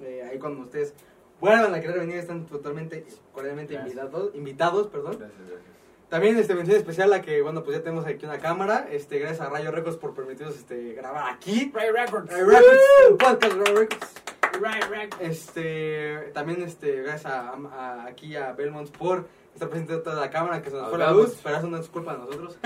Eh, 0.00 0.26
ahí 0.30 0.38
cuando 0.38 0.62
ustedes 0.62 0.94
vuelvan 1.40 1.74
a 1.74 1.80
querer 1.80 1.98
venir, 2.00 2.16
están 2.16 2.46
totalmente, 2.46 3.06
cordialmente 3.32 3.74
Gracias. 3.74 3.94
invitados, 3.94 4.34
invitados, 4.34 4.86
perdón. 4.88 5.16
Gracias, 5.18 5.38
gracias. 5.38 5.76
También 6.08 6.38
este 6.38 6.54
mención 6.54 6.76
especial 6.76 7.12
a 7.12 7.20
que, 7.20 7.42
bueno, 7.42 7.64
pues 7.64 7.76
ya 7.78 7.82
tenemos 7.82 8.06
aquí 8.06 8.24
una 8.26 8.38
cámara. 8.38 8.86
Este, 8.90 9.18
gracias 9.18 9.40
a 9.46 9.50
Rayo 9.50 9.70
Records 9.72 9.96
por 9.96 10.14
permitirnos 10.14 10.56
este, 10.56 10.92
grabar 10.94 11.32
aquí. 11.34 11.70
Ray 11.74 11.90
Records. 11.90 12.30
Rayo 12.30 12.46
Records, 12.46 12.80
el 13.08 13.16
podcast 13.16 13.52
Rayo 13.54 13.74
Records. 13.80 14.14
Ray 14.60 14.80
Records. 14.88 15.16
Este, 15.20 16.30
también 16.32 16.62
este, 16.62 17.02
gracias 17.02 17.26
a, 17.26 17.50
a- 17.50 18.06
aquí 18.06 18.36
a 18.36 18.52
Belmont 18.52 18.88
por 18.96 19.26
estar 19.56 19.68
presente 19.68 19.94
en 19.94 20.02
toda 20.02 20.20
la 20.20 20.30
cámara 20.30 20.62
que 20.62 20.70
se 20.70 20.76
nos 20.76 20.88
fue 20.90 20.98
la 20.98 21.10
luz, 21.10 21.40
pero 21.42 21.56
eso 21.56 21.66
no 21.66 21.76
es 21.78 21.88
culpa 21.88 22.12
de 22.12 22.18
nosotros. 22.18 22.58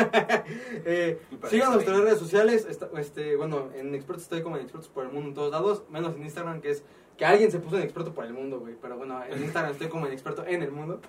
eh, 0.84 1.20
esa 1.50 1.70
nuestras 1.70 1.98
redes 2.00 2.18
sociales, 2.18 2.66
está- 2.68 2.88
este, 2.98 3.36
bueno, 3.36 3.70
en 3.74 3.94
Expertos 3.94 4.24
estoy 4.24 4.42
como 4.42 4.56
en 4.56 4.62
Expertos 4.62 4.88
por 4.90 5.04
el 5.04 5.10
Mundo 5.12 5.28
en 5.28 5.34
todos 5.34 5.50
lados, 5.52 5.82
menos 5.90 6.14
en 6.16 6.22
Instagram 6.22 6.60
que 6.60 6.70
es 6.70 6.82
que 7.16 7.24
alguien 7.24 7.50
se 7.50 7.58
puso 7.58 7.76
en 7.76 7.82
Experto 7.82 8.12
por 8.14 8.24
el 8.24 8.32
Mundo, 8.32 8.60
güey, 8.60 8.74
pero 8.80 8.96
bueno, 8.96 9.20
en 9.28 9.42
Instagram 9.42 9.72
estoy 9.72 9.88
como 9.88 10.06
en 10.06 10.12
Experto 10.12 10.44
en 10.46 10.62
el 10.62 10.72
Mundo. 10.72 11.00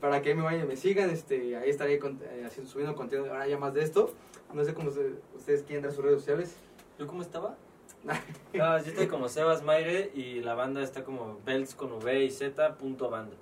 Para 0.00 0.20
que 0.20 0.34
me 0.34 0.42
vayan 0.42 0.64
y 0.64 0.68
me 0.68 0.76
sigan, 0.76 1.08
este, 1.08 1.56
ahí 1.56 1.70
estaré 1.70 1.98
con- 1.98 2.20
eh, 2.22 2.44
haciendo, 2.46 2.70
subiendo 2.70 2.94
contenido 2.94 3.30
ahora 3.32 3.46
ya 3.48 3.58
más 3.58 3.72
de 3.72 3.82
esto. 3.82 4.12
No 4.52 4.62
sé 4.64 4.74
cómo 4.74 4.90
se- 4.90 5.14
ustedes 5.34 5.62
quieren 5.62 5.82
dar 5.82 5.92
sus 5.92 6.04
redes 6.04 6.18
sociales. 6.20 6.54
¿Yo 6.98 7.06
cómo 7.06 7.22
estaba? 7.22 7.56
No, 8.04 8.12
yo 8.52 8.76
estoy 8.76 9.06
como 9.08 9.28
Sebas 9.28 9.62
Maire 9.64 10.10
y 10.14 10.40
la 10.40 10.54
banda 10.54 10.82
está 10.82 11.02
como 11.02 11.40
belts 11.44 11.74
con 11.74 11.92
V 11.92 12.24
y 12.24 12.30
Z 12.30 12.76
punto 12.76 13.08
banda. 13.10 13.34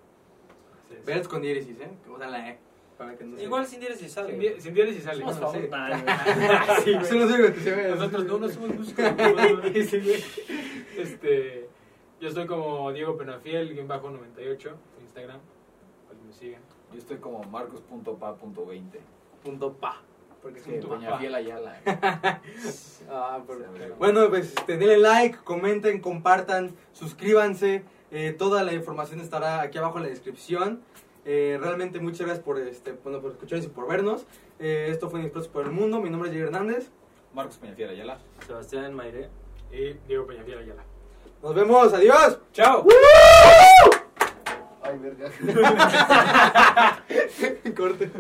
Sí, 0.89 0.97
sí. 1.23 1.29
Con 1.29 1.43
diéresis, 1.43 1.81
¿eh? 1.81 1.91
Que 2.05 2.11
usan 2.11 2.31
la 2.33 2.49
E. 2.51 2.59
Para 2.99 3.17
que 3.17 3.25
no 3.25 3.37
se- 3.37 3.43
Igual 3.43 3.67
sin 3.67 3.81
diéresis 3.81 4.07
Sin, 4.07 4.11
sale. 4.11 4.39
di- 4.39 4.61
sin 4.61 4.73
diéresis 4.75 5.03
sale. 5.03 5.19
Somos 5.21 5.41
no, 5.41 5.53
Sí, 5.53 5.69
no 6.93 7.01
que 7.55 7.61
se. 7.61 7.89
Nosotros 7.91 8.25
no, 8.25 8.39
no 8.39 8.49
somos 8.49 8.69
músicos. 8.77 9.05
este, 10.97 11.69
yo 12.21 12.29
estoy 12.29 12.47
como 12.47 12.93
Diego 12.93 13.17
Penafiel, 13.17 13.73
guion 13.75 13.89
bajo 13.89 14.11
98, 14.11 14.69
en 14.99 15.03
Instagram. 15.05 15.41
Para 16.07 16.19
que 16.21 16.27
me 16.27 16.33
sigan. 16.33 16.63
Yo 16.93 16.99
estoy 16.99 17.17
como 17.19 17.43
marcos.pa.20. 17.45 18.83
Punto 19.43 19.73
pa. 19.75 20.01
Porque 20.41 20.61
es 20.61 20.67
Que 20.67 20.79
Doña. 20.81 21.19
Fiel 21.19 21.35
Ayala. 21.35 21.81
Ah, 23.11 23.43
pero-. 23.47 23.97
Bueno, 23.99 24.29
pues 24.29 24.55
este, 24.57 24.77
denle 24.77 24.99
like, 24.99 25.39
comenten, 25.45 26.01
compartan, 26.01 26.75
suscríbanse. 26.93 27.83
Eh, 28.15 28.33
toda 28.33 28.63
la 28.63 28.73
información 28.73 29.19
estará 29.19 29.61
aquí 29.61 29.77
abajo 29.77 29.97
en 29.97 30.05
la 30.05 30.09
descripción. 30.09 30.81
Eh, 31.25 31.59
realmente 31.61 31.99
muchas 31.99 32.21
gracias 32.21 32.45
por, 32.45 32.61
este, 32.61 32.93
bueno, 32.93 33.21
por 33.21 33.33
escucharnos 33.33 33.67
y 33.67 33.71
por 33.71 33.89
vernos. 33.89 34.25
Eh, 34.61 34.87
esto 34.89 35.11
fue 35.11 35.21
Expresos 35.23 35.49
por 35.49 35.65
el 35.65 35.73
Mundo. 35.73 36.01
Mi 36.01 36.11
nombre 36.11 36.29
es 36.29 36.33
Javier 36.33 36.47
Hernández. 36.47 36.91
Marcos 37.35 37.57
Peñafiel 37.57 37.91
Ayala. 37.91 38.21
Sebastián 38.47 38.95
Maire. 38.95 39.31
Y 39.73 39.95
Diego 40.07 40.29
Peñafiel 40.29 40.59
Ayala. 40.59 40.85
Nos 41.43 41.55
vemos. 41.57 41.93
Adiós. 41.93 42.39
¡Chao! 42.53 42.87
Ay, 44.81 44.97
verga. 44.99 45.33
Corte. 47.77 48.11